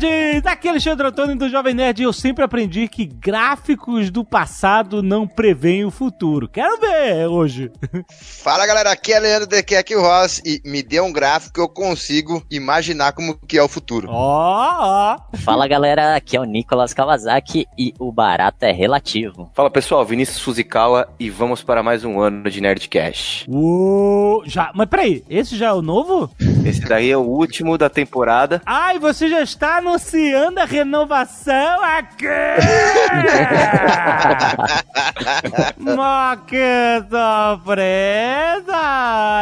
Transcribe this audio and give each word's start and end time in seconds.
Nerds! 0.00 0.46
Aqui 0.46 0.66
é 0.66 0.70
Alexandre 0.70 1.06
Antônio 1.06 1.36
do 1.36 1.48
Jovem 1.48 1.74
Nerd 1.74 2.00
e 2.00 2.04
eu 2.04 2.12
sempre 2.12 2.42
aprendi 2.42 2.88
que 2.88 3.04
gráficos 3.04 4.10
do 4.10 4.24
passado 4.24 5.02
não 5.02 5.26
preveem 5.28 5.84
o 5.84 5.90
futuro. 5.90 6.48
Quero 6.48 6.80
ver 6.80 7.26
hoje. 7.26 7.70
Fala 8.10 8.66
galera, 8.66 8.90
aqui 8.90 9.12
é 9.12 9.20
Leandro 9.20 9.46
DQ, 9.46 9.76
aqui 9.76 9.94
é 9.94 9.96
o 9.96 10.00
Ross 10.00 10.40
e 10.44 10.60
me 10.64 10.82
dê 10.82 11.00
um 11.00 11.12
gráfico 11.12 11.54
que 11.54 11.60
eu 11.60 11.68
consigo 11.68 12.42
imaginar 12.50 13.12
como 13.12 13.38
que 13.46 13.58
é 13.58 13.62
o 13.62 13.68
futuro. 13.68 14.08
Ó, 14.10 14.76
ó. 14.80 15.18
Fala 15.38 15.68
galera, 15.68 16.16
aqui 16.16 16.36
é 16.36 16.40
o 16.40 16.44
Nicolas 16.44 16.94
Kawasaki 16.94 17.66
e 17.78 17.92
o 17.98 18.10
barato 18.10 18.64
é 18.64 18.72
relativo. 18.72 19.50
Fala 19.54 19.70
pessoal, 19.70 20.04
Vinícius 20.04 20.40
Fuzikawa 20.40 21.08
e 21.18 21.28
vamos 21.28 21.62
para 21.62 21.82
mais 21.82 22.04
um 22.04 22.20
ano 22.20 22.50
de 22.50 22.60
Nerdcast. 22.60 23.46
Uou, 23.50 24.42
já, 24.46 24.72
mas 24.74 24.88
peraí, 24.88 25.22
esse 25.28 25.56
já 25.56 25.68
é 25.68 25.72
o 25.72 25.82
novo? 25.82 26.30
Esse 26.64 26.80
daí 26.82 27.10
é 27.10 27.16
o 27.16 27.20
último 27.20 27.78
da 27.78 27.88
temporada. 27.88 28.60
Ai, 28.66 28.98
você 28.98 29.28
já 29.28 29.42
está 29.42 29.78
anunciando 29.78 30.60
a 30.60 30.64
renovação 30.64 31.82
aqui! 31.82 32.26
Que 36.46 37.02
surpresa! 37.08 38.80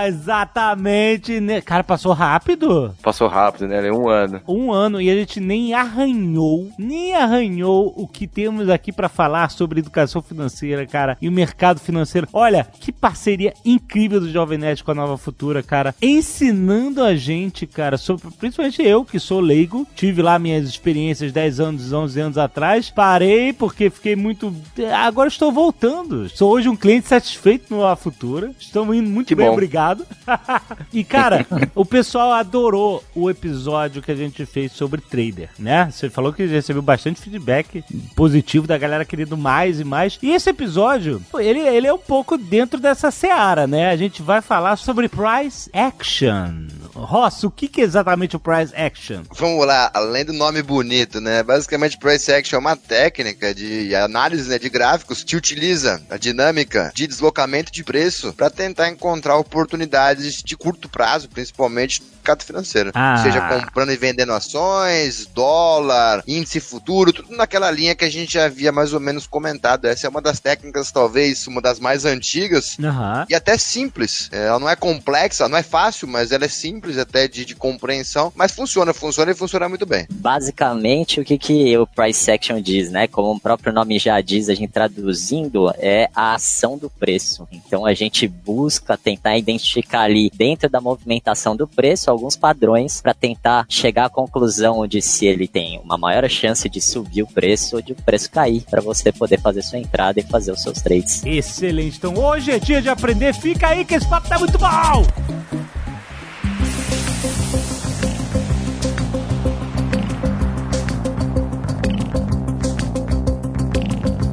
Exatamente. 0.07 1.41
né? 1.41 1.61
Cara, 1.61 1.85
passou 1.85 2.13
rápido? 2.13 2.95
Passou 3.03 3.29
rápido, 3.29 3.69
né? 3.69 3.87
É 3.87 3.93
um 3.93 4.09
ano. 4.09 4.41
Um 4.47 4.73
ano 4.73 5.01
e 5.01 5.11
a 5.11 5.15
gente 5.15 5.41
nem 5.41 5.75
arranhou, 5.75 6.69
nem 6.79 7.15
arranhou 7.15 7.93
o 7.97 8.07
que 8.07 8.27
temos 8.27 8.69
aqui 8.69 8.93
pra 8.93 9.09
falar 9.09 9.51
sobre 9.51 9.80
educação 9.80 10.23
financeira, 10.23 10.87
cara, 10.87 11.16
e 11.21 11.29
o 11.29 11.33
mercado 11.33 11.80
financeiro. 11.80 12.29
Olha, 12.33 12.66
que 12.80 12.93
parceria 12.93 13.53
incrível 13.65 14.21
do 14.21 14.30
Jovem 14.30 14.59
Nerd 14.59 14.82
com 14.85 14.91
a 14.91 14.95
Nova 14.95 15.16
Futura, 15.16 15.63
cara, 15.63 15.95
ensinando 16.01 17.03
a 17.03 17.07
gente, 17.16 17.66
cara, 17.66 17.96
sobre, 17.96 18.28
principalmente 18.38 18.82
eu 18.82 19.04
que 19.04 19.18
sou 19.18 19.40
leigo, 19.40 19.87
tive 19.95 20.23
lá 20.23 20.38
minhas 20.38 20.68
experiências 20.68 21.32
10 21.32 21.60
anos, 21.60 21.92
11 21.92 22.20
anos 22.20 22.38
atrás, 22.38 22.90
parei 22.90 23.52
porque 23.52 23.90
fiquei 23.90 24.16
muito. 24.16 24.54
Agora 25.02 25.29
estou 25.29 25.51
voltando. 25.52 26.29
Sou 26.29 26.52
hoje 26.52 26.68
um 26.68 26.76
cliente 26.76 27.09
satisfeito 27.09 27.73
no 27.73 27.80
Nova 27.80 27.96
Futura. 27.96 28.51
Estamos 28.59 28.96
indo 28.96 29.09
muito 29.09 29.29
Que 29.29 29.34
bem, 29.34 29.46
bom. 29.46 29.52
obrigado. 29.52 30.06
e 30.92 31.04
cara, 31.04 31.46
o 31.74 31.84
pessoal 31.84 32.32
adorou 32.32 33.02
o 33.14 33.29
episódio 33.30 34.02
que 34.02 34.10
a 34.12 34.16
gente 34.16 34.45
fez 34.46 34.73
sobre 34.73 35.01
trader, 35.01 35.51
né? 35.59 35.88
Você 35.90 36.09
falou 36.10 36.32
que 36.32 36.45
recebeu 36.46 36.82
bastante 36.82 37.20
feedback 37.20 37.84
positivo 38.14 38.66
da 38.66 38.79
galera 38.79 39.04
querendo 39.04 39.36
mais 39.36 39.80
e 39.80 39.84
mais. 39.84 40.18
E 40.23 40.30
esse 40.30 40.51
episódio, 40.51 41.23
ele, 41.38 41.60
ele 41.60 41.86
é 41.86 41.92
um 41.92 41.98
pouco 41.98 42.36
dentro 42.36 42.80
dessa 42.80 43.10
seara, 43.10 43.66
né? 43.66 43.90
A 43.90 43.96
gente 43.96 44.23
vai 44.23 44.40
falar 44.40 44.76
sobre 44.76 45.09
price 45.09 45.70
action. 45.73 46.66
Ross, 47.04 47.45
o 47.45 47.51
que, 47.51 47.68
que 47.68 47.80
é 47.80 47.85
exatamente 47.85 48.37
o 48.37 48.41
price 48.41 48.74
action? 48.74 49.23
Vamos 49.37 49.66
lá, 49.66 49.91
além 49.95 50.24
do 50.24 50.32
nome 50.32 50.63
bonito, 50.63 51.21
né? 51.21 51.43
Basicamente, 51.43 51.99
Price 51.99 52.32
Action 52.32 52.57
é 52.57 52.60
uma 52.60 52.77
técnica 52.77 53.54
de 53.54 53.95
análise 53.95 54.49
né, 54.49 54.59
de 54.59 54.68
gráficos 54.68 55.23
que 55.23 55.37
utiliza 55.37 56.02
a 56.10 56.16
dinâmica 56.16 56.93
de 56.95 57.07
deslocamento 57.07 57.73
de 57.73 57.85
preço 57.85 58.32
para 58.32 58.51
tentar 58.51 58.88
encontrar 58.88 59.37
oportunidades 59.37 60.43
de 60.43 60.57
curto 60.57 60.88
prazo, 60.88 61.29
principalmente 61.29 62.01
no 62.02 62.09
mercado 62.19 62.43
financeiro. 62.43 62.91
Ah. 62.95 63.19
Seja 63.23 63.41
comprando 63.41 63.93
e 63.93 63.96
vendendo 63.96 64.32
ações, 64.32 65.26
dólar, 65.26 66.22
índice 66.26 66.60
futuro, 66.60 67.12
tudo 67.12 67.37
naquela 67.37 67.71
linha 67.71 67.94
que 67.94 68.04
a 68.04 68.10
gente 68.10 68.34
já 68.34 68.47
havia 68.47 68.72
mais 68.72 68.93
ou 68.93 69.00
menos 69.00 69.26
comentado. 69.26 69.87
Essa 69.87 70.06
é 70.06 70.10
uma 70.10 70.21
das 70.21 70.41
técnicas, 70.41 70.91
talvez, 70.93 71.47
uma 71.47 71.60
das 71.60 71.78
mais 71.78 72.04
antigas 72.04 72.76
Aham. 72.82 73.26
e 73.28 73.34
até 73.34 73.56
simples. 73.56 74.28
É, 74.32 74.47
Ela 74.47 74.59
não 74.59 74.69
é 74.69 74.76
complexa, 74.76 75.49
não 75.49 75.59
é 75.59 75.62
fácil, 75.62 76.09
mas 76.09 76.32
ela 76.32 76.44
é 76.44 76.48
simples 76.48 76.88
até 76.97 77.28
de, 77.28 77.44
de 77.44 77.54
compreensão. 77.54 78.32
Mas 78.34 78.53
funciona, 78.53 78.94
funciona 78.94 79.32
e 79.32 79.34
funciona 79.34 79.69
muito 79.69 79.84
bem. 79.84 80.06
Basicamente, 80.10 81.21
o 81.21 81.25
que, 81.25 81.37
que 81.37 81.76
o 81.76 81.87
price 81.87 82.31
action 82.31 82.60
diz, 82.60 82.91
né? 82.91 83.06
Como 83.06 83.32
o 83.32 83.41
próprio 83.41 83.72
nome 83.72 83.99
já 83.99 84.21
diz, 84.21 84.49
a 84.49 84.54
gente 84.54 84.71
traduzindo, 84.71 85.71
é 85.78 86.09
a 86.15 86.34
ação 86.34 86.78
do 86.78 86.88
preço. 86.88 87.48
Então 87.50 87.84
a 87.84 87.94
gente 87.94 88.28
busca 88.28 88.97
tentar 88.97 89.37
identificar 89.37 90.03
ali 90.03 90.31
dentro 90.34 90.69
da 90.69 90.81
movimentação 90.81 91.56
do 91.56 91.66
preço 91.66 92.10
alguns 92.10 92.37
padrões 92.37 93.00
para 93.00 93.12
tentar 93.12 93.66
chegar 93.69 94.06
à 94.06 94.10
conclusão 94.10 94.87
de 94.87 95.03
se 95.03 95.27
ele 95.27 95.48
tem 95.48 95.81
uma 95.81 95.98
maior 95.98 96.28
chance 96.28 96.69
de 96.69 96.81
subir 96.81 97.22
o 97.22 97.27
preço 97.27 97.77
ou 97.77 97.82
de 97.82 97.93
o 97.93 97.97
preço 97.97 98.31
cair, 98.31 98.62
para 98.71 98.81
você 98.81 99.10
poder 99.10 99.41
fazer 99.41 99.62
sua 99.62 99.78
entrada 99.78 100.21
e 100.21 100.22
fazer 100.22 100.53
os 100.53 100.62
seus 100.62 100.81
trades. 100.81 101.25
Excelente. 101.25 101.98
Então 101.98 102.15
hoje 102.15 102.50
é 102.50 102.59
dia 102.59 102.81
de 102.81 102.88
aprender. 102.88 103.34
Fica 103.34 103.69
aí 103.69 103.84
que 103.84 103.94
esse 103.94 104.09
papo 104.09 104.28
tá 104.28 104.38
muito 104.38 104.59
bom! 104.59 105.78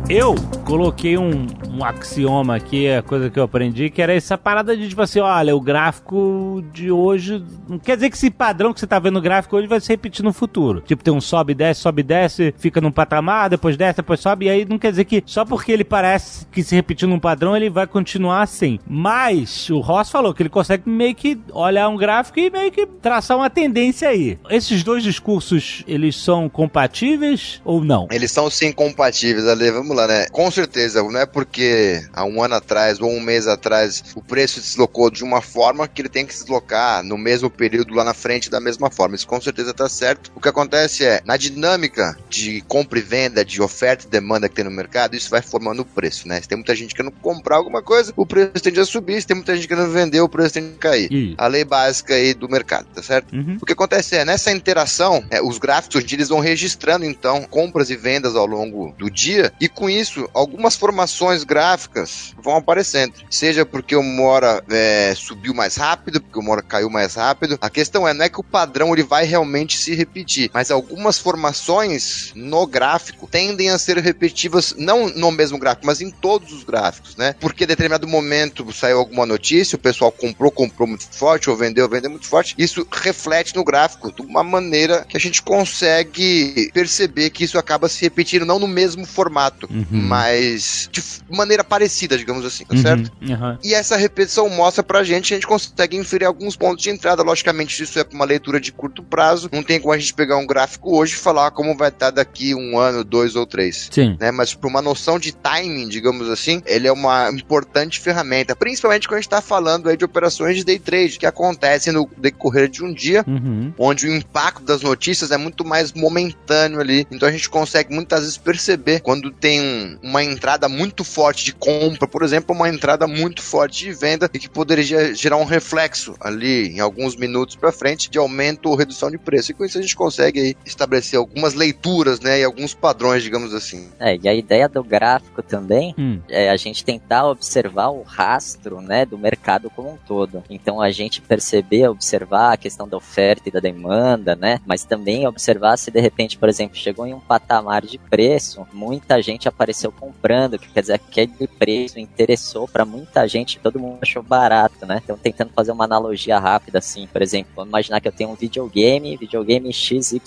Eu 0.10 0.36
coloquei 0.66 1.16
um, 1.18 1.46
um 1.70 1.86
axioma 1.86 2.56
aqui, 2.56 2.90
a 2.90 3.04
coisa 3.04 3.30
que 3.30 3.38
eu 3.38 3.44
aprendi, 3.44 3.90
que 3.92 4.02
era 4.02 4.14
essa 4.14 4.36
parada 4.38 4.76
de 4.76 4.90
tipo 4.90 5.02
assim, 5.02 5.20
olha, 5.20 5.56
o 5.56 5.62
gráfico 5.62 6.64
de 6.74 6.92
hoje. 6.92 7.44
Não 7.70 7.78
quer 7.78 7.96
dizer 7.96 8.10
que 8.10 8.18
esse 8.18 8.32
padrão 8.32 8.74
que 8.74 8.80
você 8.80 8.88
tá 8.88 8.98
vendo 8.98 9.14
no 9.14 9.22
gráfico 9.22 9.56
hoje 9.56 9.68
vai 9.68 9.80
se 9.80 9.90
repetir 9.90 10.26
no 10.26 10.34
futuro. 10.34 10.82
Tipo, 10.82 11.04
tem 11.04 11.14
um 11.14 11.22
sobe, 11.22 11.54
desce, 11.54 11.82
sobe, 11.82 12.02
desce, 12.02 12.54
fica 12.58 12.82
num 12.82 12.92
patamar, 12.92 13.50
depois 13.50 13.78
desce, 13.78 13.98
depois 13.98 14.20
sobe, 14.20 14.48
e 14.48 14.50
aí 14.50 14.66
não 14.66 14.80
quer 14.80 14.90
dizer 14.90 15.06
que 15.06 15.24
só 15.26 15.46
porque 15.46 15.72
ele 15.72 15.84
parece 15.84 16.48
que 16.48 16.64
se 16.64 16.76
repetiu 16.76 17.08
num 17.08 17.20
padrão, 17.20 17.56
ele 17.56 17.70
vai 17.70 17.86
continuar 17.86 18.42
assim. 18.42 18.80
Mas 18.88 19.70
o 19.70 19.80
Ross 19.80 20.10
falou 20.10 20.34
que 20.34 20.42
ele 20.42 20.50
consegue 20.50 20.90
meio 20.90 21.14
que 21.14 21.40
olhar 21.54 21.88
um 21.88 21.96
gráfico 21.96 22.40
e 22.40 22.50
meio 22.50 22.72
que 22.72 22.88
traçar 22.88 23.38
uma 23.38 23.50
tendência 23.50 24.10
aí. 24.10 24.40
Esses 24.50 24.84
dois 24.84 25.04
discursos, 25.04 25.84
eles 25.88 26.16
são 26.16 26.50
compatíveis 26.50 27.62
ou 27.64 27.84
não? 27.84 28.08
Eles 28.10 28.32
são 28.32 28.50
sim 28.50 28.72
compatíveis, 28.72 29.48
Ale. 29.48 29.70
Vamos 29.72 29.96
lá, 29.96 30.08
né? 30.08 30.26
Com 30.32 30.50
certeza, 30.56 31.04
não 31.04 31.20
é 31.20 31.26
porque 31.26 32.04
há 32.14 32.24
um 32.24 32.42
ano 32.42 32.56
atrás 32.56 33.00
ou 33.00 33.12
um 33.12 33.20
mês 33.20 33.48
atrás 33.48 34.04
o 34.16 34.22
preço 34.22 34.62
se 34.62 34.70
deslocou 34.70 35.12
de 35.12 35.24
uma 35.24 35.42
forma 35.42 35.88
que 35.88 36.02
ele 36.02 36.10
tem 36.10 36.26
que 36.26 36.34
se 36.34 36.44
deslocar 36.44 37.04
no 37.04 37.18
mesmo 37.18 37.50
período 37.50 37.94
lá 37.94 38.04
na 38.04 38.14
frente 38.14 38.50
da 38.50 38.60
mesma 38.60 38.90
forma. 38.90 39.16
Isso 39.16 39.28
com 39.28 39.40
certeza 39.42 39.74
tá 39.74 39.90
certo. 39.90 40.32
O 40.34 40.40
que 40.40 40.50
acontece 40.50 41.04
é, 41.06 41.22
na 41.26 41.38
dinâmica 41.38 42.18
de 42.30 42.62
compra 42.62 43.00
e 43.00 43.02
venda, 43.02 43.44
de 43.44 43.62
oferta 43.62 44.06
e 44.06 44.10
demanda 44.10 44.48
que 44.48 44.56
tem 44.56 44.66
no 44.66 44.72
mercado, 44.72 45.16
isso 45.16 45.30
vai 45.30 45.42
formando 45.42 45.82
o 45.82 45.86
preço, 45.86 46.28
né? 46.28 46.42
Se 46.42 46.48
tem 46.48 46.58
muita 46.58 46.76
gente 46.76 46.96
querendo 46.96 47.12
comprar 47.12 47.58
alguma 47.58 47.82
coisa, 47.82 48.14
o 48.16 48.26
preço 48.26 48.52
tende 48.62 48.80
a 48.80 48.86
subir. 48.86 49.20
Se 49.22 49.28
tem 49.28 49.36
muita 49.36 49.56
gente 49.56 49.68
querendo 49.68 49.92
vender, 49.92 50.22
o 50.22 50.30
preço 50.30 50.54
tende 50.54 50.74
a 50.76 50.80
cair. 50.80 51.12
Ih. 51.12 51.36
A 51.38 51.48
lei 51.48 51.66
básica 51.66 52.14
aí 52.14 52.34
do 52.34 52.48
mercado, 52.48 52.88
tá 52.94 53.04
certo? 53.04 53.36
Uhum. 53.36 53.58
O 53.62 53.66
que 53.66 53.74
acontece 53.74 54.16
é, 54.16 54.24
nessa 54.24 54.52
interação, 54.52 55.24
é, 55.30 55.42
os 55.42 55.58
gráficos 55.58 56.06
dia, 56.06 56.18
eles 56.18 56.30
vão 56.30 56.40
registrando, 56.40 57.06
então, 57.06 57.44
compras 57.44 57.90
e 57.90 57.96
vendas 57.96 58.36
ao 58.36 58.46
longo 58.46 58.94
do 58.98 59.10
dia, 59.10 59.52
e 59.60 59.68
com 59.68 59.90
isso, 59.90 60.30
algumas 60.46 60.76
formações 60.76 61.44
gráficas 61.44 62.34
vão 62.42 62.56
aparecendo. 62.56 63.14
Seja 63.30 63.66
porque 63.66 63.96
uma 63.96 64.24
hora 64.24 64.64
é, 64.70 65.14
subiu 65.16 65.54
mais 65.54 65.76
rápido, 65.76 66.22
porque 66.22 66.40
uma 66.40 66.52
hora 66.52 66.62
caiu 66.62 66.90
mais 66.90 67.16
rápido. 67.16 67.58
A 67.62 67.70
questão 67.70 68.08
é, 68.08 68.14
não 68.14 68.26
é 68.26 68.30
que 68.30 68.40
o 68.40 68.44
padrão 68.44 68.94
ele 68.94 69.04
vai 69.04 69.26
realmente 69.26 69.78
se 69.78 69.96
repetir, 69.96 70.50
mas 70.54 70.70
algumas 70.72 71.18
formações 71.18 72.32
no 72.36 72.66
gráfico 72.68 73.28
tendem 73.30 73.70
a 73.70 73.78
ser 73.78 73.98
repetitivas, 73.98 74.76
não 74.78 75.10
no 75.10 75.32
mesmo 75.32 75.58
gráfico, 75.58 75.86
mas 75.86 76.02
em 76.02 76.12
todos 76.12 76.52
os 76.54 76.64
gráficos, 76.64 77.16
né? 77.16 77.36
Porque 77.40 77.64
em 77.64 77.68
determinado 77.68 78.08
momento 78.08 78.72
saiu 78.72 79.00
alguma 79.00 79.26
notícia, 79.26 79.76
o 79.76 79.80
pessoal 79.80 80.12
comprou, 80.12 80.52
comprou 80.52 80.88
muito 80.88 81.06
forte, 81.12 81.50
ou 81.50 81.56
vendeu, 81.56 81.90
vendeu 81.90 82.10
muito 82.12 82.28
forte. 82.28 82.54
Isso 82.58 82.88
reflete 82.92 83.56
no 83.56 83.64
gráfico 83.64 84.12
de 84.12 84.22
uma 84.22 84.44
maneira 84.44 85.06
que 85.08 85.18
a 85.18 85.20
gente 85.20 85.42
consegue 85.42 86.70
perceber 86.74 87.30
que 87.30 87.44
isso 87.44 87.58
acaba 87.58 87.88
se 87.90 88.02
repetindo, 88.02 88.46
não 88.46 88.60
no 88.60 88.68
mesmo 88.68 89.06
formato, 89.06 89.68
Uhum. 89.72 89.86
mas 89.92 90.35
de 90.40 91.00
f- 91.00 91.22
maneira 91.30 91.64
parecida, 91.64 92.18
digamos 92.18 92.46
assim, 92.46 92.66
tá 92.66 92.76
certo? 92.78 93.12
Uhum. 93.22 93.58
E 93.64 93.74
essa 93.74 93.96
repetição 93.98 94.50
mostra 94.50 94.84
pra 94.84 95.04
gente 95.04 95.34
a 95.34 95.38
gente 95.38 95.48
consegue 95.48 95.98
inferir 95.98 96.26
alguns 96.26 96.56
pontos 96.56 96.84
de 96.84 96.90
entrada. 96.90 97.24
Logicamente, 97.24 97.82
isso 97.82 97.98
é 98.00 98.04
pra 98.04 98.16
uma 98.16 98.26
leitura 98.26 98.60
de 98.60 98.72
curto 98.72 99.04
prazo. 99.04 99.50
Não 99.52 99.64
tem 99.64 99.80
como 99.80 99.94
a 99.94 99.98
gente 99.98 100.14
pegar 100.14 100.38
um 100.38 100.46
gráfico 100.46 100.98
hoje 100.98 101.14
e 101.14 101.18
falar 101.18 101.52
como 101.52 101.76
vai 101.76 101.90
estar 101.90 102.12
daqui 102.12 102.54
um 102.56 102.78
ano, 102.78 103.04
dois 103.04 103.36
ou 103.36 103.46
três. 103.46 103.90
Sim. 103.92 104.18
Né? 104.20 104.32
Mas 104.32 104.54
para 104.54 104.70
uma 104.70 104.82
noção 104.82 105.20
de 105.20 105.32
timing, 105.32 105.88
digamos 105.90 106.30
assim, 106.30 106.62
ele 106.66 106.88
é 106.88 106.92
uma 106.92 107.30
importante 107.30 108.00
ferramenta, 108.00 108.56
principalmente 108.56 109.08
quando 109.08 109.18
a 109.18 109.22
gente 109.22 109.28
está 109.28 109.42
falando 109.42 109.90
aí 109.90 109.98
de 109.98 110.06
operações 110.06 110.58
de 110.58 110.64
day 110.64 110.80
trade, 110.80 111.18
que 111.20 111.26
acontecem 111.26 111.92
no 111.94 112.10
decorrer 112.18 112.68
de 112.70 112.84
um 112.84 112.94
dia, 112.94 113.24
Uhum. 113.28 113.74
onde 113.78 114.08
o 114.08 114.16
impacto 114.16 114.64
das 114.64 114.82
notícias 114.82 115.32
é 115.32 115.38
muito 115.38 115.64
mais 115.66 115.92
momentâneo 115.94 116.80
ali. 116.80 117.06
Então 117.12 117.28
a 117.28 117.32
gente 117.32 117.50
consegue 117.50 117.94
muitas 117.94 118.22
vezes 118.22 118.38
perceber 118.38 119.02
quando 119.02 119.32
tem 119.32 119.62
um- 119.62 119.98
uma 120.04 120.24
entrada 120.26 120.68
muito 120.68 121.04
forte 121.04 121.46
de 121.46 121.54
compra, 121.54 122.08
por 122.08 122.24
exemplo, 122.24 122.56
uma 122.56 122.70
entrada 122.70 123.08
muito 123.08 123.42
forte 123.42 123.86
de 123.86 123.94
venda 123.94 124.30
e 124.34 124.40
que 124.40 124.50
poderia 124.50 125.14
gerar 125.14 125.38
um 125.38 125.46
reflexo 125.46 126.16
ali 126.20 126.70
em 126.70 126.80
alguns 126.80 127.16
minutos 127.16 127.56
para 127.56 127.72
frente 127.72 128.10
de 128.10 128.18
aumento 128.18 128.70
ou 128.70 128.76
redução 128.76 129.10
de 129.10 129.18
preço. 129.18 129.52
E 129.52 129.54
com 129.54 129.66
isso 129.66 129.78
a 129.78 129.82
gente 129.82 129.96
consegue 129.96 130.40
aí 130.40 130.58
estabelecer 130.66 131.18
algumas 131.18 131.54
leituras, 131.54 132.20
né, 132.20 132.40
e 132.40 132.44
alguns 132.44 132.74
padrões, 132.74 133.24
digamos 133.24 133.54
assim. 133.54 133.90
É, 134.00 134.18
e 134.22 134.28
a 134.28 134.34
ideia 134.34 134.68
do 134.68 134.84
gráfico 134.84 135.42
também 135.42 135.94
hum. 135.98 136.20
é 136.30 136.50
a 136.50 136.58
gente 136.58 136.84
tentar 136.84 137.28
observar 137.28 137.90
o 137.90 138.02
rastro, 138.02 138.82
né, 138.82 139.06
do 139.06 139.18
mercado 139.18 139.70
como 139.70 139.94
um 139.94 139.98
todo. 139.98 140.44
Então 140.50 140.82
a 140.82 140.92
gente 140.92 141.22
perceber, 141.22 141.88
observar 141.88 142.54
a 142.54 142.58
questão 142.58 142.88
da 142.88 142.98
oferta 142.98 143.50
e 143.50 143.52
da 143.52 143.60
demanda, 143.60 144.36
né, 144.36 144.60
mas 144.66 144.84
também 144.84 145.28
observar 145.28 145.78
se 145.78 145.92
de 145.92 146.00
repente, 146.00 146.38
por 146.38 146.50
exemplo, 146.50 146.76
chegou 146.76 147.06
em 147.06 147.14
um 147.14 147.20
patamar 147.20 147.86
de 147.86 147.98
preço, 147.98 148.66
muita 148.74 149.22
gente 149.22 149.48
apareceu 149.48 149.92
comprando, 150.16 150.58
que 150.58 150.68
quer 150.70 150.82
dizer 150.82 151.00
que 151.00 151.22
aquele 151.22 151.48
preço 151.48 152.00
interessou 152.00 152.68
para 152.68 152.86
muita 152.86 153.28
gente, 153.28 153.60
todo 153.60 153.80
mundo 153.80 154.00
achou 154.02 154.24
barato, 154.24 154.86
né? 154.86 155.02
Então 155.04 155.18
tentando 155.18 155.52
fazer 155.54 155.72
uma 155.72 155.86
analogia 155.86 156.40
rápida 156.40 156.80
assim, 156.80 157.08
por 157.08 157.22
exemplo, 157.22 157.52
vamos 157.56 157.70
imaginar 157.70 158.00
que 158.00 158.08
eu 158.08 158.12
tenho 158.12 158.30
um 158.30 158.36
videogame, 158.36 159.18
videogame 159.18 159.72
XYZ 159.72 160.22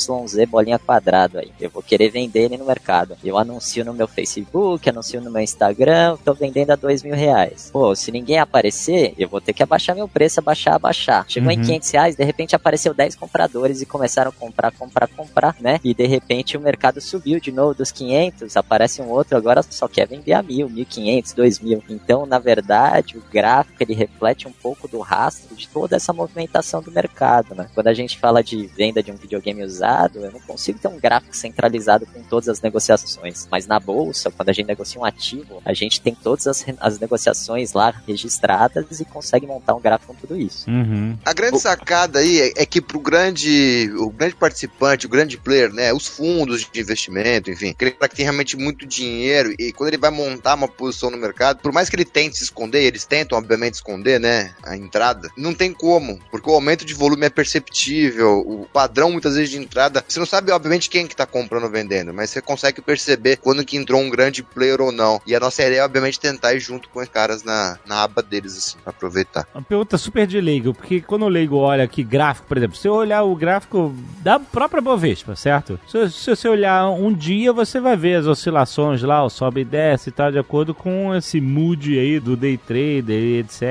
bolinha 0.49 0.79
quadrada 0.79 1.41
aí. 1.41 1.53
Eu 1.61 1.71
vou 1.71 1.83
querer 1.83 2.11
vender 2.11 2.45
ele 2.45 2.57
no 2.57 2.65
mercado. 2.65 3.17
Eu 3.25 3.37
anuncio 3.39 3.85
no 3.85 3.95
meu 3.95 4.07
Facebook, 4.07 4.89
anuncio 4.89 5.21
no 5.21 5.31
meu 5.31 5.43
Instagram, 5.43 6.17
tô 6.25 6.35
vendendo 6.35 6.71
a 6.71 6.77
dois 6.77 7.03
mil 7.03 7.15
reais. 7.15 7.71
Pô, 7.73 7.95
se 7.95 8.11
ninguém 8.13 8.39
aparecer, 8.39 9.15
eu 9.19 9.29
vou 9.29 9.41
ter 9.41 9.53
que 9.53 9.63
abaixar 9.63 9.95
meu 9.95 10.09
preço, 10.09 10.41
abaixar, 10.41 10.75
abaixar. 10.75 11.25
Chegou 11.29 11.53
uhum. 11.53 11.59
em 11.59 11.63
500 11.63 11.91
reais, 11.91 12.17
de 12.17 12.25
repente 12.25 12.55
apareceu 12.55 12.95
10 12.95 13.17
compradores 13.17 13.83
e 13.83 13.87
começaram 13.87 14.31
a 14.31 14.33
comprar, 14.33 14.71
comprar, 14.73 15.09
comprar, 15.09 15.57
né? 15.61 15.81
E 15.83 15.95
de 15.95 16.07
repente 16.07 16.57
o 16.57 16.61
mercado 16.61 17.01
subiu 17.01 17.41
de 17.41 17.53
novo 17.53 17.75
dos 17.75 17.91
500, 17.91 18.57
aparece 18.57 19.03
um 19.03 19.09
outro 19.09 19.37
agora 19.37 19.63
só 19.79 19.89
quer 19.89 20.07
vender 20.09 20.33
a 20.33 20.43
mil, 20.43 20.69
1.500, 20.69 21.35
2.000. 21.35 21.83
Então, 21.89 22.27
na 22.27 22.39
verdade, 22.39 23.17
o 23.17 23.23
gráfico 23.31 23.81
ele 23.81 23.95
reflete 23.95 24.49
um 24.49 24.53
pouco 24.53 24.89
do 24.89 24.99
rastro 24.99 25.55
de 25.55 25.69
toda 25.69 25.97
essa 25.97 26.13
movimentação 26.13 26.83
do 26.83 26.91
mercado, 26.91 27.55
né? 27.55 27.69
Quando 27.75 27.87
a 27.87 27.95
gente 27.95 28.19
fala 28.19 28.43
de 28.43 28.67
venda 28.67 29.03
de 29.03 29.13
um 29.13 29.17
videogame 29.17 29.63
usado, 29.63 30.19
eu 30.19 30.33
não 30.33 30.41
consigo 30.41 30.79
ter 30.79 30.89
um 30.89 30.99
gráfico 30.99 31.37
centralizado 31.37 32.07
com 32.07 32.23
todas 32.23 32.49
as 32.49 32.61
negociações. 32.61 33.47
Mas 33.51 33.67
na 33.67 33.79
bolsa, 33.79 34.31
quando 34.31 34.49
a 34.49 34.53
gente 34.53 34.67
negocia 34.67 35.01
um 35.01 35.05
ativo, 35.05 35.63
a 35.65 35.73
gente 35.73 36.01
tem 36.01 36.15
todas 36.15 36.47
as, 36.47 36.65
as 36.81 36.99
negociações 36.99 37.73
lá 37.73 37.95
registradas 38.07 39.01
e 39.01 39.05
consegue 39.05 39.47
montar 39.47 39.75
um 39.75 39.81
gráfico 39.81 40.13
com 40.13 40.21
tudo 40.21 40.37
isso. 40.37 40.69
Uhum. 40.69 41.17
A 41.25 41.33
grande 41.33 41.61
sacada 41.61 42.19
aí 42.19 42.41
é, 42.41 42.63
é 42.63 42.67
que 42.67 42.81
pro 42.81 42.99
grande, 42.99 43.91
o 43.97 44.11
grande 44.11 44.35
participante, 44.35 45.07
o 45.07 45.09
grande 45.09 45.37
player, 45.37 45.73
né, 45.73 45.93
os 45.93 46.09
fundos 46.09 46.69
de 46.71 46.81
investimento, 46.81 47.51
enfim, 47.51 47.71
aquele 47.71 47.93
cara 47.93 48.09
que 48.09 48.17
tem 48.17 48.25
realmente 48.25 48.57
muito 48.57 48.87
dinheiro 48.87 49.55
e 49.59 49.68
quando 49.73 49.89
ele 49.89 49.99
vai 49.99 50.11
montar 50.11 50.55
uma 50.55 50.69
posição 50.69 51.11
no 51.11 51.17
mercado, 51.17 51.61
por 51.61 51.73
mais 51.73 51.89
que 51.89 51.97
ele 51.97 52.05
tente 52.05 52.39
se 52.39 52.45
esconder, 52.45 52.83
eles 52.83 53.05
tentam, 53.05 53.39
obviamente, 53.39 53.75
esconder, 53.75 54.21
né, 54.21 54.55
a 54.63 54.77
entrada, 54.77 55.31
não 55.37 55.55
tem 55.55 55.73
como, 55.73 56.19
porque 56.31 56.51
o 56.51 56.55
aumento 56.55 56.85
de 56.85 56.95
volume 56.95 57.27
é 57.27 57.31
perceptível, 57.31 58.41
o 58.41 58.67
padrão 58.73 59.11
muitas 59.11 59.35
vezes 59.35 59.51
de 59.51 59.59
entrada, 59.59 60.05
você 60.07 60.19
não 60.19 60.27
sabe, 60.27 60.53
obviamente, 60.53 60.91
quem 60.91 61.07
que 61.07 61.17
tá 61.17 61.27
comprando 61.27 61.65
ou 61.65 61.71
vendendo, 61.71 62.13
mas 62.13 62.31
você 62.31 62.41
consegue 62.41 62.81
perceber 62.81 63.37
quando 63.37 63.65
que 63.65 63.77
entrou 63.77 64.01
um 64.01 64.11
grande 64.11 64.43
player 64.43 64.81
ou 64.81 64.93
não. 64.93 65.21
E 65.27 65.35
a 65.35 65.41
nossa 65.41 65.63
ideia 65.63 65.81
é, 65.81 65.85
obviamente, 65.85 66.19
tentar 66.19 66.55
ir 66.55 66.61
junto 66.61 66.89
com 66.89 67.01
os 67.01 67.09
caras 67.09 67.45
na, 67.45 67.79
na 67.87 68.03
aba 68.03 68.23
deles, 68.23 68.57
assim, 68.57 68.79
pra 68.83 68.91
aproveitar. 68.91 69.47
Uma 69.55 69.63
pergunta 69.63 69.97
super 69.97 70.27
de 70.27 70.41
leigo, 70.41 70.75
porque 70.75 71.01
quando 71.01 71.25
o 71.25 71.29
leigo 71.29 71.57
olha 71.57 71.85
aqui 71.85 72.03
gráfico, 72.03 72.49
por 72.49 72.57
exemplo, 72.57 72.77
se 72.77 72.89
eu 72.89 72.95
olhar 72.95 73.23
o 73.23 73.35
gráfico 73.37 73.95
da 74.21 74.39
própria 74.39 74.83
Bovespa, 74.83 75.37
certo? 75.37 75.79
Se, 75.87 76.11
se 76.11 76.31
você 76.31 76.49
olhar 76.49 76.91
um 76.91 77.13
dia, 77.13 77.53
você 77.53 77.81
vai 77.81 77.97
ver 77.97 78.17
as 78.17 78.27
oscilações 78.27 79.03
lá, 79.03 79.25
o 79.25 79.31
sobe 79.49 79.63
e 79.63 79.65
desce 79.65 80.11
e 80.11 80.13
tal, 80.13 80.31
de 80.31 80.39
acordo 80.39 80.75
com 80.75 81.15
esse 81.15 81.41
mood 81.41 81.99
aí 81.99 82.21
do 82.21 82.37
day 82.37 82.57
trader, 82.59 83.41
etc. 83.41 83.63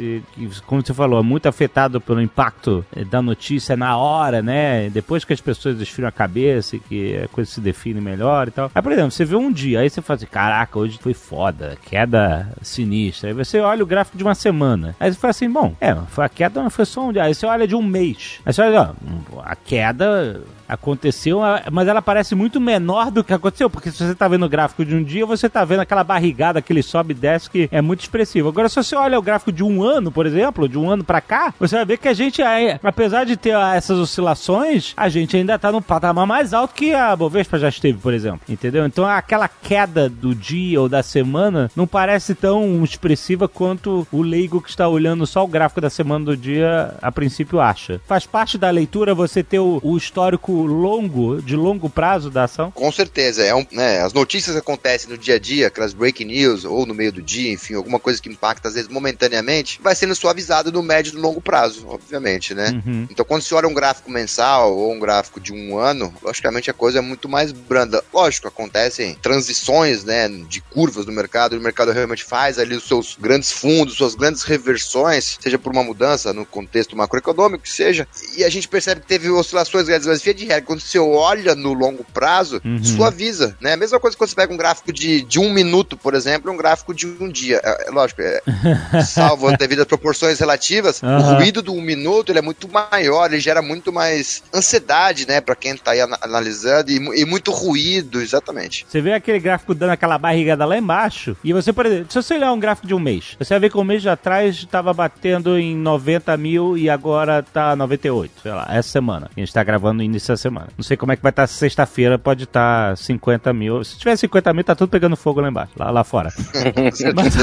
E, 0.00 0.22
como 0.66 0.82
você 0.82 0.94
falou, 0.94 1.20
é 1.20 1.22
muito 1.22 1.46
afetado 1.46 2.00
pelo 2.00 2.20
impacto 2.20 2.84
eh, 2.96 3.04
da 3.04 3.20
notícia 3.20 3.76
na 3.76 3.96
hora, 3.96 4.42
né? 4.42 4.88
Depois 4.90 5.24
que 5.24 5.32
as 5.32 5.40
pessoas 5.40 5.80
esfriam 5.80 6.08
a 6.08 6.12
cabeça 6.12 6.76
e 6.76 6.80
que 6.80 7.16
a 7.18 7.28
coisa 7.28 7.50
se 7.50 7.60
define 7.60 8.00
melhor 8.00 8.48
e 8.48 8.50
tal. 8.50 8.70
Aí, 8.74 8.82
por 8.82 8.92
exemplo, 8.92 9.10
você 9.10 9.24
vê 9.24 9.36
um 9.36 9.52
dia, 9.52 9.80
aí 9.80 9.90
você 9.90 10.00
fala 10.00 10.16
assim, 10.16 10.26
caraca, 10.26 10.78
hoje 10.78 10.98
foi 10.98 11.14
foda, 11.14 11.76
queda 11.84 12.48
sinistra. 12.62 13.28
Aí 13.28 13.34
você 13.34 13.60
olha 13.60 13.82
o 13.82 13.86
gráfico 13.86 14.16
de 14.16 14.24
uma 14.24 14.34
semana. 14.34 14.96
Aí 14.98 15.12
você 15.12 15.18
fala 15.18 15.30
assim, 15.30 15.50
bom, 15.50 15.74
é, 15.80 15.90
a 15.90 16.28
queda 16.28 16.68
foi 16.70 16.84
só 16.84 17.08
um 17.08 17.12
dia. 17.12 17.24
Aí 17.24 17.34
você 17.34 17.46
olha 17.46 17.66
de 17.66 17.74
um 17.74 17.82
mês. 17.82 18.40
Aí 18.46 18.52
você 18.52 18.62
olha, 18.62 18.94
ó, 19.34 19.42
a 19.44 19.54
queda 19.54 20.42
aconteceu, 20.68 21.40
mas 21.72 21.88
ela 21.88 22.02
parece 22.02 22.34
muito 22.34 22.60
menor 22.60 23.10
do 23.10 23.24
que 23.24 23.32
aconteceu, 23.32 23.70
porque 23.70 23.90
se 23.90 24.04
você 24.04 24.14
tá 24.14 24.28
vendo 24.28 24.44
o 24.44 24.48
gráfico 24.48 24.84
de 24.84 24.94
um 24.94 25.02
dia, 25.02 25.24
você 25.24 25.48
tá 25.48 25.64
vendo 25.64 25.80
aquela 25.80 26.04
barrigada, 26.04 26.58
aquele 26.58 26.82
sobe 26.82 27.12
e 27.12 27.16
desce 27.16 27.50
que 27.50 27.68
é 27.72 27.80
muito 27.80 28.00
expressivo. 28.00 28.48
Agora, 28.48 28.68
se 28.68 28.76
você 28.76 28.94
olha 28.94 29.18
o 29.18 29.22
gráfico 29.22 29.50
de 29.50 29.64
um 29.64 29.82
ano, 29.82 30.12
por 30.12 30.26
exemplo, 30.26 30.68
de 30.68 30.78
um 30.78 30.90
ano 30.90 31.02
para 31.02 31.20
cá, 31.20 31.54
você 31.58 31.76
vai 31.76 31.84
ver 31.84 31.98
que 31.98 32.08
a 32.08 32.12
gente, 32.12 32.42
apesar 32.82 33.24
de 33.24 33.36
ter 33.36 33.54
essas 33.74 33.98
oscilações, 33.98 34.92
a 34.96 35.08
gente 35.08 35.36
ainda 35.36 35.58
tá 35.58 35.72
num 35.72 35.80
patamar 35.80 36.26
mais 36.26 36.52
alto 36.52 36.74
que 36.74 36.92
a 36.92 37.16
Bovespa 37.16 37.58
já 37.58 37.68
esteve, 37.68 37.98
por 37.98 38.12
exemplo. 38.12 38.40
Entendeu? 38.48 38.84
Então, 38.84 39.06
aquela 39.06 39.48
queda 39.48 40.08
do 40.08 40.34
dia 40.34 40.80
ou 40.80 40.88
da 40.88 41.02
semana 41.02 41.70
não 41.74 41.86
parece 41.86 42.34
tão 42.34 42.84
expressiva 42.84 43.48
quanto 43.48 44.06
o 44.12 44.22
leigo 44.22 44.60
que 44.60 44.70
está 44.70 44.88
olhando 44.88 45.26
só 45.26 45.44
o 45.44 45.48
gráfico 45.48 45.80
da 45.80 45.90
semana 45.90 46.24
do 46.24 46.36
dia, 46.36 46.94
a 47.00 47.10
princípio 47.10 47.60
acha. 47.60 48.00
Faz 48.06 48.26
parte 48.26 48.58
da 48.58 48.70
leitura 48.70 49.14
você 49.14 49.42
ter 49.42 49.58
o, 49.58 49.80
o 49.82 49.96
histórico 49.96 50.57
longo, 50.66 51.40
de 51.42 51.56
longo 51.56 51.88
prazo 51.88 52.30
da 52.30 52.44
ação? 52.44 52.70
Com 52.70 52.90
certeza. 52.90 53.42
É 53.42 53.54
um, 53.54 53.66
né, 53.70 54.00
as 54.00 54.12
notícias 54.12 54.56
acontecem 54.56 55.10
no 55.10 55.18
dia 55.18 55.36
a 55.36 55.38
dia, 55.38 55.68
aquelas 55.68 55.92
breaking 55.92 56.26
news, 56.26 56.64
ou 56.64 56.86
no 56.86 56.94
meio 56.94 57.12
do 57.12 57.22
dia, 57.22 57.52
enfim, 57.52 57.74
alguma 57.74 57.98
coisa 57.98 58.20
que 58.20 58.28
impacta, 58.28 58.68
às 58.68 58.74
vezes, 58.74 58.88
momentaneamente, 58.88 59.80
vai 59.82 59.94
sendo 59.94 60.14
suavizado 60.14 60.72
no 60.72 60.82
médio 60.82 61.12
e 61.12 61.16
no 61.16 61.22
longo 61.22 61.40
prazo, 61.40 61.86
obviamente, 61.88 62.54
né? 62.54 62.82
Uhum. 62.84 63.06
Então, 63.10 63.24
quando 63.24 63.42
se 63.42 63.54
olha 63.54 63.68
um 63.68 63.74
gráfico 63.74 64.10
mensal 64.10 64.76
ou 64.76 64.92
um 64.92 64.98
gráfico 64.98 65.40
de 65.40 65.52
um 65.52 65.78
ano, 65.78 66.12
logicamente 66.22 66.70
a 66.70 66.74
coisa 66.74 66.98
é 66.98 67.02
muito 67.02 67.28
mais 67.28 67.52
branda. 67.52 68.02
Lógico, 68.12 68.48
acontecem 68.48 69.14
transições, 69.16 70.04
né, 70.04 70.28
de 70.28 70.60
curvas 70.60 71.06
no 71.06 71.12
mercado, 71.12 71.56
o 71.56 71.60
mercado 71.60 71.92
realmente 71.92 72.24
faz 72.24 72.58
ali 72.58 72.74
os 72.74 72.86
seus 72.86 73.16
grandes 73.20 73.52
fundos, 73.52 73.96
suas 73.96 74.14
grandes 74.14 74.42
reversões, 74.42 75.38
seja 75.40 75.58
por 75.58 75.72
uma 75.72 75.84
mudança 75.84 76.32
no 76.32 76.44
contexto 76.44 76.96
macroeconômico, 76.96 77.64
que 77.64 77.72
seja, 77.72 78.06
e 78.36 78.44
a 78.44 78.48
gente 78.48 78.68
percebe 78.68 79.00
que 79.00 79.06
teve 79.06 79.30
oscilações 79.30 79.86
grandes, 79.86 80.06
mas 80.06 80.22
via 80.22 80.34
de 80.34 80.44
regra, 80.48 80.62
quando 80.62 80.80
você 80.80 80.98
olha 80.98 81.54
no 81.54 81.72
longo 81.72 82.04
prazo, 82.12 82.60
uhum. 82.64 82.82
suaviza, 82.82 83.56
né? 83.60 83.74
A 83.74 83.76
mesma 83.76 84.00
coisa 84.00 84.16
quando 84.16 84.30
você 84.30 84.36
pega 84.36 84.52
um 84.52 84.56
gráfico 84.56 84.92
de, 84.92 85.22
de 85.22 85.38
um 85.38 85.52
minuto, 85.52 85.96
por 85.96 86.14
exemplo, 86.14 86.50
um 86.52 86.56
gráfico 86.56 86.94
de 86.94 87.06
um 87.06 87.28
dia. 87.28 87.60
É, 87.62 87.88
é 87.88 87.90
lógico, 87.90 88.22
é, 88.22 88.42
salvo 89.06 89.56
devido 89.56 89.80
às 89.80 89.86
proporções 89.86 90.38
relativas, 90.38 91.02
uhum. 91.02 91.16
o 91.16 91.34
ruído 91.34 91.62
do 91.62 91.72
um 91.72 91.82
minuto 91.82 92.30
ele 92.30 92.38
é 92.38 92.42
muito 92.42 92.68
maior, 92.68 93.26
ele 93.26 93.40
gera 93.40 93.62
muito 93.62 93.92
mais 93.92 94.42
ansiedade, 94.54 95.26
né, 95.26 95.40
para 95.40 95.54
quem 95.54 95.76
tá 95.76 95.92
aí 95.92 96.00
analisando, 96.00 96.90
e, 96.90 96.96
e, 97.20 97.24
muito 97.24 97.50
ruído, 97.50 98.20
exatamente. 98.20 98.86
Você 98.88 99.00
vê 99.00 99.12
aquele 99.12 99.38
gráfico 99.38 99.74
dando 99.74 99.90
aquela 99.90 100.18
barrigada 100.18 100.64
lá 100.64 100.76
embaixo, 100.76 101.36
e 101.42 101.52
você, 101.52 101.72
por 101.72 101.86
exemplo, 101.86 102.06
se 102.10 102.14
você 102.14 102.34
olhar 102.34 102.52
um 102.52 102.60
gráfico 102.60 102.86
de 102.86 102.94
um 102.94 102.98
mês, 102.98 103.36
você 103.38 103.54
vai 103.54 103.60
ver 103.60 103.70
que 103.70 103.78
um 103.78 103.84
mês 103.84 104.06
atrás 104.06 104.56
estava 104.56 104.92
batendo 104.92 105.58
em 105.58 105.76
90 105.76 106.36
mil 106.36 106.76
e 106.76 106.90
agora 106.90 107.42
tá 107.42 107.76
98, 107.76 108.42
sei 108.42 108.52
lá, 108.52 108.66
essa 108.70 108.88
semana. 108.88 109.30
A 109.36 109.40
gente 109.40 109.52
tá 109.52 109.62
gravando 109.62 109.98
no 109.98 110.02
início 110.02 110.32
semana. 110.38 110.68
Não 110.76 110.82
sei 110.82 110.96
como 110.96 111.12
é 111.12 111.16
que 111.16 111.22
vai 111.22 111.30
estar 111.30 111.46
sexta-feira, 111.46 112.18
pode 112.18 112.44
estar 112.44 112.96
50 112.96 113.52
mil. 113.52 113.84
Se 113.84 113.98
tiver 113.98 114.16
50 114.16 114.52
mil, 114.52 114.64
tá 114.64 114.74
tudo 114.74 114.88
pegando 114.88 115.16
fogo 115.16 115.40
lá 115.40 115.48
embaixo, 115.48 115.72
lá, 115.76 115.90
lá 115.90 116.04
fora. 116.04 116.32
mas, 117.14 117.36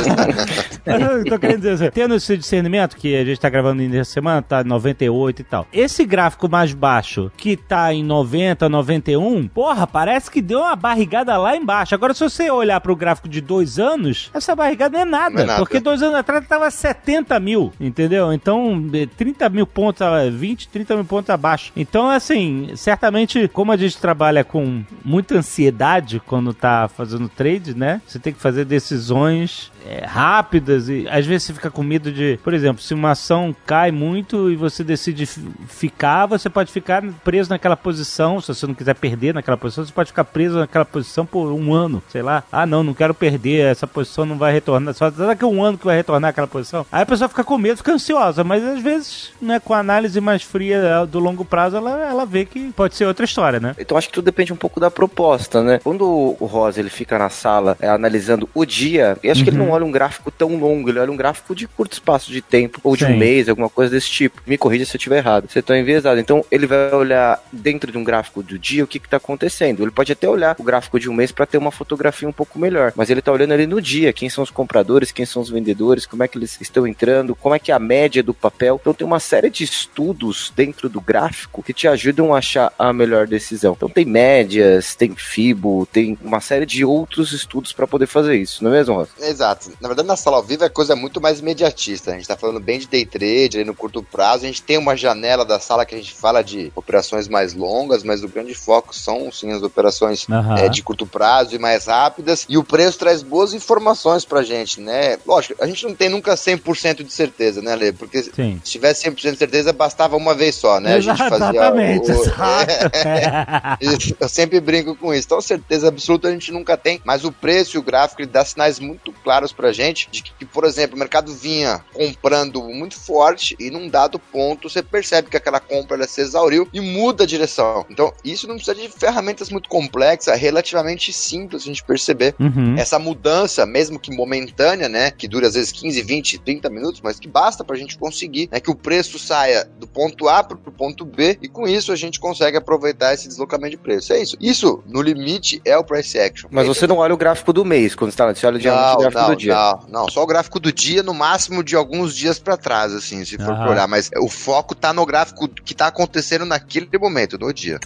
mas 0.85 1.01
eu 1.01 1.25
tô 1.25 1.39
querendo 1.39 1.61
dizer 1.61 1.73
assim, 1.73 1.89
tendo 1.91 2.15
esse 2.15 2.37
discernimento 2.37 2.95
que 2.95 3.15
a 3.15 3.23
gente 3.23 3.39
tá 3.39 3.49
gravando 3.49 3.81
nessa 3.83 4.11
semana, 4.11 4.41
tá 4.41 4.63
98 4.63 5.41
e 5.41 5.43
tal. 5.43 5.67
Esse 5.71 6.05
gráfico 6.05 6.49
mais 6.49 6.73
baixo, 6.73 7.31
que 7.37 7.55
tá 7.55 7.93
em 7.93 8.03
90, 8.03 8.69
91, 8.69 9.47
porra, 9.47 9.85
parece 9.85 10.29
que 10.29 10.41
deu 10.41 10.59
uma 10.59 10.75
barrigada 10.75 11.37
lá 11.37 11.55
embaixo. 11.55 11.95
Agora, 11.95 12.13
se 12.13 12.23
você 12.23 12.49
olhar 12.49 12.79
pro 12.81 12.95
gráfico 12.95 13.27
de 13.27 13.41
dois 13.41 13.79
anos, 13.79 14.29
essa 14.33 14.55
barrigada 14.55 14.97
não 14.97 15.01
é 15.01 15.05
nada. 15.05 15.35
Não 15.35 15.43
é 15.43 15.45
nada. 15.45 15.59
Porque 15.59 15.79
dois 15.79 16.01
anos 16.01 16.15
atrás 16.15 16.47
tava 16.47 16.69
70 16.69 17.39
mil, 17.39 17.73
entendeu? 17.79 18.31
Então, 18.33 18.81
30 19.17 19.49
mil 19.49 19.67
pontos, 19.67 20.05
20, 20.31 20.67
30 20.69 20.95
mil 20.95 21.05
pontos 21.05 21.29
abaixo. 21.29 21.71
Então, 21.75 22.09
assim, 22.09 22.71
certamente, 22.85 23.47
como 23.47 23.71
a 23.71 23.77
gente 23.77 23.97
trabalha 23.97 24.43
com 24.43 24.83
muita 25.03 25.39
ansiedade 25.39 26.21
quando 26.23 26.53
tá 26.53 26.87
fazendo 26.87 27.27
trade, 27.27 27.75
né? 27.75 27.99
Você 28.05 28.19
tem 28.19 28.31
que 28.31 28.39
fazer 28.39 28.63
decisões 28.63 29.71
é, 29.83 30.05
rápidas 30.05 30.87
e 30.87 31.07
às 31.09 31.25
vezes 31.25 31.47
você 31.47 31.53
fica 31.55 31.71
com 31.71 31.81
medo 31.81 32.11
de, 32.11 32.39
por 32.43 32.53
exemplo, 32.53 32.83
se 32.83 32.93
uma 32.93 33.11
ação 33.11 33.55
cai 33.65 33.89
muito 33.89 34.51
e 34.51 34.55
você 34.55 34.83
decide 34.83 35.25
ficar, 35.67 36.27
você 36.27 36.47
pode 36.47 36.71
ficar 36.71 37.03
preso 37.23 37.49
naquela 37.49 37.75
posição, 37.75 38.39
se 38.39 38.53
você 38.53 38.67
não 38.67 38.75
quiser 38.75 38.93
perder 38.93 39.33
naquela 39.33 39.57
posição, 39.57 39.83
você 39.83 39.91
pode 39.91 40.09
ficar 40.09 40.23
preso 40.23 40.59
naquela 40.59 40.85
posição 40.85 41.25
por 41.25 41.51
um 41.51 41.73
ano, 41.73 42.03
sei 42.09 42.21
lá. 42.21 42.43
Ah, 42.51 42.67
não, 42.67 42.83
não 42.83 42.93
quero 42.93 43.15
perder, 43.15 43.65
essa 43.65 43.87
posição 43.87 44.27
não 44.27 44.37
vai 44.37 44.53
retornar. 44.53 44.93
Só 44.93 45.09
daqui 45.09 45.43
a 45.43 45.47
um 45.47 45.63
ano 45.63 45.77
que 45.77 45.85
vai 45.85 45.97
retornar 45.97 46.29
aquela 46.29 46.47
posição. 46.47 46.85
Aí 46.91 47.01
a 47.01 47.05
pessoa 47.05 47.27
fica 47.27 47.43
com 47.43 47.57
medo, 47.57 47.77
fica 47.77 47.93
ansiosa, 47.93 48.43
mas 48.43 48.63
às 48.63 48.79
vezes, 48.79 49.31
né, 49.41 49.59
com 49.59 49.73
a 49.73 49.79
análise 49.79 50.21
mais 50.21 50.43
fria 50.43 51.03
do 51.09 51.17
longo 51.17 51.43
prazo, 51.43 51.77
ela, 51.77 51.99
ela 52.07 52.27
vê 52.27 52.45
que 52.45 52.74
pode 52.75 52.95
ser 52.95 53.05
outra 53.05 53.25
história, 53.25 53.59
né? 53.59 53.75
Então 53.79 53.97
acho 53.97 54.07
que 54.07 54.13
tudo 54.13 54.25
depende 54.25 54.53
um 54.53 54.55
pouco 54.55 54.79
da 54.79 54.91
proposta, 54.91 55.63
né? 55.63 55.79
Quando 55.83 56.35
o 56.39 56.45
Rosa 56.45 56.79
ele 56.79 56.89
fica 56.89 57.17
na 57.17 57.29
sala 57.29 57.77
é, 57.79 57.87
analisando 57.87 58.49
o 58.53 58.65
dia, 58.65 59.17
eu 59.23 59.31
acho 59.31 59.41
uhum. 59.41 59.43
que 59.45 59.49
ele 59.49 59.57
não 59.57 59.65
uhum. 59.67 59.71
olha 59.71 59.85
um 59.85 59.91
gráfico 59.91 60.29
tão 60.31 60.55
longo, 60.57 60.89
ele 60.89 60.99
olha 60.99 61.11
um 61.11 61.15
gráfico 61.15 61.55
de 61.55 61.67
curto 61.67 61.93
espaço 61.93 62.31
de 62.31 62.41
tempo, 62.41 62.79
ou 62.83 62.95
de 62.95 63.05
Sim. 63.05 63.13
um 63.13 63.17
mês, 63.17 63.49
alguma 63.49 63.69
coisa 63.69 63.91
desse 63.91 64.09
tipo. 64.09 64.41
Me 64.45 64.57
corrija 64.57 64.85
se 64.85 64.95
eu 64.95 64.97
estiver 64.97 65.17
errado. 65.17 65.47
Você 65.49 65.59
está 65.59 65.77
enviesado. 65.77 66.19
Então 66.19 66.43
ele 66.51 66.67
vai 66.67 66.93
olhar 66.93 67.41
dentro 67.51 67.91
de 67.91 67.97
um 67.97 68.03
gráfico 68.03 68.43
do 68.43 68.59
dia 68.59 68.83
o 68.83 68.87
que 68.87 68.97
está 68.97 69.17
acontecendo. 69.17 69.81
Ele 69.81 69.91
pode 69.91 70.11
até 70.11 70.27
olhar 70.27 70.55
o 70.59 70.63
gráfico 70.63 70.99
de 70.99 71.09
um 71.09 71.13
mês 71.13 71.31
para 71.31 71.45
ter 71.45 71.57
uma 71.57 71.71
fotografia 71.71 72.27
um 72.27 72.33
pouco 72.33 72.59
melhor, 72.59 72.93
mas 72.95 73.09
ele 73.09 73.19
está 73.19 73.31
olhando 73.31 73.53
ali 73.53 73.65
no 73.65 73.81
dia, 73.81 74.13
quem 74.13 74.29
são 74.29 74.43
os 74.43 74.51
compradores, 74.51 75.11
quem 75.11 75.25
são 75.25 75.41
os 75.41 75.49
vendedores, 75.49 76.05
como 76.05 76.23
é 76.23 76.27
que 76.27 76.37
eles 76.37 76.59
estão 76.59 76.87
entrando, 76.87 77.35
como 77.35 77.55
é 77.55 77.59
que 77.59 77.71
é 77.71 77.75
a 77.75 77.79
média 77.79 78.21
do 78.21 78.33
papel. 78.33 78.77
Então 78.79 78.93
tem 78.93 79.05
uma 79.05 79.19
série 79.19 79.49
de 79.49 79.63
estudos 79.63 80.51
dentro 80.55 80.89
do 80.89 80.99
gráfico 80.99 81.63
que 81.63 81.73
te 81.73 81.87
ajudam 81.87 82.33
a 82.33 82.39
achar 82.39 82.64
a 82.77 82.93
melhor 82.93 83.27
decisão. 83.27 83.73
Então 83.75 83.89
tem 83.89 84.05
médias, 84.05 84.95
tem 84.95 85.15
FIBO, 85.15 85.87
tem 85.91 86.17
uma 86.21 86.39
série 86.39 86.65
de 86.65 86.85
outros 86.85 87.31
estudos 87.31 87.73
para 87.73 87.87
poder 87.87 88.07
fazer 88.07 88.35
isso, 88.35 88.63
não 88.63 88.71
é 88.71 88.77
mesmo, 88.77 88.95
Rosa? 88.95 89.09
Exato. 89.19 89.71
Na 89.79 89.87
verdade, 89.87 90.07
na 90.07 90.15
sala 90.15 90.37
ao 90.37 90.43
vivo 90.43 90.63
é 90.63 90.69
coisa 90.69 90.95
muito 90.95 91.21
mais 91.21 91.39
imediatista. 91.39 92.11
A 92.11 92.13
gente 92.13 92.23
está 92.23 92.37
falando 92.37 92.59
bem 92.59 92.79
de 92.79 92.87
day 92.87 93.05
trade, 93.05 93.57
ali 93.57 93.65
no 93.65 93.75
curto 93.75 94.03
prazo. 94.03 94.43
A 94.43 94.47
gente 94.47 94.61
tem 94.61 94.77
uma 94.77 94.95
janela 94.95 95.45
da 95.45 95.59
sala 95.59 95.85
que 95.85 95.95
a 95.95 95.97
gente 95.97 96.13
fala 96.13 96.43
de 96.43 96.71
operações 96.75 97.27
mais 97.27 97.53
longas, 97.53 98.03
mas 98.03 98.23
o 98.23 98.27
grande 98.27 98.53
foco 98.53 98.95
são 98.95 99.31
sim 99.31 99.51
as 99.51 99.63
operações 99.63 100.27
uhum. 100.27 100.57
é, 100.57 100.69
de 100.69 100.81
curto 100.81 101.05
prazo 101.05 101.55
e 101.55 101.59
mais 101.59 101.85
rápidas. 101.85 102.45
E 102.47 102.57
o 102.57 102.63
preço 102.63 102.99
traz 102.99 103.21
boas 103.21 103.53
informações 103.53 104.25
pra 104.25 104.43
gente, 104.43 104.79
né? 104.79 105.17
Lógico, 105.25 105.63
a 105.63 105.67
gente 105.67 105.85
não 105.85 105.95
tem 105.95 106.09
nunca 106.09 106.33
100% 106.35 107.03
de 107.03 107.11
certeza, 107.11 107.61
né, 107.61 107.75
Lê? 107.75 107.91
Porque 107.91 108.23
sim. 108.23 108.59
se 108.63 108.71
tivesse 108.71 109.09
100% 109.09 109.31
de 109.31 109.37
certeza, 109.37 109.73
bastava 109.73 110.15
uma 110.15 110.33
vez 110.33 110.55
só, 110.55 110.79
né? 110.79 110.97
Exato, 110.97 111.23
a 111.23 111.27
gente 111.27 111.39
fazia 111.39 111.59
exatamente, 111.59 112.11
o, 112.11 112.23
é, 112.61 113.77
Eu 114.19 114.29
sempre 114.29 114.59
brinco 114.59 114.95
com 114.95 115.13
isso. 115.13 115.27
Então, 115.27 115.41
certeza 115.41 115.87
absoluta 115.87 116.27
a 116.27 116.31
gente 116.31 116.51
nunca 116.51 116.77
tem, 116.77 117.01
mas 117.03 117.23
o 117.23 117.31
preço 117.31 117.77
e 117.77 117.79
o 117.79 117.83
gráfico 117.83 118.21
ele 118.21 118.29
dá 118.29 118.43
sinais 118.43 118.79
muito 118.79 119.11
claros 119.23 119.51
pra 119.51 119.71
gente 119.71 120.09
de 120.11 120.23
que, 120.23 120.45
por 120.45 120.63
exemplo, 120.63 120.95
o 120.95 120.99
mercado 120.99 121.33
vinha 121.33 121.83
comprando 121.93 122.61
muito 122.63 122.99
forte 122.99 123.55
e 123.59 123.69
num 123.69 123.87
dado 123.87 124.19
ponto 124.19 124.69
você 124.69 124.81
percebe 124.81 125.29
que 125.29 125.37
aquela 125.37 125.59
compra 125.59 125.97
ela 125.97 126.07
se 126.07 126.21
exauriu 126.21 126.67
e 126.73 126.79
muda 126.79 127.23
a 127.23 127.27
direção. 127.27 127.85
Então, 127.89 128.13
isso 128.23 128.47
não 128.47 128.55
precisa 128.55 128.75
de 128.75 128.89
ferramentas 128.89 129.49
muito 129.49 129.69
complexas, 129.69 130.33
é 130.33 130.37
relativamente 130.37 131.11
simples 131.11 131.63
a 131.63 131.65
gente 131.65 131.83
perceber 131.83 132.35
uhum. 132.39 132.75
essa 132.77 132.99
mudança, 132.99 133.65
mesmo 133.65 133.99
que 133.99 134.15
momentânea, 134.15 134.89
né, 134.89 135.11
que 135.11 135.27
dura 135.27 135.47
às 135.47 135.53
vezes 135.53 135.71
15, 135.71 136.01
20, 136.01 136.39
30 136.39 136.69
minutos, 136.69 137.01
mas 137.01 137.19
que 137.19 137.27
basta 137.27 137.63
pra 137.63 137.75
gente 137.75 137.97
conseguir, 137.97 138.49
né, 138.51 138.59
que 138.59 138.71
o 138.71 138.75
preço 138.75 139.17
saia 139.19 139.67
do 139.79 139.87
ponto 139.87 140.27
A 140.27 140.43
pro 140.43 140.57
ponto 140.57 141.05
B 141.05 141.37
e 141.41 141.47
com 141.47 141.67
isso 141.67 141.91
a 141.91 141.95
gente 141.95 142.19
consegue 142.19 142.34
aproveitar 142.43 143.13
esse 143.13 143.27
deslocamento 143.27 143.71
de 143.71 143.77
preço. 143.77 144.13
É 144.13 144.21
isso. 144.21 144.37
Isso, 144.39 144.83
no 144.85 145.01
limite, 145.01 145.61
é 145.65 145.77
o 145.77 145.83
price 145.83 146.19
action. 146.19 146.49
Mas 146.51 146.67
você 146.67 146.85
não 146.87 146.97
olha 146.97 147.13
o 147.13 147.17
gráfico 147.17 147.53
do 147.53 147.63
mês 147.63 147.95
quando 147.95 148.11
está 148.11 148.25
você 148.33 148.45
olha 148.45 148.59
não, 148.59 148.93
o 148.93 148.97
gráfico 148.97 149.21
não, 149.21 149.29
do 149.29 149.35
dia. 149.35 149.53
Não, 149.53 149.79
não, 149.87 150.09
só 150.09 150.23
o 150.23 150.27
gráfico 150.27 150.59
do 150.59 150.71
dia, 150.71 151.03
no 151.03 151.13
máximo 151.13 151.63
de 151.63 151.75
alguns 151.75 152.15
dias 152.15 152.39
para 152.39 152.57
trás, 152.57 152.93
assim, 152.93 153.23
se 153.23 153.37
for 153.37 153.53
uhum. 153.53 153.69
olhar. 153.69 153.87
Mas 153.87 154.09
o 154.17 154.27
foco 154.27 154.75
tá 154.75 154.93
no 154.93 155.05
gráfico 155.05 155.47
que 155.47 155.73
tá 155.73 155.87
acontecendo 155.87 156.45
naquele 156.45 156.89
momento, 156.97 157.37
no 157.37 157.53
dia. 157.53 157.79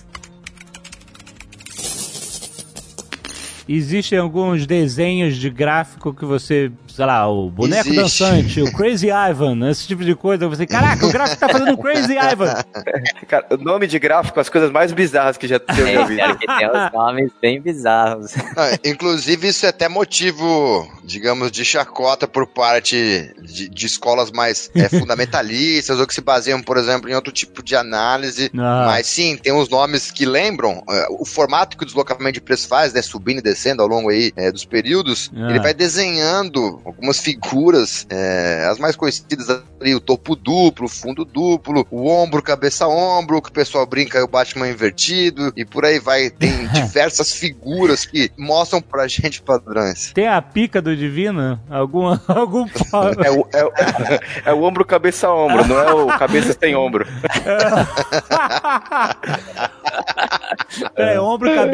Existem 3.72 4.18
alguns 4.18 4.65
desenhos 4.65 5.38
de 5.38 5.48
gráfico 5.48 6.12
que 6.12 6.25
você 6.25 6.72
sei 6.91 7.05
lá, 7.05 7.29
o 7.29 7.50
boneco 7.50 7.88
Existe. 7.88 8.01
dançante, 8.01 8.62
o 8.62 8.72
Crazy 8.72 9.08
Ivan, 9.08 9.69
esse 9.69 9.88
tipo 9.88 10.03
de 10.03 10.15
coisa. 10.15 10.48
Você, 10.48 10.65
caraca, 10.65 11.05
o 11.05 11.12
gráfico 11.12 11.39
tá 11.39 11.50
fazendo 11.50 11.77
Crazy 11.77 12.15
Ivan. 12.17 12.53
Cara, 13.27 13.46
o 13.51 13.58
nome 13.58 13.88
de 13.88 14.00
gráfico, 14.00 14.39
as 14.39 14.50
coisas 14.50 14.72
mais 14.72 14.91
bizarras 14.91 15.38
que 15.38 15.48
já 15.48 15.60
tem 15.60 15.98
ouvido. 15.98 16.22
É, 16.22 16.36
tem 16.36 16.69
uns 16.69 16.93
nomes 16.93 17.31
bem 17.41 17.62
bizarros. 17.62 18.34
Ah, 18.58 18.77
inclusive, 18.84 19.48
isso 19.48 19.65
é 19.65 19.69
até 19.69 19.88
motivo, 19.88 20.88
digamos, 21.03 21.51
de 21.51 21.63
chacota 21.63 22.27
por 22.27 22.48
parte 22.48 23.34
de, 23.41 23.69
de 23.69 23.86
escolas 23.86 24.31
mais 24.31 24.69
é, 24.75 24.89
fundamentalistas 24.89 26.00
ou 26.00 26.08
que 26.08 26.13
se 26.13 26.22
baseiam, 26.22 26.62
por 26.62 26.77
exemplo, 26.77 27.10
em 27.10 27.13
outro 27.13 27.31
tipo 27.31 27.63
de 27.63 27.75
análise. 27.75 28.51
Ah. 28.58 28.86
Mas 28.88 29.08
sim, 29.08 29.38
tem 29.38 29.53
uns 29.53 29.69
nomes 29.69 30.12
que 30.12 30.25
lembram 30.25 30.79
uh, 30.79 31.22
o 31.22 31.25
formato 31.25 31.77
que 31.77 31.84
o 31.84 31.86
deslocamento 31.86 32.34
de 32.34 32.41
preço 32.41 32.67
faz, 32.67 32.93
né, 32.93 33.01
subindo 33.01 33.39
e 33.39 33.43
descendo 33.43 33.81
ao 33.81 33.88
longo 33.88 34.10
aí 34.10 34.31
é, 34.36 34.51
dos 34.51 34.65
períodos. 34.65 35.31
Ah. 35.36 35.50
Ele 35.50 35.60
vai 35.60 35.74
desenhando 35.74 36.78
algumas 36.86 37.19
figuras, 37.19 38.05
é, 38.09 38.67
as 38.69 38.79
mais 38.79 38.95
conhecidas 38.95 39.50
ali, 39.50 39.95
o 39.95 40.00
topo 40.00 40.36
duplo, 40.36 40.86
o 40.86 40.89
fundo 40.89 41.25
duplo, 41.25 41.86
o 41.89 42.07
ombro, 42.07 42.41
cabeça 42.41 42.88
ombro, 42.88 43.41
que 43.41 43.50
o 43.50 43.53
pessoal 43.53 43.86
brinca 43.86 44.19
é 44.19 44.24
o 44.24 44.27
Batman 44.27 44.69
invertido, 44.69 45.51
e 45.55 45.65
por 45.65 45.86
aí 45.86 46.00
vai. 46.00 46.29
Tem 46.29 46.67
diversas 46.74 47.33
figuras 47.33 48.05
que 48.05 48.31
mostram 48.38 48.81
pra 48.81 49.07
gente 49.07 49.41
padrões. 49.41 50.12
Tem 50.13 50.27
a 50.27 50.41
pica 50.41 50.81
do 50.81 50.95
Divino? 50.95 51.59
Algum, 51.69 52.07
algum 52.27 52.65
é, 53.24 53.31
o, 53.31 53.48
é, 53.53 53.63
o, 53.63 53.71
é 54.45 54.53
o 54.53 54.63
ombro, 54.63 54.86
cabeça, 54.86 55.31
ombro, 55.31 55.67
não 55.67 55.79
é 55.79 55.93
o 55.93 56.07
cabeça 56.17 56.55
sem 56.59 56.75
ombro. 56.75 57.07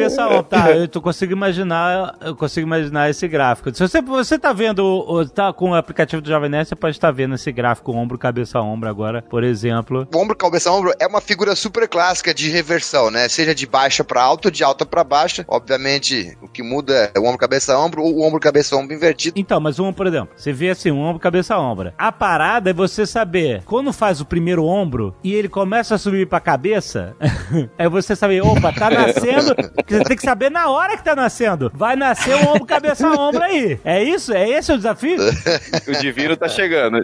Ombro. 0.08 0.46
Tá, 0.56 0.72
eu 0.72 0.88
tô, 0.88 1.02
consigo 1.02 1.34
imaginar, 1.34 2.16
eu 2.22 2.36
consigo 2.36 2.66
imaginar 2.66 3.10
esse 3.10 3.28
gráfico. 3.28 3.74
Se 3.74 3.80
você, 3.80 4.02
você 4.02 4.38
tá 4.38 4.54
vendo 4.54 5.26
tá 5.34 5.52
com 5.52 5.72
o 5.72 5.76
aplicativo 5.76 6.22
do 6.22 6.30
Jovem 6.30 6.50
Nerd, 6.50 6.68
você 6.68 6.76
pode 6.76 6.96
estar 6.96 7.12
vendo 7.12 7.36
esse 7.36 7.52
gráfico 7.52 7.92
ombro, 7.92 8.18
cabeça, 8.18 8.60
ombro 8.62 8.90
agora, 8.90 9.22
por 9.22 9.44
exemplo. 9.44 10.08
O 10.14 10.18
ombro, 10.18 10.36
cabeça, 10.36 10.72
ombro 10.72 10.94
é 11.00 11.08
uma 11.08 11.22
figura 11.22 11.56
super 11.56 11.88
clássica 11.88 12.34
de 12.34 12.50
reversão, 12.50 13.10
né? 13.10 13.28
Seja 13.28 13.56
de 13.56 13.66
baixa 13.66 14.04
para 14.04 14.22
alta, 14.22 14.52
de 14.52 14.64
alta 14.64 14.86
para 14.86 15.04
baixa. 15.04 15.46
Obviamente, 15.48 16.38
o 16.42 16.48
que 16.48 16.62
muda 16.62 17.12
é 17.14 17.20
o 17.20 17.24
ombro, 17.24 17.38
cabeça, 17.38 17.78
ombro 17.78 18.04
ou 18.04 18.16
o 18.16 18.22
ombro, 18.22 18.40
cabeça, 18.40 18.76
ombro 18.76 18.96
invertido. 18.96 19.40
Então, 19.40 19.60
mas 19.60 19.80
um, 19.80 19.92
por 19.92 20.08
exemplo, 20.08 20.30
você 20.36 20.54
vê 20.54 20.70
assim, 20.70 20.92
um 20.92 21.02
ombro, 21.02 21.20
cabeça, 21.20 21.58
ombro. 21.58 21.94
A 21.98 22.12
parada 22.12 22.70
é 22.70 22.74
você 22.74 23.06
saber, 23.06 23.64
quando 23.66 23.92
faz 23.92 24.22
o 24.22 24.26
primeiro 24.26 24.66
ombro 24.66 25.16
e 25.24 25.34
ele 25.34 25.50
começa 25.50 25.96
a 25.96 25.98
subir 25.98 26.28
pra 26.28 26.40
cabeça, 26.40 27.16
é 27.78 27.88
você 27.90 28.16
saber, 28.16 28.42
opa, 28.42 28.72
tá 28.72 28.90
nascendo, 28.90 29.56
você 29.96 30.04
tem 30.04 30.18
que 30.18 30.24
saber 30.24 30.52
na 30.52 30.70
hora 30.70 30.98
que 30.98 31.04
tá 31.04 31.16
nascendo. 31.16 31.72
Vai 31.74 31.96
nascer 31.96 32.36
um 32.36 32.50
ombro, 32.50 32.66
cabeça, 32.66 33.08
ombro 33.08 33.42
aí. 33.42 33.80
É 33.84 34.04
isso? 34.04 34.34
É 34.34 34.50
esse 34.50 34.72
o 34.72 34.78
desafio? 34.78 35.18
o 35.88 35.92
divino 36.02 36.36
tá 36.36 36.48
chegando. 36.50 36.98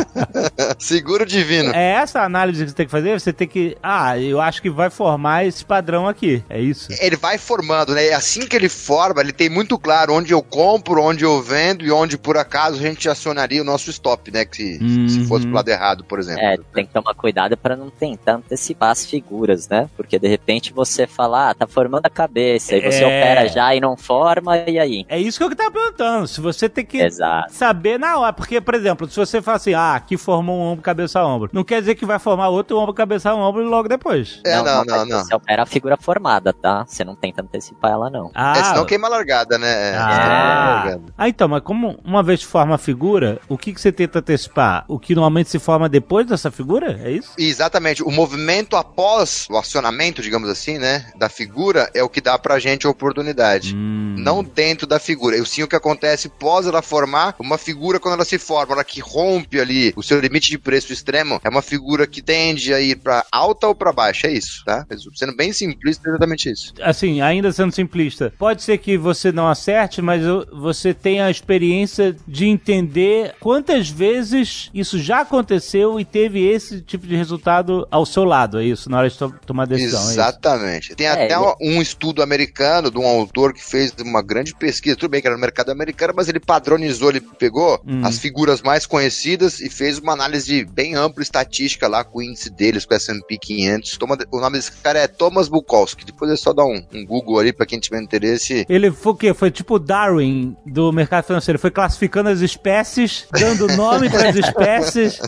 Seguro 0.78 1.24
divino. 1.24 1.72
É 1.74 1.92
essa 1.92 2.20
a 2.20 2.24
análise 2.24 2.64
que 2.64 2.70
você 2.70 2.76
tem 2.76 2.86
que 2.86 2.92
fazer? 2.92 3.20
Você 3.20 3.32
tem 3.32 3.46
que. 3.46 3.76
Ah, 3.82 4.18
eu 4.18 4.40
acho 4.40 4.60
que 4.60 4.70
vai 4.70 4.90
formar 4.90 5.46
esse 5.46 5.64
padrão 5.64 6.08
aqui. 6.08 6.42
É 6.48 6.60
isso? 6.60 6.88
Ele 7.00 7.16
vai 7.16 7.38
formando, 7.38 7.94
né? 7.94 8.10
Assim 8.12 8.46
que 8.46 8.56
ele 8.56 8.68
forma, 8.68 9.20
ele 9.20 9.32
tem 9.32 9.48
muito 9.48 9.78
claro 9.78 10.14
onde 10.14 10.32
eu 10.32 10.42
compro, 10.42 11.02
onde 11.02 11.24
eu 11.24 11.40
vendo 11.42 11.84
e 11.84 11.92
onde 11.92 12.18
por 12.18 12.36
acaso 12.36 12.78
a 12.78 12.82
gente 12.82 13.08
acionaria 13.08 13.62
o 13.62 13.64
nosso 13.64 13.90
stop, 13.90 14.30
né? 14.30 14.44
Que 14.44 14.78
uhum. 14.80 15.08
se 15.08 15.24
fosse 15.26 15.46
pro 15.46 15.54
lado 15.54 15.68
errado, 15.68 16.04
por 16.04 16.18
exemplo. 16.18 16.42
É, 16.42 16.56
tem 16.74 16.86
que 16.86 16.92
tomar 16.92 17.14
cuidado 17.14 17.56
para 17.56 17.76
não 17.76 17.90
tentar 17.90 18.34
antecipar 18.34 18.90
as 18.90 19.06
figuras, 19.06 19.68
né? 19.68 19.88
Porque 19.96 20.18
de 20.18 20.28
repente 20.28 20.72
você 20.72 21.06
fala, 21.06 21.50
ah, 21.50 21.54
tá 21.54 21.66
formando 21.66 21.91
a 22.02 22.10
cabeça, 22.10 22.76
e 22.76 22.80
você 22.80 23.02
é... 23.02 23.06
opera 23.06 23.48
já 23.48 23.74
e 23.74 23.80
não 23.80 23.96
forma, 23.96 24.56
e 24.58 24.78
aí? 24.78 25.06
É 25.08 25.18
isso 25.18 25.38
que 25.38 25.44
eu 25.44 25.56
tava 25.56 25.70
perguntando. 25.70 26.26
Se 26.26 26.40
você 26.40 26.68
tem 26.68 26.84
que 26.84 26.98
Exato. 26.98 27.52
saber 27.52 27.98
na 27.98 28.18
hora. 28.18 28.32
Porque, 28.32 28.60
por 28.60 28.74
exemplo, 28.74 29.08
se 29.08 29.16
você 29.16 29.42
fala 29.42 29.56
assim, 29.56 29.74
ah, 29.74 29.94
aqui 29.94 30.16
formou 30.16 30.58
um 30.58 30.62
ombro, 30.72 30.82
cabeça, 30.82 31.24
ombro, 31.24 31.50
não 31.52 31.64
quer 31.64 31.80
dizer 31.80 31.94
que 31.94 32.06
vai 32.06 32.18
formar 32.18 32.48
outro 32.48 32.78
ombro, 32.78 32.94
cabeça, 32.94 33.34
ombro 33.34 33.62
logo 33.64 33.88
depois. 33.88 34.40
É, 34.44 34.56
não, 34.56 34.64
não, 34.64 34.84
não. 34.84 35.06
não, 35.06 35.24
Você 35.24 35.34
opera 35.34 35.62
a 35.62 35.66
figura 35.66 35.96
formada, 35.96 36.52
tá? 36.52 36.84
Você 36.86 37.04
não 37.04 37.14
tenta 37.14 37.42
antecipar 37.42 37.92
ela, 37.92 38.10
não. 38.10 38.30
Ah, 38.34 38.58
é, 38.58 38.64
senão 38.64 38.84
queima 38.84 39.06
a 39.06 39.10
largada, 39.10 39.58
né? 39.58 39.90
É, 39.90 39.96
ah. 39.96 40.84
É 40.88 40.98
ah, 41.16 41.28
então, 41.28 41.48
mas 41.48 41.62
como 41.62 41.98
uma 42.04 42.22
vez 42.22 42.42
forma 42.42 42.74
a 42.74 42.78
figura, 42.78 43.40
o 43.48 43.56
que, 43.56 43.72
que 43.72 43.80
você 43.80 43.92
tenta 43.92 44.18
antecipar? 44.18 44.84
O 44.88 44.98
que 44.98 45.14
normalmente 45.14 45.50
se 45.50 45.58
forma 45.58 45.88
depois 45.88 46.26
dessa 46.26 46.50
figura? 46.50 47.00
É 47.02 47.10
isso? 47.10 47.32
Exatamente. 47.38 48.02
O 48.02 48.10
movimento 48.10 48.76
após 48.76 49.46
o 49.50 49.56
acionamento, 49.56 50.22
digamos 50.22 50.48
assim, 50.48 50.78
né, 50.78 51.10
da 51.16 51.28
figura 51.28 51.81
é 51.94 52.02
o 52.02 52.08
que 52.08 52.20
dá 52.20 52.38
pra 52.38 52.58
gente 52.58 52.86
a 52.86 52.90
oportunidade. 52.90 53.74
Hum. 53.74 54.14
Não 54.18 54.42
dentro 54.42 54.86
da 54.86 54.98
figura. 54.98 55.36
E 55.36 55.46
sim 55.46 55.62
o 55.62 55.68
que 55.68 55.76
acontece 55.76 56.28
pós 56.28 56.66
ela 56.66 56.82
formar 56.82 57.34
uma 57.38 57.58
figura 57.58 57.98
quando 57.98 58.14
ela 58.14 58.24
se 58.24 58.38
forma, 58.38 58.74
ela 58.74 58.84
que 58.84 59.00
rompe 59.00 59.60
ali 59.60 59.92
o 59.96 60.02
seu 60.02 60.20
limite 60.20 60.50
de 60.50 60.58
preço 60.58 60.92
extremo, 60.92 61.40
é 61.42 61.48
uma 61.48 61.62
figura 61.62 62.06
que 62.06 62.22
tende 62.22 62.72
a 62.72 62.80
ir 62.80 62.96
pra 62.96 63.24
alta 63.30 63.66
ou 63.68 63.74
pra 63.74 63.92
baixa, 63.92 64.26
é 64.26 64.32
isso, 64.32 64.62
tá? 64.64 64.86
Sendo 65.14 65.34
bem 65.34 65.52
simplista, 65.52 66.08
é 66.08 66.10
exatamente 66.10 66.50
isso. 66.50 66.74
Assim, 66.80 67.20
ainda 67.20 67.52
sendo 67.52 67.72
simplista, 67.72 68.32
pode 68.38 68.62
ser 68.62 68.78
que 68.78 68.96
você 68.96 69.32
não 69.32 69.48
acerte, 69.48 70.00
mas 70.02 70.22
você 70.52 70.94
tenha 70.94 71.26
a 71.26 71.30
experiência 71.30 72.14
de 72.26 72.46
entender 72.46 73.34
quantas 73.40 73.88
vezes 73.88 74.70
isso 74.74 74.98
já 74.98 75.20
aconteceu 75.20 75.98
e 75.98 76.04
teve 76.04 76.46
esse 76.46 76.80
tipo 76.80 77.06
de 77.06 77.16
resultado 77.16 77.86
ao 77.90 78.04
seu 78.04 78.24
lado, 78.24 78.60
é 78.60 78.64
isso, 78.64 78.90
na 78.90 78.98
hora 78.98 79.08
de 79.08 79.16
to 79.16 79.34
tomar 79.46 79.66
decisão. 79.66 80.00
É 80.08 80.12
Exatamente. 80.12 80.92
É 80.92 80.94
Tem 80.94 81.06
até 81.06 81.38
um 81.38 81.71
estudo 81.80 82.22
americano 82.22 82.90
de 82.90 82.98
um 82.98 83.06
autor 83.06 83.54
que 83.54 83.64
fez 83.64 83.94
uma 84.00 84.22
grande 84.22 84.54
pesquisa, 84.54 84.96
tudo 84.96 85.10
bem 85.10 85.20
que 85.20 85.26
era 85.26 85.36
no 85.36 85.40
mercado 85.40 85.70
americano, 85.70 86.12
mas 86.16 86.28
ele 86.28 86.40
padronizou, 86.40 87.10
ele 87.10 87.20
pegou 87.20 87.80
hum. 87.86 88.04
as 88.04 88.18
figuras 88.18 88.60
mais 88.60 88.84
conhecidas 88.84 89.60
e 89.60 89.70
fez 89.70 89.98
uma 89.98 90.12
análise 90.12 90.64
bem 90.64 90.94
ampla 90.94 91.22
estatística 91.22 91.88
lá 91.88 92.04
com 92.04 92.18
o 92.18 92.22
índice 92.22 92.50
deles, 92.50 92.84
com 92.84 92.94
o 92.94 92.96
S&P 92.96 93.38
500. 93.38 93.96
Toma, 93.96 94.18
o 94.30 94.40
nome 94.40 94.58
desse 94.58 94.72
cara 94.72 94.98
é 94.98 95.06
Thomas 95.06 95.48
Bukowski. 95.48 96.04
Depois 96.04 96.30
é 96.30 96.36
só 96.36 96.52
dar 96.52 96.64
um, 96.64 96.82
um 96.92 97.06
Google 97.06 97.38
ali 97.38 97.52
para 97.52 97.66
quem 97.66 97.78
tiver 97.78 98.02
interesse. 98.02 98.66
Ele 98.68 98.90
foi 98.90 99.12
o 99.12 99.16
quê? 99.16 99.34
Foi 99.34 99.50
tipo 99.50 99.78
Darwin 99.78 100.56
do 100.66 100.92
mercado 100.92 101.24
financeiro. 101.24 101.58
Foi 101.58 101.70
classificando 101.70 102.28
as 102.28 102.40
espécies, 102.40 103.26
dando 103.32 103.66
nome 103.76 104.10
para 104.10 104.28
as 104.28 104.36
espécies 104.36 105.20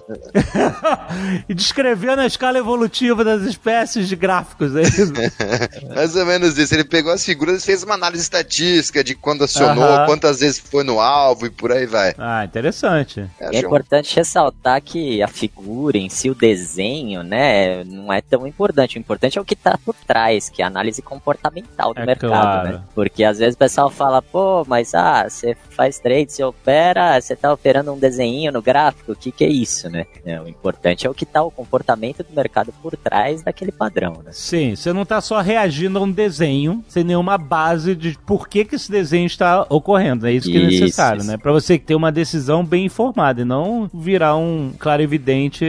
e 1.49 1.55
descrevendo 1.55 2.21
a 2.21 2.27
escala 2.27 2.59
evolutiva 2.59 3.25
das 3.25 3.43
espécies 3.43 4.09
de 4.09 4.17
gráficos. 4.17 4.75
É 4.77 4.83
isso? 4.83 5.13
Mais 5.95 6.17
ou 6.25 6.29
menos 6.29 6.59
isso. 6.59 6.75
Ele 6.75 6.85
pegou 6.85 7.13
as 7.13 7.25
figuras 7.25 7.63
e 7.63 7.67
fez 7.67 7.83
uma 7.83 7.95
análise 7.95 8.23
estatística 8.23 9.05
de 9.05 9.15
quando 9.15 9.45
acionou, 9.45 9.85
uh 9.85 9.99
-huh. 9.99 10.07
quantas 10.07 10.41
vezes 10.41 10.59
foi 10.59 10.83
no 10.83 11.01
alvo 11.01 11.47
e 11.47 11.51
por 11.51 11.71
aí 11.71 11.87
vai. 11.87 12.15
Ah, 12.19 12.45
interessante. 12.45 13.29
É, 13.39 13.57
é 13.57 13.61
importante 13.61 14.15
ressaltar 14.17 14.81
que 14.83 15.23
a 15.23 15.29
figura 15.29 15.99
em 15.99 16.09
si, 16.09 16.31
o 16.31 16.35
desenho, 16.35 17.23
né, 17.23 17.85
não 17.85 18.13
é 18.13 18.21
tão 18.21 18.47
importante. 18.47 18.97
O 18.97 19.01
importante 19.01 19.39
é 19.39 19.41
o 19.41 19.45
que 19.45 19.55
está 19.55 19.79
por 19.85 19.95
trás, 19.95 20.49
que 20.49 20.63
é 20.63 20.65
a 20.65 20.69
análise 20.69 21.03
comportamental 21.03 21.95
do 21.95 22.01
é 22.01 22.07
mercado, 22.07 22.31
claro. 22.31 22.69
né? 22.69 22.83
Porque 22.95 23.23
às 23.25 23.39
vezes 23.39 23.55
o 23.55 23.59
pessoal 23.59 23.91
fala, 23.91 24.21
pô, 24.21 24.65
mas 24.67 24.95
ah, 24.95 25.29
você 25.29 25.57
faz 25.71 25.99
trade, 25.99 26.33
você 26.33 26.43
opera, 26.43 27.21
você 27.21 27.37
tá 27.37 27.53
operando 27.53 27.93
um 27.93 27.99
desenho 27.99 28.53
no 28.53 28.63
gráfico, 28.63 29.13
o 29.13 29.17
que 29.17 29.31
que 29.31 29.45
é 29.45 29.49
isso, 29.49 29.89
né? 29.91 30.07
É, 30.25 30.41
o 30.41 30.49
importante 30.49 31.07
é 31.07 31.11
o 31.11 31.15
que 31.15 31.27
tá 31.27 31.43
o 31.43 31.51
comportamento 31.51 32.23
do 32.23 32.35
mercado 32.35 32.73
por 32.83 32.97
trás 32.97 33.43
daquele 33.43 33.73
padrão, 33.73 34.23
né? 34.25 34.31
Sim, 34.33 34.77
você 34.77 34.93
não 34.93 35.05
tá 35.05 35.21
só 35.21 35.41
reagindo 35.41 35.99
a 35.99 36.03
um 36.03 36.11
desenho 36.15 36.85
sem 36.89 37.05
nenhuma 37.05 37.37
base 37.37 37.95
de 37.95 38.17
por 38.25 38.49
que 38.49 38.65
que 38.65 38.77
esse 38.77 38.91
desenho 38.91 39.27
está 39.27 39.67
ocorrendo, 39.69 40.27
é 40.27 40.33
isso 40.33 40.51
que 40.51 40.57
é 40.57 40.61
isso, 40.61 40.77
é 40.77 40.81
necessário, 40.81 41.21
isso. 41.21 41.31
né? 41.31 41.37
Para 41.37 41.53
você 41.53 41.79
ter 41.79 41.95
uma 41.95 42.11
decisão 42.11 42.65
bem 42.65 42.87
informada 42.87 43.43
e 43.43 43.45
não 43.45 43.91
virar 43.93 44.37
um 44.37 44.73
claro 44.79 45.03
evidente, 45.03 45.65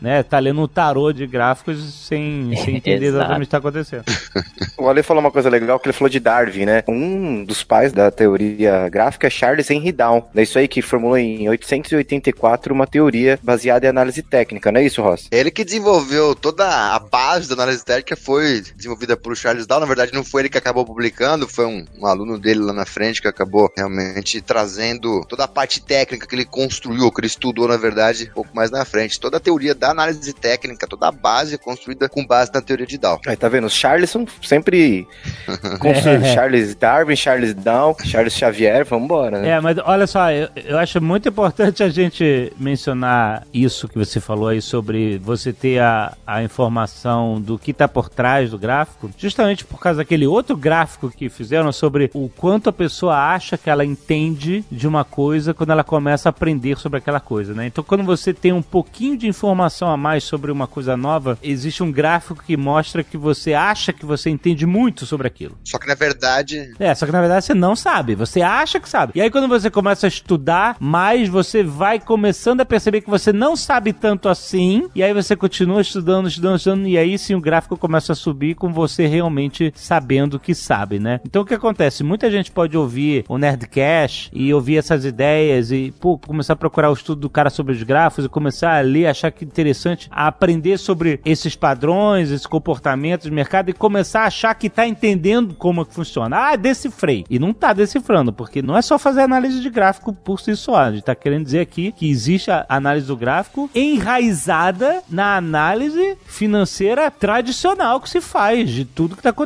né, 0.00 0.22
tá 0.22 0.38
lendo 0.38 0.60
um 0.60 0.68
tarô 0.68 1.12
de 1.12 1.26
gráficos 1.26 1.78
sem, 2.06 2.52
sem 2.64 2.76
entender 2.76 3.06
exatamente 3.06 3.36
o 3.36 3.40
que 3.40 3.44
está 3.44 3.58
acontecendo. 3.58 4.04
o 4.78 4.88
Ale 4.88 5.02
falou 5.02 5.22
uma 5.22 5.30
coisa 5.30 5.48
legal 5.48 5.78
que 5.78 5.86
ele 5.88 5.92
falou 5.92 6.08
de 6.08 6.20
Darwin, 6.20 6.64
né? 6.64 6.82
Um 6.88 7.44
dos 7.44 7.62
pais 7.62 7.92
da 7.92 8.10
teoria 8.10 8.88
gráfica 8.88 9.26
é 9.26 9.30
Charles 9.30 9.70
Henry 9.70 9.92
Down. 9.92 10.24
É 10.34 10.42
isso 10.42 10.58
aí 10.58 10.68
que 10.68 10.82
formulou 10.82 11.16
em 11.16 11.48
884 11.48 12.74
uma 12.74 12.86
teoria 12.86 13.38
baseada 13.42 13.86
em 13.86 13.88
análise 13.88 14.22
técnica, 14.22 14.70
não 14.72 14.80
é 14.80 14.84
isso, 14.84 15.02
Ross? 15.02 15.28
Ele 15.30 15.50
que 15.50 15.64
desenvolveu 15.64 16.34
toda 16.34 16.66
a 16.94 16.98
base 16.98 17.48
da 17.48 17.54
análise 17.54 17.84
técnica 17.84 18.16
foi 18.16 18.62
desenvolvida 18.74 19.16
por 19.16 19.36
Charles 19.36 19.66
Down. 19.66 19.75
Na 19.80 19.86
verdade, 19.86 20.12
não 20.12 20.24
foi 20.24 20.42
ele 20.42 20.48
que 20.48 20.58
acabou 20.58 20.84
publicando, 20.84 21.48
foi 21.48 21.66
um, 21.66 21.84
um 21.98 22.06
aluno 22.06 22.38
dele 22.38 22.60
lá 22.60 22.72
na 22.72 22.86
frente 22.86 23.20
que 23.20 23.28
acabou 23.28 23.70
realmente 23.76 24.40
trazendo 24.40 25.24
toda 25.28 25.44
a 25.44 25.48
parte 25.48 25.80
técnica 25.80 26.26
que 26.26 26.34
ele 26.34 26.44
construiu, 26.44 27.10
que 27.10 27.20
ele 27.20 27.26
estudou, 27.26 27.68
na 27.68 27.76
verdade, 27.76 28.28
um 28.30 28.34
pouco 28.34 28.54
mais 28.54 28.70
na 28.70 28.84
frente. 28.84 29.20
Toda 29.20 29.36
a 29.36 29.40
teoria 29.40 29.74
da 29.74 29.90
análise 29.90 30.32
técnica, 30.32 30.86
toda 30.86 31.08
a 31.08 31.12
base 31.12 31.54
é 31.54 31.58
construída 31.58 32.08
com 32.08 32.26
base 32.26 32.50
na 32.52 32.60
teoria 32.60 32.86
de 32.86 32.98
Down. 32.98 33.18
Aí 33.26 33.36
tá 33.36 33.48
vendo? 33.48 33.66
Os 33.66 33.74
Charles 33.74 34.10
são 34.10 34.26
sempre 34.42 35.06
construídos. 35.78 36.28
Charles 36.34 36.74
Darwin, 36.74 37.16
Charles 37.16 37.54
Down, 37.54 37.96
Charles 38.04 38.34
Xavier, 38.34 38.84
vambora, 38.84 39.40
né? 39.40 39.50
É, 39.50 39.60
mas 39.60 39.76
olha 39.84 40.06
só, 40.06 40.30
eu, 40.30 40.48
eu 40.56 40.78
acho 40.78 41.00
muito 41.00 41.28
importante 41.28 41.82
a 41.82 41.88
gente 41.88 42.52
mencionar 42.58 43.46
isso 43.52 43.88
que 43.88 43.98
você 43.98 44.20
falou 44.20 44.48
aí 44.48 44.60
sobre 44.60 45.18
você 45.18 45.52
ter 45.52 45.80
a, 45.80 46.16
a 46.26 46.42
informação 46.42 47.40
do 47.40 47.58
que 47.58 47.72
tá 47.72 47.88
por 47.88 48.08
trás 48.08 48.50
do 48.50 48.58
gráfico, 48.58 49.10
justamente 49.16 49.64
por 49.68 49.80
causa 49.80 49.98
daquele 49.98 50.26
outro 50.26 50.56
gráfico 50.56 51.10
que 51.10 51.28
fizeram 51.28 51.70
sobre 51.72 52.10
o 52.14 52.28
quanto 52.28 52.70
a 52.70 52.72
pessoa 52.72 53.16
acha 53.16 53.56
que 53.56 53.70
ela 53.70 53.84
entende 53.84 54.64
de 54.70 54.86
uma 54.86 55.04
coisa 55.04 55.54
quando 55.54 55.70
ela 55.70 55.84
começa 55.84 56.28
a 56.28 56.30
aprender 56.30 56.78
sobre 56.78 56.98
aquela 56.98 57.20
coisa, 57.20 57.54
né? 57.54 57.66
Então, 57.66 57.84
quando 57.84 58.04
você 58.04 58.32
tem 58.32 58.52
um 58.52 58.62
pouquinho 58.62 59.16
de 59.16 59.28
informação 59.28 59.88
a 59.88 59.96
mais 59.96 60.24
sobre 60.24 60.50
uma 60.50 60.66
coisa 60.66 60.96
nova, 60.96 61.38
existe 61.42 61.82
um 61.82 61.92
gráfico 61.92 62.42
que 62.42 62.56
mostra 62.56 63.04
que 63.04 63.16
você 63.16 63.54
acha 63.54 63.92
que 63.92 64.04
você 64.04 64.30
entende 64.30 64.66
muito 64.66 65.06
sobre 65.06 65.26
aquilo. 65.26 65.56
Só 65.64 65.78
que 65.78 65.86
na 65.86 65.94
verdade. 65.94 66.74
É, 66.78 66.94
só 66.94 67.06
que 67.06 67.12
na 67.12 67.20
verdade 67.20 67.44
você 67.44 67.54
não 67.54 67.76
sabe. 67.76 68.14
Você 68.14 68.42
acha 68.42 68.80
que 68.80 68.88
sabe. 68.88 69.12
E 69.14 69.20
aí, 69.20 69.30
quando 69.30 69.48
você 69.48 69.70
começa 69.70 70.06
a 70.06 70.08
estudar 70.08 70.76
mais, 70.80 71.28
você 71.28 71.62
vai 71.62 71.98
começando 71.98 72.60
a 72.60 72.64
perceber 72.64 73.00
que 73.00 73.10
você 73.10 73.32
não 73.32 73.56
sabe 73.56 73.92
tanto 73.92 74.28
assim. 74.28 74.88
E 74.94 75.02
aí 75.02 75.12
você 75.12 75.34
continua 75.36 75.80
estudando, 75.80 76.28
estudando, 76.28 76.56
estudando. 76.56 76.86
E 76.86 76.98
aí 76.98 77.18
sim 77.18 77.34
o 77.34 77.40
gráfico 77.40 77.76
começa 77.76 78.12
a 78.12 78.16
subir 78.16 78.54
com 78.54 78.72
você 78.72 79.06
realmente 79.06 79.55
sabendo 79.74 80.38
que 80.38 80.54
sabe, 80.54 80.98
né? 80.98 81.20
Então 81.24 81.42
o 81.42 81.44
que 81.44 81.54
acontece? 81.54 82.04
Muita 82.04 82.30
gente 82.30 82.50
pode 82.50 82.76
ouvir 82.76 83.24
o 83.28 83.38
Nerdcast 83.38 84.30
e 84.32 84.52
ouvir 84.52 84.76
essas 84.76 85.04
ideias 85.04 85.70
e, 85.70 85.92
pô, 86.00 86.18
começar 86.18 86.54
a 86.54 86.56
procurar 86.56 86.90
o 86.90 86.94
estudo 86.94 87.20
do 87.20 87.30
cara 87.30 87.50
sobre 87.50 87.72
os 87.72 87.82
gráficos 87.82 88.24
e 88.24 88.28
começar 88.28 88.76
a 88.76 88.80
ler, 88.80 89.06
achar 89.06 89.30
que 89.30 89.44
interessante 89.44 90.08
aprender 90.10 90.78
sobre 90.78 91.20
esses 91.24 91.54
padrões, 91.56 92.30
esses 92.30 92.46
comportamentos 92.46 93.26
de 93.26 93.30
mercado 93.30 93.70
e 93.70 93.72
começar 93.72 94.22
a 94.22 94.26
achar 94.26 94.54
que 94.54 94.68
tá 94.68 94.86
entendendo 94.86 95.54
como 95.54 95.82
é 95.82 95.84
que 95.84 95.94
funciona. 95.94 96.36
Ah, 96.36 96.56
decifrei. 96.56 97.24
E 97.28 97.38
não 97.38 97.52
tá 97.52 97.72
decifrando, 97.72 98.32
porque 98.32 98.62
não 98.62 98.76
é 98.76 98.82
só 98.82 98.98
fazer 98.98 99.22
análise 99.22 99.60
de 99.60 99.70
gráfico 99.70 100.12
por 100.12 100.40
si 100.40 100.56
só. 100.56 100.76
A 100.76 100.92
gente 100.92 101.04
tá 101.04 101.14
querendo 101.14 101.44
dizer 101.44 101.60
aqui 101.60 101.92
que 101.92 102.08
existe 102.08 102.50
a 102.50 102.66
análise 102.68 103.06
do 103.06 103.16
gráfico 103.16 103.70
enraizada 103.74 105.02
na 105.08 105.36
análise 105.36 106.16
financeira 106.26 107.10
tradicional 107.10 108.00
que 108.00 108.10
se 108.10 108.20
faz 108.20 108.70
de 108.70 108.84
tudo 108.84 109.16
que 109.16 109.22
tá 109.22 109.30
acontecendo 109.30 109.45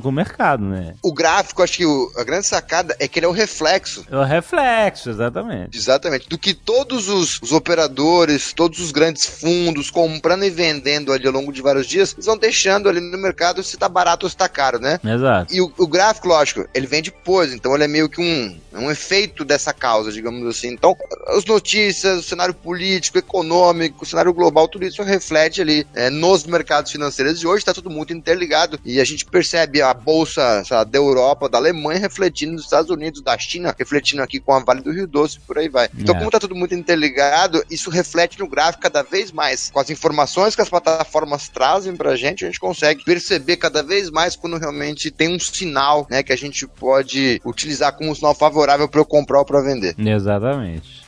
com 0.00 0.08
o 0.08 0.12
mercado, 0.12 0.64
né? 0.64 0.94
O 1.02 1.12
gráfico, 1.12 1.62
acho 1.62 1.78
que 1.78 1.86
o, 1.86 2.10
a 2.16 2.24
grande 2.24 2.46
sacada 2.46 2.96
é 2.98 3.08
que 3.08 3.18
ele 3.18 3.26
é 3.26 3.28
o 3.28 3.32
reflexo. 3.32 4.04
É 4.10 4.16
o 4.16 4.24
reflexo, 4.24 5.10
exatamente. 5.10 5.76
Exatamente. 5.76 6.28
Do 6.28 6.38
que 6.38 6.54
todos 6.54 7.08
os, 7.08 7.40
os 7.42 7.52
operadores, 7.52 8.52
todos 8.52 8.78
os 8.78 8.90
grandes 8.90 9.26
fundos 9.26 9.90
comprando 9.90 10.44
e 10.44 10.50
vendendo 10.50 11.12
ali 11.12 11.26
ao 11.26 11.32
longo 11.32 11.52
de 11.52 11.62
vários 11.62 11.86
dias, 11.86 12.12
eles 12.14 12.26
vão 12.26 12.36
deixando 12.36 12.88
ali 12.88 13.00
no 13.00 13.18
mercado 13.18 13.62
se 13.62 13.76
tá 13.76 13.88
barato 13.88 14.26
ou 14.26 14.30
se 14.30 14.36
tá 14.36 14.48
caro, 14.48 14.78
né? 14.78 14.98
Exato. 15.04 15.54
E 15.54 15.60
o, 15.60 15.72
o 15.78 15.86
gráfico, 15.86 16.28
lógico, 16.28 16.66
ele 16.74 16.86
vem 16.86 17.02
depois, 17.02 17.52
então 17.52 17.74
ele 17.74 17.84
é 17.84 17.88
meio 17.88 18.08
que 18.08 18.20
um, 18.20 18.58
um 18.74 18.90
efeito 18.90 19.44
dessa 19.44 19.72
causa, 19.72 20.12
digamos 20.12 20.46
assim. 20.46 20.68
Então, 20.68 20.96
as 21.28 21.44
notícias, 21.44 22.18
o 22.18 22.22
cenário 22.22 22.54
político, 22.54 23.18
econômico, 23.18 24.04
o 24.04 24.06
cenário 24.06 24.32
global, 24.32 24.68
tudo 24.68 24.84
isso 24.84 25.02
reflete 25.02 25.60
ali 25.60 25.86
é, 25.94 26.10
nos 26.10 26.44
mercados 26.44 26.92
financeiros 26.92 27.40
de 27.40 27.46
hoje, 27.46 27.64
tá 27.64 27.74
tudo 27.74 27.90
muito 27.90 28.12
interligado 28.12 28.78
e 28.84 29.00
a 29.00 29.04
gente 29.04 29.24
percebe 29.38 29.80
a 29.80 29.94
bolsa 29.94 30.64
sabe, 30.64 30.90
da 30.90 30.98
Europa, 30.98 31.48
da 31.48 31.58
Alemanha 31.58 32.00
refletindo 32.00 32.54
nos 32.54 32.64
Estados 32.64 32.90
Unidos, 32.90 33.22
da 33.22 33.38
China, 33.38 33.72
refletindo 33.78 34.20
aqui 34.20 34.40
com 34.40 34.52
a 34.52 34.58
Vale 34.58 34.80
do 34.80 34.90
Rio 34.90 35.06
Doce, 35.06 35.38
por 35.38 35.56
aí 35.58 35.68
vai. 35.68 35.88
Então, 35.96 36.14
é. 36.16 36.18
como 36.18 36.30
tá 36.30 36.40
tudo 36.40 36.56
muito 36.56 36.74
interligado, 36.74 37.62
isso 37.70 37.88
reflete 37.88 38.36
no 38.40 38.48
gráfico 38.48 38.82
cada 38.82 39.02
vez 39.02 39.30
mais. 39.30 39.70
Com 39.70 39.78
as 39.78 39.90
informações 39.90 40.56
que 40.56 40.62
as 40.62 40.68
plataformas 40.68 41.48
trazem 41.48 41.94
pra 41.94 42.16
gente, 42.16 42.44
a 42.44 42.48
gente 42.48 42.58
consegue 42.58 43.04
perceber 43.04 43.58
cada 43.58 43.80
vez 43.80 44.10
mais 44.10 44.34
quando 44.34 44.58
realmente 44.58 45.08
tem 45.08 45.32
um 45.32 45.38
sinal, 45.38 46.04
né, 46.10 46.24
que 46.24 46.32
a 46.32 46.36
gente 46.36 46.66
pode 46.66 47.40
utilizar 47.44 47.92
como 47.92 48.10
um 48.10 48.14
sinal 48.16 48.34
favorável 48.34 48.88
para 48.88 49.00
eu 49.00 49.04
comprar 49.04 49.38
ou 49.38 49.44
para 49.44 49.60
vender. 49.60 49.94
Exatamente. 49.96 51.07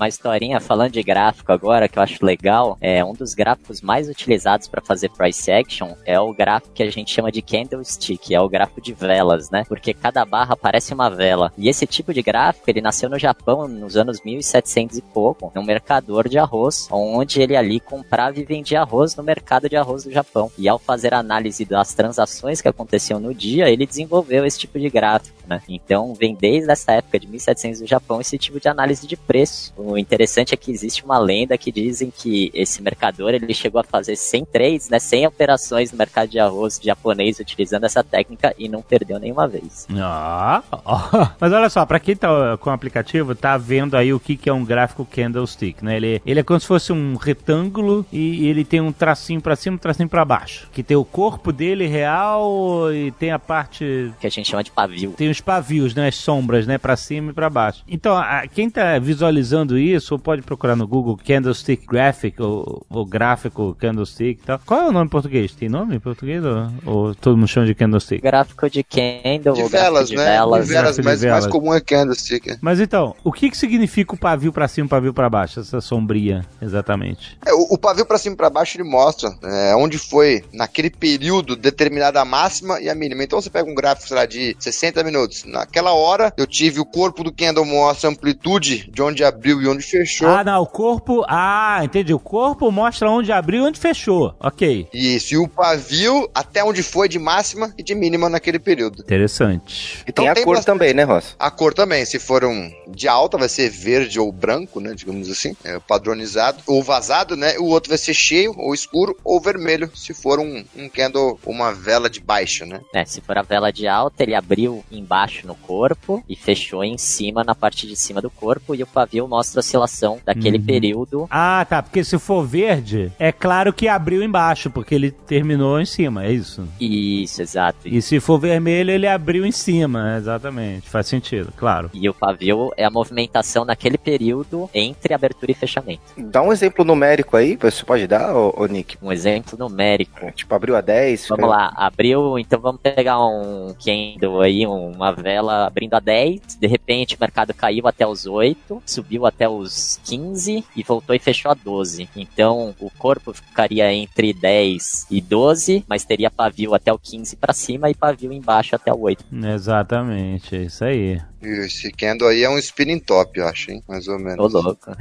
Uma 0.00 0.08
historinha 0.08 0.58
falando 0.60 0.92
de 0.92 1.02
gráfico 1.02 1.52
agora 1.52 1.86
que 1.86 1.98
eu 1.98 2.02
acho 2.02 2.24
legal. 2.24 2.78
É 2.80 3.04
um 3.04 3.12
dos 3.12 3.34
gráficos 3.34 3.82
mais 3.82 4.08
utilizados 4.08 4.66
para 4.66 4.80
fazer 4.80 5.10
price 5.10 5.52
action 5.52 5.94
é 6.06 6.18
o 6.18 6.32
gráfico 6.32 6.72
que 6.72 6.82
a 6.82 6.90
gente 6.90 7.12
chama 7.12 7.30
de 7.30 7.42
candlestick, 7.42 8.34
é 8.34 8.40
o 8.40 8.48
gráfico 8.48 8.80
de 8.80 8.94
velas, 8.94 9.50
né? 9.50 9.64
Porque 9.68 9.92
cada 9.92 10.24
barra 10.24 10.56
parece 10.56 10.94
uma 10.94 11.10
vela. 11.10 11.52
E 11.58 11.68
esse 11.68 11.86
tipo 11.86 12.14
de 12.14 12.22
gráfico, 12.22 12.68
ele 12.70 12.80
nasceu 12.80 13.10
no 13.10 13.18
Japão 13.18 13.68
nos 13.68 13.96
anos 13.96 14.22
1700 14.24 14.96
e 14.96 15.02
pouco, 15.02 15.52
num 15.54 15.62
mercador 15.62 16.28
de 16.28 16.38
arroz, 16.38 16.88
onde 16.90 17.42
ele 17.42 17.56
ali 17.56 17.78
comprava 17.78 18.38
e 18.40 18.44
vendia 18.44 18.80
arroz 18.80 19.14
no 19.14 19.22
mercado 19.22 19.68
de 19.68 19.76
arroz 19.76 20.04
do 20.04 20.10
Japão. 20.10 20.50
E 20.56 20.68
ao 20.68 20.78
fazer 20.78 21.12
análise 21.12 21.64
das 21.66 21.92
transações 21.92 22.62
que 22.62 22.68
aconteciam 22.68 23.20
no 23.20 23.34
dia, 23.34 23.68
ele 23.68 23.86
desenvolveu 23.86 24.46
esse 24.46 24.58
tipo 24.58 24.78
de 24.78 24.88
gráfico 24.88 25.39
né? 25.50 25.60
Então 25.68 26.14
vem 26.14 26.34
desde 26.34 26.70
essa 26.70 26.92
época 26.92 27.18
de 27.18 27.26
1700 27.26 27.80
do 27.80 27.86
Japão 27.86 28.20
esse 28.20 28.38
tipo 28.38 28.60
de 28.60 28.68
análise 28.68 29.06
de 29.06 29.16
preço. 29.16 29.72
O 29.76 29.98
interessante 29.98 30.54
é 30.54 30.56
que 30.56 30.70
existe 30.70 31.04
uma 31.04 31.18
lenda 31.18 31.58
que 31.58 31.72
dizem 31.72 32.12
que 32.16 32.50
esse 32.54 32.80
mercador 32.80 33.34
ele 33.34 33.52
chegou 33.52 33.80
a 33.80 33.84
fazer 33.84 34.14
100 34.14 34.44
trades, 34.44 34.88
né, 34.88 34.98
100 34.98 35.26
operações 35.26 35.90
no 35.90 35.98
mercado 35.98 36.28
de 36.28 36.38
arroz 36.38 36.78
japonês 36.82 37.40
utilizando 37.40 37.84
essa 37.84 38.04
técnica 38.04 38.54
e 38.56 38.68
não 38.68 38.80
perdeu 38.80 39.18
nenhuma 39.18 39.48
vez. 39.48 39.86
Ah, 39.96 40.62
ó. 40.70 41.00
mas 41.40 41.52
olha 41.52 41.68
só, 41.68 41.84
para 41.84 41.98
quem 41.98 42.14
tá 42.14 42.56
com 42.58 42.70
o 42.70 42.72
aplicativo, 42.72 43.34
tá 43.34 43.56
vendo 43.56 43.96
aí 43.96 44.12
o 44.12 44.20
que, 44.20 44.36
que 44.36 44.48
é 44.48 44.52
um 44.52 44.64
gráfico 44.64 45.04
candlestick, 45.04 45.82
né? 45.82 45.96
Ele, 45.96 46.22
ele 46.24 46.40
é 46.40 46.42
como 46.42 46.60
se 46.60 46.66
fosse 46.66 46.92
um 46.92 47.16
retângulo 47.16 48.06
e, 48.12 48.44
e 48.44 48.48
ele 48.48 48.64
tem 48.64 48.80
um 48.80 48.92
tracinho 48.92 49.40
para 49.40 49.56
cima, 49.56 49.74
um 49.74 49.78
tracinho 49.78 50.08
para 50.08 50.24
baixo, 50.24 50.68
que 50.72 50.82
tem 50.82 50.96
o 50.96 51.04
corpo 51.04 51.52
dele 51.52 51.86
real 51.86 52.92
e 52.92 53.10
tem 53.12 53.32
a 53.32 53.38
parte 53.38 54.12
que 54.20 54.26
a 54.26 54.30
gente 54.30 54.48
chama 54.48 54.62
de 54.62 54.70
pavio. 54.70 55.12
Tem 55.12 55.28
os 55.28 55.39
pavios, 55.40 55.94
né, 55.94 56.08
as 56.08 56.16
sombras, 56.16 56.66
né, 56.66 56.78
para 56.78 56.96
cima 56.96 57.30
e 57.30 57.34
para 57.34 57.48
baixo. 57.50 57.82
Então, 57.88 58.16
a, 58.16 58.46
quem 58.46 58.68
tá 58.70 58.98
visualizando 58.98 59.78
isso, 59.78 60.14
ou 60.14 60.18
pode 60.18 60.42
procurar 60.42 60.76
no 60.76 60.86
Google 60.86 61.18
Candlestick 61.24 61.86
Graphic 61.86 62.40
ou, 62.40 62.84
ou 62.88 63.04
gráfico 63.06 63.74
Candlestick 63.78 64.40
e 64.42 64.46
tal. 64.46 64.60
Qual 64.64 64.80
é 64.80 64.88
o 64.88 64.92
nome 64.92 65.06
em 65.06 65.10
português? 65.10 65.52
Tem 65.54 65.68
nome 65.68 65.96
em 65.96 66.00
português 66.00 66.42
ou, 66.44 66.68
ou 66.84 67.14
todo 67.14 67.36
mundo 67.36 67.48
chama 67.48 67.66
de 67.66 67.74
Candlestick? 67.74 68.22
Gráfico 68.22 68.68
de 68.70 68.82
candle, 68.82 69.54
De 69.54 69.68
velas, 69.68 70.08
de 70.08 70.16
né? 70.16 70.24
velas. 70.24 70.66
de 70.66 70.72
velas, 70.72 70.96
de 70.96 71.02
mas 71.02 71.20
velas. 71.20 71.40
mais 71.44 71.52
comum 71.52 71.74
é 71.74 71.80
candlestick. 71.80 72.58
Mas 72.60 72.80
então, 72.80 73.14
o 73.24 73.32
que 73.32 73.50
que 73.50 73.56
significa 73.56 74.14
o 74.14 74.18
pavio 74.18 74.52
para 74.52 74.68
cima 74.68 74.84
e 74.84 74.86
o 74.86 74.90
pavio 74.90 75.14
para 75.14 75.28
baixo? 75.28 75.60
Essa 75.60 75.80
sombria, 75.80 76.44
exatamente. 76.60 77.38
É, 77.44 77.52
o, 77.52 77.66
o 77.70 77.78
pavio 77.78 78.04
pra 78.06 78.18
cima 78.18 78.34
e 78.34 78.36
pra 78.36 78.50
baixo 78.50 78.76
ele 78.76 78.88
mostra 78.88 79.32
é, 79.42 79.74
onde 79.76 79.98
foi 79.98 80.44
naquele 80.52 80.90
período 80.90 81.56
determinada 81.56 82.20
a 82.20 82.24
máxima 82.24 82.80
e 82.80 82.88
a 82.88 82.94
mínima. 82.94 83.22
Então 83.24 83.40
você 83.40 83.50
pega 83.50 83.70
um 83.70 83.74
gráfico, 83.74 84.08
sei 84.08 84.16
lá, 84.16 84.26
de 84.26 84.56
60 84.58 85.02
minutos. 85.04 85.29
Naquela 85.46 85.92
hora 85.92 86.32
eu 86.36 86.46
tive 86.46 86.80
o 86.80 86.84
corpo 86.84 87.22
do 87.24 87.32
candle 87.32 87.64
mostra 87.64 88.08
a 88.08 88.12
amplitude 88.12 88.90
de 88.90 89.02
onde 89.02 89.22
abriu 89.24 89.60
e 89.62 89.68
onde 89.68 89.82
fechou. 89.82 90.28
Ah, 90.28 90.44
não, 90.44 90.62
o 90.62 90.66
corpo. 90.66 91.24
Ah, 91.28 91.80
entendi. 91.82 92.12
O 92.14 92.18
corpo 92.18 92.70
mostra 92.70 93.10
onde 93.10 93.30
abriu 93.32 93.64
e 93.64 93.68
onde 93.68 93.78
fechou. 93.78 94.34
Ok. 94.40 94.88
Isso, 94.92 95.34
e 95.34 95.38
o 95.38 95.48
pavio 95.48 96.28
até 96.34 96.62
onde 96.64 96.82
foi 96.82 97.08
de 97.08 97.18
máxima 97.18 97.72
e 97.78 97.82
de 97.82 97.94
mínima 97.94 98.28
naquele 98.28 98.58
período. 98.58 99.02
Interessante. 99.02 100.02
E 100.06 100.12
tem 100.12 100.24
Então 100.24 100.28
a 100.28 100.34
tem 100.34 100.44
cor 100.44 100.56
bastante- 100.56 100.66
também, 100.78 100.94
né, 100.94 101.04
Ross? 101.04 101.34
A 101.38 101.50
cor 101.50 101.72
também, 101.74 102.04
se 102.04 102.18
for 102.18 102.44
um 102.44 102.70
de 102.88 103.08
alta, 103.08 103.36
vai 103.38 103.48
ser 103.48 103.68
verde 103.70 104.18
ou 104.18 104.30
branco, 104.32 104.80
né? 104.80 104.94
Digamos 104.94 105.30
assim, 105.30 105.56
é, 105.64 105.78
padronizado, 105.78 106.58
ou 106.66 106.82
vazado, 106.82 107.36
né? 107.36 107.58
O 107.58 107.64
outro 107.66 107.88
vai 107.88 107.98
ser 107.98 108.14
cheio, 108.14 108.54
ou 108.56 108.74
escuro, 108.74 109.16
ou 109.24 109.40
vermelho, 109.40 109.90
se 109.94 110.12
for 110.14 110.38
um, 110.38 110.64
um 110.76 110.88
candle, 110.88 111.38
uma 111.46 111.72
vela 111.72 112.08
de 112.10 112.20
baixo, 112.20 112.64
né? 112.66 112.80
É, 112.94 113.04
se 113.04 113.20
for 113.20 113.36
a 113.38 113.42
vela 113.42 113.72
de 113.72 113.86
alta, 113.86 114.22
ele 114.22 114.34
abriu 114.34 114.84
embaixo 115.10 115.44
no 115.44 115.56
corpo 115.56 116.22
e 116.28 116.36
fechou 116.36 116.84
em 116.84 116.96
cima, 116.96 117.42
na 117.42 117.52
parte 117.54 117.84
de 117.84 117.96
cima 117.96 118.22
do 118.22 118.30
corpo, 118.30 118.76
e 118.76 118.82
o 118.82 118.86
pavio 118.86 119.26
mostra 119.26 119.58
a 119.58 119.60
oscilação 119.60 120.20
daquele 120.24 120.58
Uhum. 120.58 120.64
período. 120.64 121.26
Ah, 121.28 121.66
tá. 121.68 121.82
Porque 121.82 122.04
se 122.04 122.16
for 122.16 122.44
verde, 122.46 123.10
é 123.18 123.32
claro 123.32 123.72
que 123.72 123.88
abriu 123.88 124.22
embaixo, 124.22 124.70
porque 124.70 124.94
ele 124.94 125.10
terminou 125.10 125.80
em 125.80 125.84
cima, 125.84 126.24
é 126.24 126.32
isso. 126.32 126.62
Isso, 126.80 127.42
exato. 127.42 127.88
E 127.88 128.00
se 128.00 128.20
for 128.20 128.38
vermelho, 128.38 128.90
ele 128.92 129.06
abriu 129.08 129.44
em 129.44 129.50
cima, 129.50 130.16
exatamente. 130.16 130.88
Faz 130.88 131.06
sentido, 131.08 131.52
claro. 131.56 131.90
E 131.92 132.08
o 132.08 132.14
pavio 132.14 132.70
é 132.76 132.84
a 132.84 132.90
movimentação 132.90 133.64
naquele 133.64 133.98
período 133.98 134.70
entre 134.72 135.12
abertura 135.12 135.50
e 135.50 135.54
fechamento. 135.54 136.02
Dá 136.16 136.40
um 136.42 136.52
exemplo 136.52 136.84
numérico 136.84 137.36
aí, 137.36 137.56
você 137.56 137.84
pode 137.84 138.06
dar, 138.06 138.32
ô, 138.36 138.54
ô 138.56 138.66
Nick? 138.66 138.96
Um 139.02 139.10
exemplo 139.10 139.58
numérico. 139.58 140.30
Tipo, 140.32 140.54
abriu 140.54 140.76
a 140.76 140.80
10. 140.80 141.26
Vamos 141.28 141.48
lá, 141.48 141.72
abriu, 141.74 142.38
então 142.38 142.60
vamos 142.60 142.80
pegar 142.80 143.18
um 143.24 143.74
candle 143.84 144.40
aí, 144.42 144.66
uma 145.00 145.12
vela 145.12 145.66
abrindo 145.66 145.94
a 145.94 146.00
10, 146.00 146.58
de 146.60 146.66
repente 146.66 147.16
o 147.16 147.18
mercado 147.18 147.54
caiu 147.54 147.88
até 147.88 148.06
os 148.06 148.26
8, 148.26 148.82
subiu 148.84 149.24
até 149.24 149.48
os 149.48 149.98
15 150.04 150.64
e 150.76 150.82
voltou 150.82 151.16
e 151.16 151.18
fechou 151.18 151.50
a 151.50 151.54
12. 151.54 152.08
Então 152.14 152.74
o 152.78 152.90
corpo 152.90 153.32
ficaria 153.32 153.92
entre 153.92 154.32
10 154.32 155.06
e 155.10 155.20
12, 155.20 155.84
mas 155.88 156.04
teria 156.04 156.30
pavio 156.30 156.74
até 156.74 156.92
o 156.92 156.98
15 156.98 157.36
para 157.36 157.54
cima 157.54 157.88
e 157.88 157.94
pavio 157.94 158.32
embaixo 158.32 158.76
até 158.76 158.92
o 158.92 159.00
8. 159.00 159.24
Exatamente, 159.32 160.56
é 160.56 160.62
isso 160.62 160.84
aí. 160.84 161.20
E 161.42 161.48
esse 161.66 161.90
candle 161.92 162.28
aí 162.28 162.42
é 162.42 162.50
um 162.50 162.58
spinning 162.58 162.98
top, 162.98 163.38
eu 163.40 163.46
acho, 163.48 163.70
hein? 163.70 163.82
Mais 163.88 164.06
ou 164.08 164.18
menos. 164.18 164.54
Ô 164.54 164.60
louco. 164.60 164.90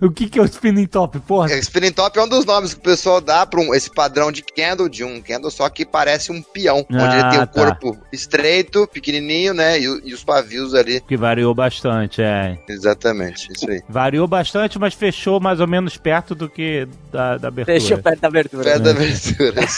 o 0.00 0.10
que, 0.10 0.28
que 0.28 0.38
é 0.38 0.42
o 0.42 0.46
spinning 0.46 0.86
top, 0.86 1.18
porra? 1.20 1.52
É, 1.52 1.58
Spinning 1.58 1.92
top 1.92 2.18
é 2.18 2.22
um 2.22 2.28
dos 2.28 2.44
nomes 2.44 2.74
que 2.74 2.80
o 2.80 2.82
pessoal 2.82 3.20
dá 3.20 3.46
para 3.46 3.60
um, 3.60 3.74
esse 3.74 3.90
padrão 3.90 4.30
de 4.32 4.42
candle, 4.42 4.88
de 4.88 5.04
um 5.04 5.20
candle 5.20 5.50
só 5.50 5.68
que 5.68 5.84
parece 5.84 6.32
um 6.32 6.42
peão, 6.42 6.84
onde 6.90 6.98
Ah, 6.98 7.18
ele 7.20 7.30
tem 7.30 7.38
o 7.40 7.46
tá. 7.46 7.48
corpo 7.64 7.98
estreito, 8.12 8.88
pequenininho, 8.92 9.54
né? 9.54 9.78
E, 9.78 9.84
e 9.84 10.14
os 10.14 10.24
pavios 10.24 10.74
ali. 10.74 11.00
Que 11.00 11.16
variou 11.16 11.54
bastante, 11.54 12.22
é. 12.22 12.58
Exatamente, 12.68 13.48
isso 13.54 13.70
aí. 13.70 13.82
Variou 13.88 14.26
bastante, 14.26 14.78
mas 14.78 14.94
fechou 14.94 15.40
mais 15.40 15.60
ou 15.60 15.66
menos 15.66 15.96
perto 15.96 16.34
do 16.34 16.48
que 16.48 16.88
da, 17.12 17.38
da 17.38 17.48
abertura. 17.48 17.80
Fechou 17.80 17.98
perto 17.98 18.20
da 18.20 18.28
abertura. 18.28 18.64
Pé 18.64 18.78
da 18.78 18.90
abertura. 18.90 19.64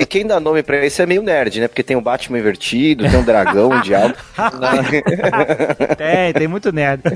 E 0.00 0.06
quem 0.06 0.26
dá 0.26 0.38
nome 0.38 0.62
pra 0.62 0.84
isso 0.84 1.00
é 1.00 1.06
meio 1.06 1.22
nerd, 1.22 1.60
né? 1.60 1.68
Porque 1.68 1.82
tem 1.82 1.96
o 1.96 2.00
Batman 2.00 2.25
invertido, 2.34 3.04
tem 3.08 3.18
um 3.18 3.24
dragão, 3.24 3.70
um 3.70 3.80
diabo. 3.82 4.14
Tem, 5.96 6.32
tem 6.32 6.48
muito 6.48 6.72
nerd. 6.72 7.02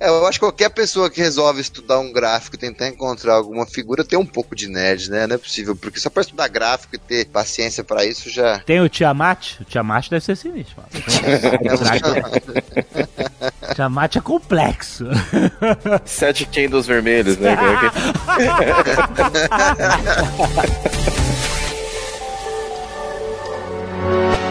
É, 0.00 0.08
eu 0.08 0.26
acho 0.26 0.38
que 0.38 0.44
qualquer 0.44 0.70
pessoa 0.70 1.10
que 1.10 1.20
resolve 1.20 1.60
estudar 1.60 1.98
um 1.98 2.12
gráfico 2.12 2.56
e 2.56 2.58
tentar 2.58 2.88
encontrar 2.88 3.34
alguma 3.34 3.66
figura 3.66 4.04
tem 4.04 4.18
um 4.18 4.26
pouco 4.26 4.54
de 4.54 4.68
nerd, 4.68 5.10
né? 5.10 5.26
Não 5.26 5.34
é 5.36 5.38
possível, 5.38 5.74
porque 5.76 6.00
só 6.00 6.10
pra 6.10 6.22
estudar 6.22 6.48
gráfico 6.48 6.94
e 6.94 6.98
ter 6.98 7.26
paciência 7.26 7.84
pra 7.84 8.04
isso 8.04 8.30
já. 8.30 8.58
Tem 8.60 8.80
o 8.80 8.88
Tiamat? 8.88 9.60
O 9.60 9.64
Tiamat 9.64 10.08
deve 10.08 10.24
ser 10.24 10.36
sinistro, 10.36 10.76
mano. 10.76 10.88
Tiamat 13.74 14.16
é 14.16 14.20
complexo. 14.20 15.06
Sete 16.04 16.46
candles 16.46 16.86
vermelhos, 16.86 17.36
né? 17.38 17.56
Bye. 24.04 24.43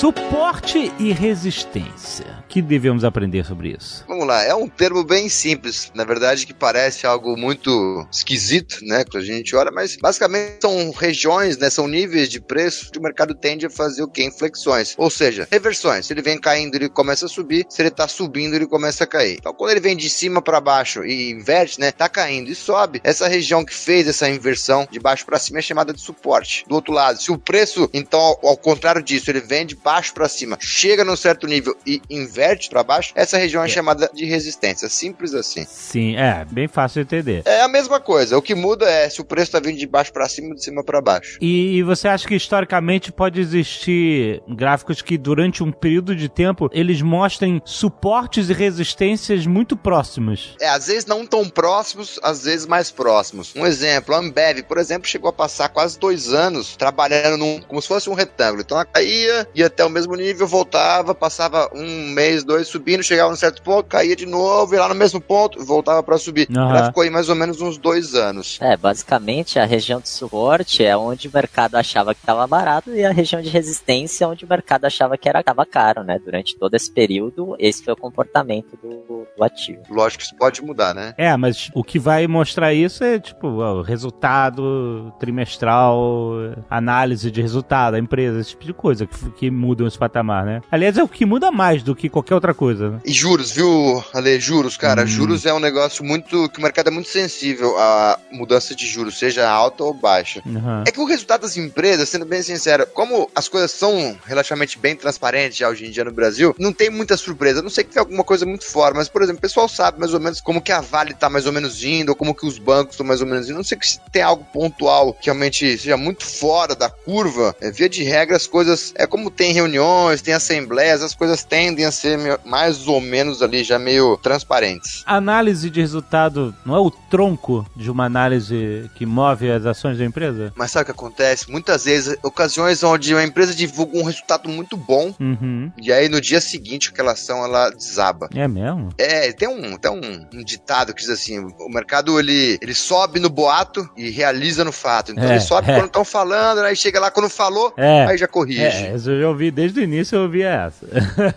Suporte 0.00 0.90
e 0.98 1.12
resistência. 1.12 2.24
O 2.38 2.48
que 2.48 2.62
devemos 2.62 3.04
aprender 3.04 3.44
sobre 3.44 3.76
isso? 3.78 4.02
Vamos 4.08 4.26
lá, 4.26 4.42
é 4.42 4.54
um 4.54 4.66
termo 4.66 5.04
bem 5.04 5.28
simples, 5.28 5.92
na 5.94 6.04
verdade, 6.04 6.46
que 6.46 6.54
parece 6.54 7.06
algo 7.06 7.36
muito 7.36 8.08
esquisito, 8.10 8.78
né? 8.80 9.04
Quando 9.04 9.22
a 9.22 9.26
gente 9.26 9.54
olha, 9.54 9.70
mas 9.70 9.98
basicamente 10.00 10.62
são 10.62 10.90
regiões, 10.90 11.58
né? 11.58 11.68
São 11.68 11.86
níveis 11.86 12.30
de 12.30 12.40
preço 12.40 12.90
que 12.90 12.98
o 12.98 13.02
mercado 13.02 13.34
tende 13.34 13.66
a 13.66 13.70
fazer 13.70 14.02
o 14.02 14.08
quê? 14.08 14.24
Inflexões. 14.24 14.94
Ou 14.96 15.10
seja, 15.10 15.46
reversões. 15.52 16.06
Se 16.06 16.14
ele 16.14 16.22
vem 16.22 16.40
caindo, 16.40 16.74
ele 16.76 16.88
começa 16.88 17.26
a 17.26 17.28
subir. 17.28 17.66
Se 17.68 17.82
ele 17.82 17.90
tá 17.90 18.08
subindo, 18.08 18.54
ele 18.54 18.66
começa 18.66 19.04
a 19.04 19.06
cair. 19.06 19.36
Então, 19.38 19.52
quando 19.52 19.72
ele 19.72 19.80
vem 19.80 19.94
de 19.94 20.08
cima 20.08 20.40
para 20.40 20.62
baixo 20.62 21.04
e 21.04 21.30
inverte, 21.30 21.78
né? 21.78 21.92
Tá 21.92 22.08
caindo 22.08 22.50
e 22.50 22.54
sobe. 22.54 23.02
Essa 23.04 23.28
região 23.28 23.66
que 23.66 23.74
fez 23.74 24.08
essa 24.08 24.30
inversão 24.30 24.88
de 24.90 24.98
baixo 24.98 25.26
para 25.26 25.38
cima 25.38 25.58
é 25.58 25.62
chamada 25.62 25.92
de 25.92 26.00
suporte. 26.00 26.64
Do 26.66 26.74
outro 26.74 26.94
lado, 26.94 27.20
se 27.20 27.30
o 27.30 27.36
preço, 27.36 27.86
então, 27.92 28.18
ao, 28.18 28.40
ao 28.48 28.56
contrário 28.56 29.02
disso, 29.02 29.30
ele 29.30 29.40
vem 29.40 29.66
de 29.66 29.76
baixo 29.76 29.89
para 30.12 30.28
cima, 30.28 30.56
chega 30.60 31.04
num 31.04 31.16
certo 31.16 31.46
nível 31.46 31.76
e 31.86 32.00
inverte 32.08 32.68
para 32.70 32.82
baixo, 32.82 33.12
essa 33.14 33.36
região 33.36 33.62
é, 33.64 33.68
chamada 33.68 34.10
de 34.14 34.24
resistência. 34.24 34.88
Simples 34.88 35.34
assim. 35.34 35.64
Sim, 35.64 36.16
é, 36.16 36.44
bem 36.50 36.68
fácil 36.68 37.04
de 37.04 37.16
entender. 37.16 37.42
É 37.44 37.62
a 37.62 37.68
mesma 37.68 38.00
coisa. 38.00 38.38
O 38.38 38.42
que 38.42 38.54
muda 38.54 38.88
é 38.88 39.08
se 39.08 39.20
o 39.20 39.24
preço 39.24 39.52
tá 39.52 39.60
vindo 39.60 39.78
de 39.78 39.86
baixo 39.86 40.12
para 40.12 40.28
cima 40.28 40.48
ou 40.48 40.54
de 40.54 40.64
cima 40.64 40.84
para 40.84 41.00
baixo. 41.00 41.38
E, 41.40 41.76
e 41.76 41.82
você 41.82 42.08
acha 42.08 42.26
que 42.26 42.34
historicamente 42.34 43.12
pode 43.12 43.40
existir 43.40 44.42
gráficos 44.48 45.02
que 45.02 45.18
durante 45.18 45.62
um 45.62 45.72
período 45.72 46.14
de 46.14 46.28
tempo 46.28 46.68
eles 46.72 47.02
mostrem 47.02 47.60
suportes 47.64 48.48
e 48.48 48.52
resistências 48.52 49.46
muito 49.46 49.76
próximos? 49.76 50.56
É, 50.60 50.68
às 50.68 50.86
vezes 50.86 51.06
não 51.06 51.26
tão 51.26 51.48
próximos, 51.48 52.18
às 52.22 52.44
vezes 52.44 52.66
mais 52.66 52.90
próximos. 52.90 53.52
Um 53.56 53.66
exemplo, 53.66 54.14
a 54.14 54.18
Ambev, 54.18 54.62
por 54.62 54.78
exemplo, 54.78 55.08
chegou 55.08 55.30
a 55.30 55.32
passar 55.32 55.68
quase 55.68 55.98
dois 55.98 56.32
anos 56.32 56.76
trabalhando 56.76 57.36
num, 57.36 57.60
como 57.62 57.80
se 57.80 57.88
fosse 57.88 58.08
um 58.10 58.14
retângulo. 58.14 58.62
Então 58.62 58.76
ela 58.76 58.84
caía, 58.84 59.48
ia 59.54 59.66
até 59.66 59.79
o 59.84 59.90
mesmo 59.90 60.14
nível, 60.14 60.46
voltava, 60.46 61.14
passava 61.14 61.70
um 61.74 62.08
mês, 62.10 62.44
dois 62.44 62.68
subindo, 62.68 63.02
chegava 63.02 63.30
num 63.30 63.36
certo 63.36 63.62
ponto, 63.62 63.88
caía 63.88 64.16
de 64.16 64.26
novo, 64.26 64.74
ia 64.74 64.80
lá 64.80 64.88
no 64.88 64.94
mesmo 64.94 65.20
ponto, 65.20 65.64
voltava 65.64 66.02
para 66.02 66.18
subir. 66.18 66.48
Aham. 66.50 66.70
Ela 66.70 66.86
ficou 66.86 67.02
aí 67.02 67.10
mais 67.10 67.28
ou 67.28 67.34
menos 67.34 67.60
uns 67.60 67.78
dois 67.78 68.14
anos. 68.14 68.58
É, 68.60 68.76
basicamente 68.76 69.58
a 69.58 69.64
região 69.64 70.00
de 70.00 70.08
suporte 70.08 70.84
é 70.84 70.96
onde 70.96 71.28
o 71.28 71.30
mercado 71.32 71.76
achava 71.76 72.14
que 72.14 72.20
estava 72.20 72.46
barato 72.46 72.90
e 72.90 73.04
a 73.04 73.12
região 73.12 73.40
de 73.40 73.48
resistência 73.48 74.24
é 74.24 74.28
onde 74.28 74.44
o 74.44 74.48
mercado 74.48 74.84
achava 74.84 75.16
que 75.16 75.28
era 75.28 75.42
tava 75.42 75.64
caro, 75.64 76.02
né? 76.02 76.18
Durante 76.18 76.56
todo 76.56 76.74
esse 76.74 76.90
período, 76.90 77.56
esse 77.58 77.84
foi 77.84 77.94
o 77.94 77.96
comportamento 77.96 78.78
do, 78.82 79.26
do 79.36 79.44
ativo. 79.44 79.82
Lógico 79.90 80.18
que 80.18 80.26
isso 80.26 80.36
pode 80.36 80.62
mudar, 80.62 80.94
né? 80.94 81.14
É, 81.16 81.36
mas 81.36 81.70
o 81.74 81.82
que 81.82 81.98
vai 81.98 82.26
mostrar 82.26 82.72
isso 82.72 83.02
é 83.02 83.18
tipo 83.18 83.48
o 83.48 83.82
resultado 83.82 85.12
trimestral, 85.18 86.34
análise 86.68 87.30
de 87.30 87.40
resultado 87.40 87.92
da 87.92 87.98
empresa, 87.98 88.40
esse 88.40 88.50
tipo 88.50 88.64
de 88.64 88.74
coisa 88.74 89.06
que, 89.06 89.30
que 89.32 89.50
muda 89.50 89.69
mudam 89.70 89.86
esse 89.86 89.98
patamar, 89.98 90.44
né? 90.44 90.62
Aliás, 90.70 90.98
é 90.98 91.02
o 91.02 91.08
que 91.08 91.24
muda 91.24 91.52
mais 91.52 91.82
do 91.82 91.94
que 91.94 92.08
qualquer 92.08 92.34
outra 92.34 92.52
coisa, 92.52 92.90
né? 92.90 93.00
E 93.04 93.12
juros, 93.12 93.52
viu, 93.52 94.02
Ale? 94.12 94.40
Juros, 94.40 94.76
cara. 94.76 95.04
Hum. 95.04 95.06
Juros 95.06 95.46
é 95.46 95.54
um 95.54 95.60
negócio 95.60 96.04
muito. 96.04 96.48
que 96.48 96.58
o 96.58 96.62
mercado 96.62 96.88
é 96.88 96.90
muito 96.90 97.08
sensível 97.08 97.78
à 97.78 98.18
mudança 98.32 98.74
de 98.74 98.86
juros, 98.86 99.18
seja 99.18 99.48
alta 99.48 99.84
ou 99.84 99.94
baixa. 99.94 100.42
Uhum. 100.44 100.82
É 100.86 100.90
que 100.90 101.00
o 101.00 101.04
resultado 101.04 101.42
das 101.42 101.56
empresas, 101.56 102.08
sendo 102.08 102.24
bem 102.24 102.42
sincero, 102.42 102.86
como 102.92 103.30
as 103.34 103.48
coisas 103.48 103.70
são 103.70 104.16
relativamente 104.24 104.78
bem 104.78 104.96
transparentes 104.96 105.58
já 105.58 105.68
hoje 105.68 105.86
em 105.86 105.90
dia 105.90 106.04
no 106.04 106.12
Brasil, 106.12 106.54
não 106.58 106.72
tem 106.72 106.90
muita 106.90 107.16
surpresa. 107.16 107.62
Não 107.62 107.70
sei 107.70 107.84
que 107.84 107.92
tem 107.92 108.00
alguma 108.00 108.24
coisa 108.24 108.44
muito 108.44 108.64
fora, 108.64 108.94
mas, 108.94 109.08
por 109.08 109.22
exemplo, 109.22 109.38
o 109.38 109.42
pessoal 109.42 109.68
sabe 109.68 110.00
mais 110.00 110.12
ou 110.12 110.20
menos 110.20 110.40
como 110.40 110.60
que 110.60 110.72
a 110.72 110.80
Vale 110.80 111.14
tá 111.14 111.30
mais 111.30 111.46
ou 111.46 111.52
menos 111.52 111.84
indo, 111.84 112.10
ou 112.10 112.16
como 112.16 112.34
que 112.34 112.46
os 112.46 112.58
bancos 112.58 112.94
estão 112.94 113.06
mais 113.06 113.20
ou 113.20 113.26
menos 113.26 113.48
indo. 113.48 113.56
Não 113.56 113.64
sei 113.64 113.78
que 113.78 113.86
se 113.86 114.00
tem 114.10 114.22
algo 114.22 114.44
pontual 114.52 115.14
que 115.14 115.26
realmente 115.26 115.78
seja 115.78 115.96
muito 115.96 116.24
fora 116.24 116.74
da 116.74 116.90
curva. 116.90 117.54
É, 117.60 117.70
via 117.70 117.88
de 117.88 118.02
regra, 118.02 118.36
as 118.36 118.46
coisas. 118.46 118.92
É 118.96 119.06
como 119.06 119.30
tem 119.30 119.52
reuniões, 119.60 120.22
tem 120.22 120.34
assembleias, 120.34 121.02
as 121.02 121.14
coisas 121.14 121.44
tendem 121.44 121.84
a 121.84 121.92
ser 121.92 122.18
mais 122.44 122.86
ou 122.86 123.00
menos 123.00 123.42
ali 123.42 123.62
já 123.62 123.78
meio 123.78 124.16
transparentes. 124.16 125.02
análise 125.06 125.70
de 125.70 125.80
resultado 125.80 126.54
não 126.64 126.74
é 126.74 126.78
o 126.78 126.90
tronco 126.90 127.66
de 127.76 127.90
uma 127.90 128.04
análise 128.04 128.90
que 128.94 129.04
move 129.04 129.50
as 129.50 129.66
ações 129.66 129.98
da 129.98 130.04
empresa? 130.04 130.52
Mas 130.56 130.70
sabe 130.70 130.82
o 130.82 130.86
que 130.86 130.92
acontece? 130.92 131.50
Muitas 131.50 131.84
vezes, 131.84 132.16
ocasiões 132.22 132.82
onde 132.82 133.14
uma 133.14 133.24
empresa 133.24 133.54
divulga 133.54 133.98
um 133.98 134.04
resultado 134.04 134.48
muito 134.48 134.76
bom 134.76 135.14
uhum. 135.20 135.70
e 135.78 135.92
aí 135.92 136.08
no 136.08 136.20
dia 136.20 136.40
seguinte 136.40 136.90
aquela 136.90 137.12
ação 137.12 137.44
ela 137.44 137.70
desaba. 137.70 138.28
É 138.34 138.48
mesmo? 138.48 138.90
É, 138.96 139.32
tem 139.32 139.48
um, 139.48 139.76
tem 139.76 139.90
um, 139.90 140.26
um 140.32 140.44
ditado 140.44 140.94
que 140.94 141.00
diz 141.00 141.10
assim: 141.10 141.38
o 141.38 141.68
mercado 141.68 142.18
ele, 142.18 142.58
ele 142.60 142.74
sobe 142.74 143.20
no 143.20 143.28
boato 143.28 143.88
e 143.96 144.10
realiza 144.10 144.64
no 144.64 144.72
fato. 144.72 145.12
Então 145.12 145.24
é, 145.24 145.32
ele 145.32 145.40
sobe 145.40 145.70
é. 145.70 145.74
quando 145.74 145.86
estão 145.86 146.04
falando, 146.04 146.60
aí 146.60 146.76
chega 146.76 147.00
lá 147.00 147.10
quando 147.10 147.28
falou, 147.28 147.72
é, 147.76 148.06
aí 148.06 148.18
já 148.18 148.26
corrige. 148.26 148.62
É, 148.62 148.92
eu 148.94 149.20
já 149.20 149.28
ouvi 149.28 149.49
desde 149.50 149.80
o 149.80 149.82
início, 149.82 150.16
eu 150.16 150.22
ouvi 150.22 150.42
essa. 150.42 150.86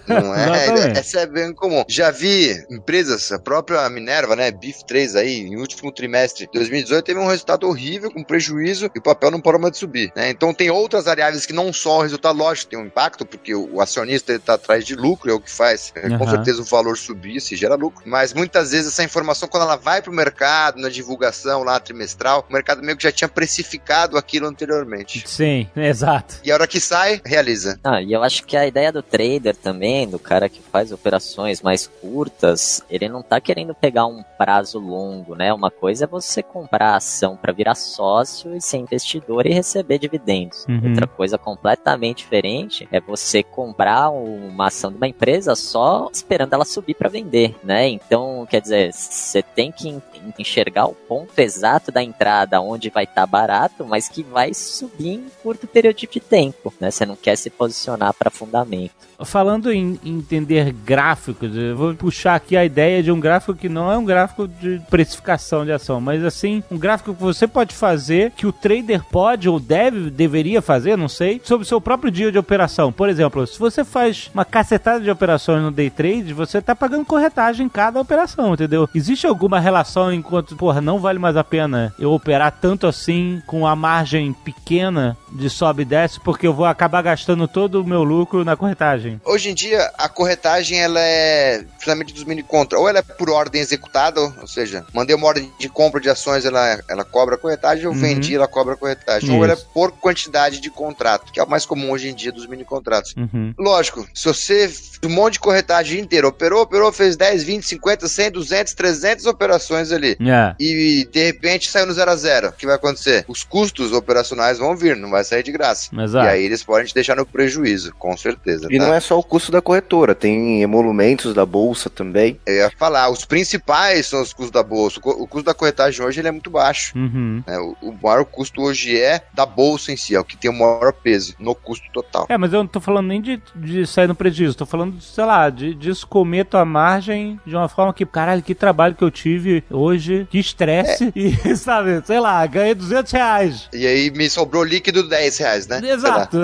Não 0.07 0.33
é? 0.35 0.91
essa 0.97 1.21
é 1.21 1.25
bem 1.25 1.53
comum. 1.53 1.83
Já 1.87 2.11
vi 2.11 2.63
empresas, 2.69 3.31
a 3.31 3.39
própria 3.39 3.89
Minerva, 3.89 4.35
né? 4.35 4.51
BIF 4.51 4.83
3 4.85 5.15
aí, 5.15 5.49
no 5.49 5.59
último 5.59 5.91
trimestre 5.91 6.45
de 6.45 6.51
2018, 6.53 7.03
teve 7.03 7.19
um 7.19 7.27
resultado 7.27 7.67
horrível, 7.67 8.11
com 8.11 8.23
prejuízo, 8.23 8.89
e 8.95 8.99
o 8.99 9.01
papel 9.01 9.31
não 9.31 9.41
parou 9.41 9.59
mais 9.59 9.73
de 9.73 9.79
subir. 9.79 10.11
Né? 10.15 10.29
Então 10.29 10.53
tem 10.53 10.69
outras 10.69 11.05
variáveis 11.05 11.45
que 11.45 11.53
não 11.53 11.71
só 11.73 11.99
o 11.99 12.01
resultado, 12.01 12.37
lógico, 12.37 12.71
tem 12.71 12.79
um 12.79 12.85
impacto, 12.85 13.25
porque 13.25 13.53
o, 13.53 13.81
acionista 13.81 14.33
está 14.33 14.53
atrás 14.53 14.85
de 14.85 14.95
lucro, 14.95 15.29
é 15.29 15.33
o 15.33 15.39
que 15.39 15.51
faz 15.51 15.93
uhum. 15.95 16.17
com 16.17 16.29
certeza 16.29 16.61
o 16.61 16.65
valor 16.65 16.97
subir 16.97 17.39
se 17.41 17.55
gera 17.55 17.75
lucro. 17.75 18.03
Mas 18.05 18.33
muitas 18.33 18.71
vezes 18.71 18.87
essa 18.87 19.03
informação, 19.03 19.47
quando 19.47 19.63
ela 19.63 19.75
vai 19.75 20.01
para 20.01 20.11
o 20.11 20.15
mercado, 20.15 20.79
na 20.79 20.89
divulgação 20.89 21.63
lá 21.63 21.79
trimestral, 21.79 22.45
o 22.49 22.53
mercado 22.53 22.81
meio 22.81 22.97
que 22.97 23.03
já 23.03 23.11
tinha 23.11 23.27
precificado 23.27 24.17
aquilo 24.17 24.47
anteriormente. 24.47 25.23
Sim, 25.27 25.67
exato. 25.75 26.35
E 26.43 26.51
a 26.51 26.55
hora 26.55 26.67
que 26.67 26.79
sai, 26.79 27.21
realiza. 27.25 27.79
Ah, 27.83 27.92
e 28.01 28.13
eu 28.13 28.23
acho 28.23 28.45
que 28.45 28.55
a 28.55 28.65
ideia 28.65 28.91
do 28.91 29.01
trader 29.01 29.55
também, 29.55 30.07
do 30.07 30.19
cara 30.19 30.49
que 30.49 30.61
faz 30.61 30.91
operações 30.91 31.61
mais 31.61 31.87
curtas, 31.87 32.83
ele 32.89 33.09
não 33.09 33.21
tá 33.21 33.39
querendo 33.39 33.73
pegar 33.73 34.05
um 34.05 34.23
prazo 34.37 34.79
longo, 34.79 35.35
né? 35.35 35.53
Uma 35.53 35.69
coisa 35.69 36.05
é 36.05 36.07
você 36.07 36.41
comprar 36.41 36.95
ação 36.95 37.35
para 37.35 37.53
virar 37.53 37.75
sócio 37.75 38.55
e 38.55 38.61
ser 38.61 38.77
investidor 38.77 39.45
e 39.45 39.53
receber 39.53 39.99
dividendos. 39.99 40.65
Uhum. 40.67 40.89
Outra 40.89 41.07
coisa 41.07 41.37
completamente 41.37 42.17
diferente 42.17 42.87
é 42.91 42.99
você 42.99 43.43
comprar 43.43 44.09
uma 44.09 44.67
ação 44.67 44.91
de 44.91 44.97
uma 44.97 45.07
empresa 45.07 45.55
só 45.55 46.09
esperando 46.11 46.53
ela 46.53 46.65
subir 46.65 46.93
para 46.93 47.09
vender, 47.09 47.55
né? 47.63 47.87
Então, 47.87 48.45
quer 48.49 48.61
dizer, 48.61 48.93
você 48.93 49.41
tem 49.41 49.71
que 49.71 50.01
enxergar 50.37 50.85
o 50.85 50.93
ponto 50.93 51.37
exato 51.37 51.91
da 51.91 52.01
entrada 52.01 52.61
onde 52.61 52.89
vai 52.89 53.03
estar 53.03 53.21
tá 53.21 53.27
barato, 53.27 53.85
mas 53.85 54.07
que 54.07 54.23
vai 54.23 54.53
subir 54.53 55.13
em 55.13 55.25
curto 55.41 55.67
período 55.67 55.97
de 55.97 56.19
tempo, 56.19 56.73
né? 56.79 56.91
Você 56.91 57.05
não 57.05 57.15
quer 57.15 57.35
se 57.35 57.49
posicionar 57.49 57.82
para 58.13 58.29
fundamento. 58.31 58.93
Falando 59.25 59.71
em 59.71 59.99
entender 60.03 60.71
gráficos, 60.71 61.55
eu 61.55 61.75
vou 61.75 61.93
puxar 61.93 62.35
aqui 62.35 62.55
a 62.57 62.65
ideia 62.65 63.01
de 63.01 63.11
um 63.11 63.19
gráfico 63.19 63.53
que 63.53 63.69
não 63.69 63.91
é 63.91 63.97
um 63.97 64.05
gráfico 64.05 64.47
de 64.47 64.81
precificação 64.89 65.65
de 65.65 65.71
ação, 65.71 65.99
mas 66.01 66.23
assim, 66.23 66.63
um 66.69 66.77
gráfico 66.77 67.13
que 67.13 67.21
você 67.21 67.47
pode 67.47 67.75
fazer, 67.75 68.31
que 68.31 68.45
o 68.45 68.51
trader 68.51 69.03
pode 69.05 69.47
ou 69.49 69.59
deve, 69.59 70.09
deveria 70.09 70.61
fazer, 70.61 70.97
não 70.97 71.07
sei, 71.07 71.41
sobre 71.43 71.65
o 71.65 71.67
seu 71.67 71.79
próprio 71.79 72.11
dia 72.11 72.31
de 72.31 72.37
operação. 72.37 72.91
Por 72.91 73.09
exemplo, 73.09 73.45
se 73.47 73.59
você 73.59 73.83
faz 73.83 74.29
uma 74.33 74.45
cacetada 74.45 74.99
de 75.01 75.09
operações 75.09 75.61
no 75.61 75.71
day 75.71 75.89
trade, 75.89 76.33
você 76.33 76.61
tá 76.61 76.75
pagando 76.75 77.05
corretagem 77.05 77.65
em 77.65 77.69
cada 77.69 77.99
operação, 77.99 78.53
entendeu? 78.53 78.89
Existe 78.93 79.27
alguma 79.27 79.59
relação 79.59 80.13
enquanto, 80.13 80.55
porra, 80.55 80.81
não 80.81 80.99
vale 80.99 81.19
mais 81.19 81.37
a 81.37 81.43
pena 81.43 81.93
eu 81.99 82.11
operar 82.11 82.51
tanto 82.59 82.87
assim 82.87 83.41
com 83.45 83.65
a 83.65 83.75
margem 83.75 84.33
pequena 84.33 85.17
de 85.31 85.49
sobe 85.49 85.81
e 85.81 85.85
desce, 85.85 86.19
porque 86.19 86.47
eu 86.47 86.53
vou 86.53 86.65
acabar 86.65 87.01
gastando 87.01 87.47
todo 87.47 87.81
o 87.81 87.87
meu 87.87 88.03
lucro 88.03 88.43
na 88.43 88.55
corretagem? 88.55 89.12
Hoje 89.23 89.49
em 89.49 89.53
dia, 89.53 89.91
a 89.97 90.07
corretagem 90.09 90.79
ela 90.79 90.99
é 90.99 91.63
finalmente 91.79 92.13
dos 92.13 92.23
mini 92.23 92.43
contra. 92.43 92.79
Ou 92.79 92.87
ela 92.87 92.99
é 92.99 93.01
por 93.01 93.29
ordem 93.29 93.61
executada, 93.61 94.21
ou 94.21 94.47
seja, 94.47 94.85
mandei 94.93 95.15
uma 95.15 95.27
ordem 95.27 95.51
de 95.59 95.69
compra 95.69 95.99
de 95.99 96.09
ações, 96.09 96.45
ela, 96.45 96.79
ela 96.87 97.03
cobra 97.03 97.35
a 97.35 97.37
corretagem, 97.37 97.85
ou 97.85 97.93
uhum. 97.93 97.99
vendi, 97.99 98.35
ela 98.35 98.47
cobra 98.47 98.73
a 98.73 98.77
corretagem. 98.77 99.29
Isso. 99.29 99.37
Ou 99.37 99.43
ela 99.43 99.53
é 99.53 99.57
por 99.73 99.91
quantidade 99.91 100.59
de 100.59 100.69
contrato, 100.69 101.31
que 101.31 101.39
é 101.39 101.43
o 101.43 101.49
mais 101.49 101.65
comum 101.65 101.91
hoje 101.91 102.09
em 102.09 102.15
dia 102.15 102.31
dos 102.31 102.47
mini 102.47 102.63
contratos. 102.63 103.13
Uhum. 103.17 103.53
Lógico, 103.57 104.07
se 104.13 104.25
você 104.25 104.69
um 105.07 105.09
monte 105.09 105.33
de 105.33 105.39
corretagem 105.39 105.99
inteira, 105.99 106.27
operou, 106.27 106.61
operou, 106.61 106.91
fez 106.91 107.15
10, 107.15 107.43
20, 107.43 107.63
50, 107.63 108.07
100, 108.07 108.31
200, 108.31 108.73
300 108.73 109.25
operações 109.25 109.91
ali. 109.91 110.15
Yeah. 110.19 110.55
E 110.59 111.07
de 111.11 111.25
repente 111.25 111.69
saiu 111.69 111.85
no 111.85 111.93
zero 111.93 112.11
a 112.11 112.15
zero. 112.15 112.49
O 112.49 112.53
que 112.53 112.65
vai 112.65 112.75
acontecer? 112.75 113.25
Os 113.27 113.43
custos 113.43 113.91
operacionais 113.91 114.57
vão 114.57 114.75
vir, 114.75 114.95
não 114.95 115.09
vai 115.09 115.23
sair 115.23 115.43
de 115.43 115.51
graça. 115.51 115.89
Exato. 115.95 116.25
E 116.25 116.29
aí 116.29 116.43
eles 116.43 116.63
podem 116.63 116.85
te 116.85 116.93
deixar 116.93 117.15
no 117.15 117.25
prejuízo, 117.25 117.93
com 117.97 118.15
certeza. 118.15 118.67
E 118.69 118.77
tá? 118.77 118.85
não 118.85 118.92
é 118.93 118.99
só 118.99 119.17
o 119.17 119.23
custo 119.23 119.51
da 119.51 119.61
corretora, 119.61 120.15
tem 120.15 120.61
emolumentos 120.61 121.33
da 121.33 121.45
bolsa 121.45 121.89
também. 121.89 122.39
Eu 122.45 122.55
ia 122.55 122.71
falar, 122.71 123.09
os 123.09 123.25
principais 123.25 124.07
são 124.07 124.21
os 124.21 124.33
custos 124.33 124.51
da 124.51 124.63
bolsa. 124.63 124.99
O 125.03 125.27
custo 125.27 125.45
da 125.45 125.53
corretagem 125.53 126.05
hoje 126.05 126.19
ele 126.19 126.27
é 126.27 126.31
muito 126.31 126.49
baixo. 126.49 126.97
Uhum. 126.97 127.43
É, 127.47 127.57
o, 127.59 127.75
o, 127.81 127.97
maior 128.01 128.25
custo 128.25 128.61
hoje 128.61 128.99
é 128.99 129.21
da 129.33 129.45
bolsa 129.45 129.91
em 129.91 129.97
si, 129.97 130.15
é 130.15 130.19
o 130.19 130.23
que 130.23 130.37
tem 130.37 130.49
o 130.49 130.53
maior 130.53 130.93
peso 130.93 131.35
no 131.39 131.55
custo 131.55 131.85
total. 131.91 132.25
É, 132.29 132.37
mas 132.37 132.53
eu 132.53 132.59
não 132.59 132.67
tô 132.67 132.79
falando 132.79 133.07
nem 133.07 133.21
de, 133.21 133.41
de 133.55 133.85
sair 133.85 134.07
no 134.07 134.15
prejuízo, 134.15 134.55
tô 134.55 134.65
falando, 134.65 134.99
sei 135.01 135.25
lá, 135.25 135.49
de, 135.49 135.73
de 135.73 135.89
escomer 135.89 136.45
tua 136.45 136.65
margem 136.65 137.39
de 137.45 137.55
uma 137.55 137.67
forma 137.67 137.93
que, 137.93 138.05
caralho, 138.05 138.41
que 138.41 138.55
trabalho 138.55 138.95
que 138.95 139.03
eu 139.03 139.11
tive 139.11 139.63
hoje, 139.69 140.27
que 140.29 140.39
estresse, 140.39 141.05
é. 141.05 141.11
e, 141.49 141.55
sabe, 141.55 142.01
sei 142.05 142.19
lá, 142.19 142.45
ganhei 142.45 142.75
200 142.75 143.11
reais. 143.11 143.69
E 143.73 143.85
aí 143.87 144.11
me 144.11 144.29
sobrou 144.29 144.63
líquido 144.63 145.07
10 145.07 145.37
reais, 145.37 145.67
né? 145.67 145.81
Exato. 145.83 146.37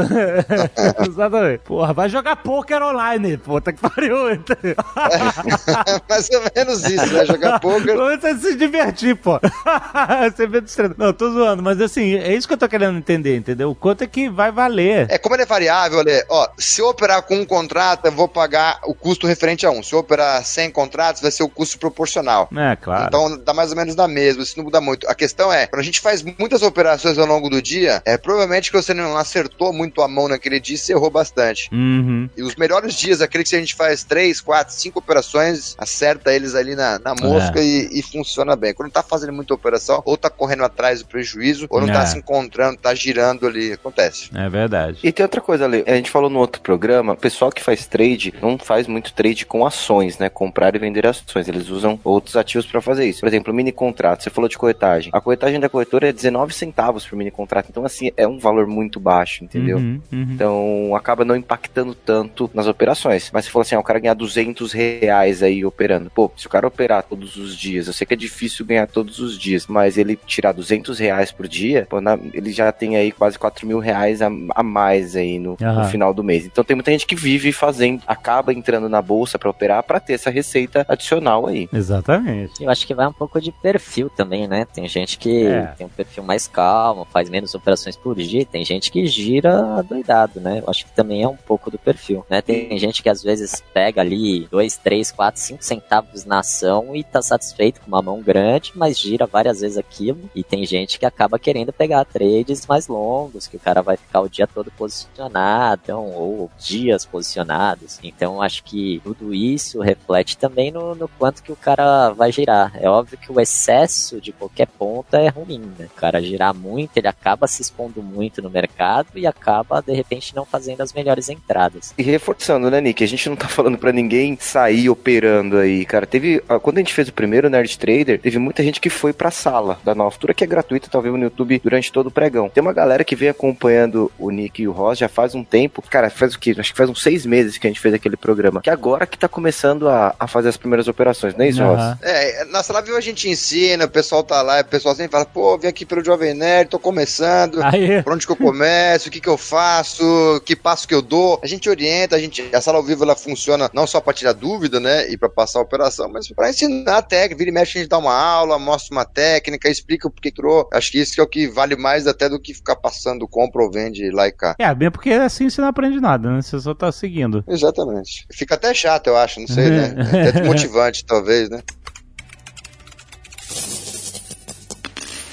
Exatamente. 1.07 1.59
Porra, 1.59 1.93
vai 1.93 2.09
jogar 2.09 2.35
poker 2.43 2.81
online, 2.81 3.37
puta 3.37 3.71
que 3.73 3.79
pariu. 3.79 4.29
é, 4.29 4.39
mais 6.09 6.29
ou 6.29 6.43
menos 6.55 6.83
isso, 6.85 7.13
né? 7.13 7.25
Jogar 7.25 7.59
poker. 7.59 7.95
Você 7.95 8.37
se 8.37 8.55
divertir, 8.55 9.15
pô. 9.15 9.39
Você 10.35 10.47
vê 10.47 10.61
do 10.61 10.69
Não, 10.97 11.13
tô 11.13 11.31
zoando, 11.31 11.61
mas 11.63 11.79
assim, 11.81 12.15
é 12.15 12.33
isso 12.33 12.47
que 12.47 12.53
eu 12.53 12.57
tô 12.57 12.67
querendo 12.67 12.97
entender, 12.97 13.35
entendeu? 13.35 13.71
O 13.71 13.75
quanto 13.75 14.03
é 14.03 14.07
que 14.07 14.29
vai 14.29 14.51
valer. 14.51 15.07
É, 15.09 15.17
como 15.17 15.35
ele 15.35 15.43
é 15.43 15.45
variável, 15.45 15.99
Ale, 15.99 16.23
ó, 16.29 16.47
se 16.57 16.81
eu 16.81 16.87
operar 16.87 17.21
com 17.23 17.35
um 17.35 17.45
contrato, 17.45 18.05
eu 18.05 18.11
vou 18.11 18.27
pagar 18.27 18.79
o 18.83 18.93
custo 18.93 19.27
referente 19.27 19.65
a 19.65 19.71
um. 19.71 19.83
Se 19.83 19.93
eu 19.93 19.99
operar 19.99 20.43
100 20.43 20.71
contratos, 20.71 21.21
vai 21.21 21.31
ser 21.31 21.43
o 21.43 21.49
custo 21.49 21.77
proporcional. 21.77 22.49
É, 22.55 22.75
claro. 22.75 23.05
Então 23.07 23.37
dá 23.37 23.53
mais 23.53 23.71
ou 23.71 23.77
menos 23.77 23.95
da 23.95 24.07
mesma, 24.07 24.43
isso 24.43 24.57
não 24.57 24.65
muda 24.65 24.81
muito. 24.81 25.07
A 25.09 25.15
questão 25.15 25.51
é, 25.51 25.67
quando 25.67 25.81
a 25.81 25.85
gente 25.85 25.99
faz 25.99 26.23
muitas 26.23 26.61
operações 26.61 27.17
ao 27.17 27.25
longo 27.25 27.49
do 27.49 27.61
dia, 27.61 28.01
é 28.05 28.17
provavelmente 28.17 28.71
que 28.71 28.77
você 28.77 28.93
não 28.93 29.17
acertou 29.17 29.73
muito 29.73 30.01
a 30.01 30.07
mão 30.07 30.27
naquele 30.27 30.59
dia 30.59 30.75
e 30.75 30.77
você 30.77 30.93
errou 30.93 31.09
bastante. 31.09 31.69
Uhum. 31.71 32.28
E 32.35 32.41
os 32.41 32.55
melhores 32.55 32.93
dias, 32.95 33.21
aquele 33.21 33.43
que 33.43 33.55
a 33.55 33.59
gente 33.59 33.75
faz 33.75 34.03
3, 34.03 34.39
4, 34.41 34.73
5 34.73 34.99
operações, 34.99 35.75
acerta 35.77 36.33
eles 36.33 36.55
ali 36.55 36.75
na, 36.75 36.99
na 36.99 37.13
mosca 37.15 37.59
é. 37.59 37.63
e, 37.63 37.99
e, 37.99 38.01
funciona 38.01 38.55
bem. 38.55 38.73
Quando 38.73 38.91
tá 38.91 39.03
fazendo 39.03 39.33
muita 39.33 39.53
operação, 39.53 40.01
ou 40.05 40.15
tá 40.15 40.29
correndo 40.29 40.63
atrás 40.63 40.99
do 40.99 41.07
prejuízo, 41.07 41.67
ou 41.69 41.81
não 41.81 41.87
tá 41.87 41.93
é. 41.93 41.97
tá 41.97 42.05
se 42.05 42.17
encontrando, 42.17 42.77
tá 42.77 42.93
girando 42.93 43.47
ali. 43.47 43.73
Acontece. 43.73 44.29
É 44.33 44.49
verdade. 44.49 44.99
E 45.03 45.11
tem 45.11 45.23
outra 45.23 45.41
coisa, 45.41 45.65
Ale, 45.65 45.83
a 45.85 45.95
gente 45.95 46.09
falou 46.09 46.29
no 46.29 46.39
outro 46.39 46.61
programa, 46.61 47.13
o 47.13 47.17
pessoal 47.17 47.51
que 47.51 47.63
faz 47.63 47.85
trade 47.85 48.33
não 48.41 48.57
faz 48.57 48.87
muito 48.87 49.13
trade 49.13 49.45
com 49.45 49.65
ações, 49.65 50.17
né? 50.17 50.29
Comprar 50.29 50.75
e 50.75 50.79
vender 50.79 51.05
ações. 51.05 51.47
Eles 51.47 51.69
usam 51.69 51.99
outros 52.03 52.35
ativos 52.35 52.65
para 52.65 52.81
fazer 52.81 53.05
isso. 53.05 53.19
Por 53.19 53.27
exemplo, 53.27 53.53
mini 53.53 53.71
contrato. 53.71 54.23
Você 54.23 54.29
falou 54.29 54.47
de 54.47 54.57
corretagem. 54.57 55.11
A 55.13 55.19
corretagem 55.19 55.59
da 55.59 55.69
corretora 55.69 56.09
é 56.09 56.13
19 56.13 56.53
centavos 56.53 57.05
por 57.05 57.15
mini 57.17 57.31
contrato. 57.31 57.67
Então, 57.69 57.85
assim, 57.85 58.11
é 58.15 58.27
um 58.27 58.39
valor 58.39 58.67
muito 58.67 58.99
baixo, 58.99 59.43
entendeu? 59.43 59.77
Uhum, 59.77 60.01
uhum. 60.11 60.27
Então, 60.31 60.95
acaba 60.95 61.25
não 61.25 61.35
impactando 61.35 61.93
tanto 61.93 62.18
nas 62.53 62.67
operações. 62.67 63.29
Mas 63.33 63.45
se 63.45 63.51
for 63.51 63.61
assim, 63.61 63.75
ah, 63.75 63.79
o 63.79 63.83
cara 63.83 63.99
ganhar 63.99 64.13
200 64.13 64.71
reais 64.71 65.43
aí 65.43 65.65
operando. 65.65 66.09
Pô, 66.09 66.31
se 66.35 66.47
o 66.47 66.49
cara 66.49 66.67
operar 66.67 67.03
todos 67.03 67.35
os 67.35 67.55
dias, 67.55 67.87
eu 67.87 67.93
sei 67.93 68.05
que 68.05 68.13
é 68.13 68.17
difícil 68.17 68.65
ganhar 68.65 68.87
todos 68.87 69.19
os 69.19 69.37
dias, 69.37 69.67
mas 69.67 69.97
ele 69.97 70.15
tirar 70.25 70.51
200 70.51 70.97
reais 70.99 71.31
por 71.31 71.47
dia, 71.47 71.87
pô, 71.89 72.01
na, 72.01 72.17
ele 72.33 72.51
já 72.51 72.71
tem 72.71 72.97
aí 72.97 73.11
quase 73.11 73.37
4 73.37 73.65
mil 73.67 73.79
reais 73.79 74.21
a, 74.21 74.29
a 74.55 74.63
mais 74.63 75.15
aí 75.15 75.39
no, 75.39 75.57
no, 75.59 75.85
final 75.85 76.13
do 76.13 76.23
mês. 76.23 76.45
Então 76.45 76.63
tem 76.63 76.75
muita 76.75 76.91
gente 76.91 77.05
que 77.05 77.15
vive 77.15 77.51
fazendo, 77.51 78.01
acaba 78.07 78.53
entrando 78.53 78.89
na 78.89 79.01
bolsa 79.01 79.37
para 79.37 79.49
operar 79.49 79.83
para 79.83 79.99
ter 79.99 80.13
essa 80.13 80.29
receita 80.29 80.85
adicional 80.87 81.47
aí. 81.47 81.69
Exatamente. 81.73 82.63
Eu 82.63 82.69
acho 82.69 82.85
que 82.85 82.93
vai 82.93 83.07
um 83.07 83.13
pouco 83.13 83.39
de 83.39 83.51
perfil 83.51 84.09
também, 84.09 84.47
né? 84.47 84.65
Tem 84.65 84.87
gente 84.87 85.17
que 85.17 85.45
é. 85.45 85.73
tem 85.77 85.85
um 85.85 85.89
perfil 85.89 86.23
mais 86.23 86.47
calmo, 86.47 87.05
faz 87.11 87.29
menos 87.29 87.53
operações 87.55 87.95
por 87.95 88.15
dia, 88.15 88.45
tem 88.45 88.63
gente 88.63 88.91
que 88.91 89.05
gira 89.05 89.81
doidado, 89.83 90.39
né? 90.39 90.59
Eu 90.59 90.69
acho 90.69 90.85
que 90.85 90.91
também 90.91 91.23
é 91.23 91.27
um 91.27 91.35
pouco 91.35 91.69
do 91.69 91.77
perfil, 91.77 92.08
né? 92.29 92.41
Tem 92.41 92.77
gente 92.77 93.01
que 93.03 93.09
às 93.09 93.21
vezes 93.23 93.63
pega 93.73 94.01
ali 94.01 94.47
2, 94.51 94.77
3, 94.77 95.11
4, 95.11 95.41
5 95.41 95.63
centavos 95.63 96.25
na 96.25 96.39
ação 96.39 96.95
e 96.95 97.03
tá 97.03 97.21
satisfeito 97.21 97.81
com 97.81 97.87
uma 97.87 98.01
mão 98.01 98.21
grande, 98.21 98.71
mas 98.75 98.97
gira 98.99 99.25
várias 99.25 99.61
vezes 99.61 99.77
aquilo. 99.77 100.29
E 100.35 100.43
tem 100.43 100.65
gente 100.65 100.99
que 100.99 101.05
acaba 101.05 101.39
querendo 101.39 101.73
pegar 101.73 102.05
trades 102.05 102.65
mais 102.67 102.87
longos, 102.87 103.47
que 103.47 103.57
o 103.57 103.59
cara 103.59 103.81
vai 103.81 103.97
ficar 103.97 104.21
o 104.21 104.29
dia 104.29 104.47
todo 104.47 104.71
posicionado, 104.71 105.81
ou 105.97 106.49
dias 106.57 107.05
posicionados. 107.05 107.99
Então 108.03 108.41
acho 108.41 108.63
que 108.63 109.01
tudo 109.03 109.33
isso 109.33 109.81
reflete 109.81 110.37
também 110.37 110.71
no, 110.71 110.95
no 110.95 111.07
quanto 111.07 111.43
que 111.43 111.51
o 111.51 111.55
cara 111.55 112.11
vai 112.11 112.31
girar. 112.31 112.71
É 112.75 112.89
óbvio 112.89 113.17
que 113.17 113.31
o 113.31 113.39
excesso 113.39 114.19
de 114.21 114.31
qualquer 114.31 114.67
ponta 114.67 115.17
é 115.17 115.27
ruim, 115.29 115.71
né? 115.77 115.85
O 115.85 115.99
cara 115.99 116.21
girar 116.21 116.53
muito, 116.53 116.97
ele 116.97 117.07
acaba 117.07 117.47
se 117.47 117.61
expondo 117.61 118.01
muito 118.01 118.41
no 118.41 118.49
mercado 118.49 119.07
e 119.15 119.25
acaba, 119.25 119.81
de 119.81 119.93
repente, 119.93 120.35
não 120.35 120.45
fazendo 120.45 120.81
as 120.81 120.93
melhores 120.93 121.29
entradas. 121.29 121.93
E 121.99 122.01
reforçando, 122.01 122.71
né, 122.71 122.79
Nick? 122.79 123.03
A 123.03 123.07
gente 123.07 123.27
não 123.27 123.35
tá 123.35 123.47
falando 123.49 123.77
para 123.77 123.91
ninguém 123.91 124.37
sair 124.39 124.89
operando 124.89 125.57
aí, 125.57 125.85
cara. 125.85 126.05
Teve. 126.05 126.41
Quando 126.61 126.77
a 126.77 126.79
gente 126.79 126.93
fez 126.93 127.09
o 127.09 127.13
primeiro 127.13 127.49
Nerd 127.49 127.77
Trader, 127.77 128.21
teve 128.21 128.37
muita 128.39 128.63
gente 128.63 128.79
que 128.79 128.89
foi 128.89 129.11
pra 129.11 129.29
sala 129.29 129.77
da 129.83 129.93
Nova 129.93 130.11
Futura, 130.11 130.33
que 130.33 130.41
é 130.41 130.47
gratuita, 130.47 130.87
talvez 130.89 131.13
no 131.13 131.23
YouTube 131.23 131.59
durante 131.61 131.91
todo 131.91 132.07
o 132.07 132.11
pregão. 132.11 132.49
Tem 132.49 132.61
uma 132.61 132.71
galera 132.71 133.03
que 133.03 133.17
vem 133.17 133.27
acompanhando 133.27 134.09
o 134.17 134.31
Nick 134.31 134.61
e 134.61 134.67
o 134.67 134.71
Ross 134.71 134.97
já 134.97 135.09
faz 135.09 135.35
um 135.35 135.43
tempo. 135.43 135.83
Cara, 135.89 136.09
faz 136.09 136.33
o 136.33 136.39
quê? 136.39 136.55
Acho 136.57 136.71
que 136.71 136.77
faz 136.77 136.89
uns 136.89 137.03
seis 137.03 137.25
meses 137.25 137.57
que 137.57 137.67
a 137.67 137.69
gente 137.69 137.81
fez 137.81 137.93
aquele 137.93 138.15
programa. 138.15 138.61
Que 138.61 138.69
agora 138.69 139.05
que 139.05 139.17
tá 139.17 139.27
começando 139.27 139.89
a, 139.89 140.15
a 140.17 140.25
fazer 140.25 140.47
as 140.47 140.55
primeiras 140.55 140.87
operações, 140.87 141.35
não 141.35 141.43
é 141.43 141.49
isso, 141.49 141.61
Aham. 141.61 141.89
Ross? 141.91 141.97
É, 142.01 142.45
na 142.45 142.63
sala 142.63 142.81
viu 142.81 142.95
a 142.95 143.01
gente 143.01 143.27
ensina, 143.27 143.83
o 143.83 143.89
pessoal 143.89 144.23
tá 144.23 144.41
lá, 144.41 144.61
o 144.61 144.65
pessoal 144.65 144.95
sempre 144.95 145.11
fala, 145.11 145.25
pô, 145.25 145.57
vim 145.57 145.67
aqui 145.67 145.85
pelo 145.85 146.03
Jovem 146.03 146.33
Nerd, 146.33 146.69
tô 146.69 146.79
começando, 146.79 147.61
Aí, 147.61 148.01
por 148.03 148.13
onde 148.13 148.25
que 148.25 148.31
eu 148.31 148.37
começo, 148.37 149.09
o 149.09 149.11
que 149.11 149.19
que 149.19 149.27
eu 149.27 149.37
faço, 149.37 150.41
que 150.45 150.55
passo 150.55 150.87
que 150.87 150.93
eu 150.93 151.01
dou. 151.01 151.41
A 151.43 151.47
gente 151.47 151.69
orienta, 151.69 151.88
a 152.11 152.19
gente, 152.19 152.43
a 152.53 152.61
sala 152.61 152.77
ao 152.77 152.83
vivo 152.83 153.03
ela 153.03 153.15
funciona 153.15 153.69
não 153.73 153.85
só 153.87 153.99
pra 153.99 154.13
tirar 154.13 154.33
dúvida, 154.33 154.79
né, 154.79 155.09
e 155.09 155.17
pra 155.17 155.29
passar 155.29 155.59
a 155.59 155.63
operação, 155.63 156.09
mas 156.09 156.27
pra 156.29 156.49
ensinar 156.49 156.97
a 156.97 157.01
técnica, 157.01 157.37
vira 157.37 157.49
e 157.49 157.53
mexe 157.53 157.77
a 157.77 157.81
gente 157.81 157.89
dá 157.89 157.97
uma 157.97 158.13
aula, 158.13 158.57
mostra 158.59 158.95
uma 158.95 159.05
técnica, 159.05 159.69
explica 159.69 160.07
o 160.07 160.11
porquê 160.11 160.29
que 160.31 160.37
criou. 160.37 160.67
Acho 160.73 160.91
que 160.91 160.99
isso 160.99 161.13
que 161.13 161.21
é 161.21 161.23
o 161.23 161.27
que 161.27 161.47
vale 161.47 161.75
mais 161.75 162.07
até 162.07 162.29
do 162.29 162.39
que 162.39 162.53
ficar 162.53 162.75
passando 162.75 163.27
compra 163.27 163.63
ou 163.63 163.71
vende 163.71 164.09
lá 164.11 164.27
e 164.27 164.31
cá. 164.31 164.55
é, 164.59 164.73
bem 164.73 164.91
porque 164.91 165.11
assim 165.11 165.49
você 165.49 165.61
não 165.61 165.69
aprende 165.69 165.99
nada, 165.99 166.31
né? 166.31 166.41
Você 166.41 166.59
só 166.59 166.73
tá 166.73 166.91
seguindo. 166.91 167.43
Exatamente. 167.47 168.25
Fica 168.31 168.55
até 168.55 168.73
chato, 168.73 169.07
eu 169.07 169.17
acho, 169.17 169.39
não 169.39 169.47
sei, 169.47 169.69
né? 169.69 169.95
É 170.09 170.21
até 170.21 170.31
desmotivante, 170.39 171.05
talvez, 171.05 171.49
né? 171.49 171.61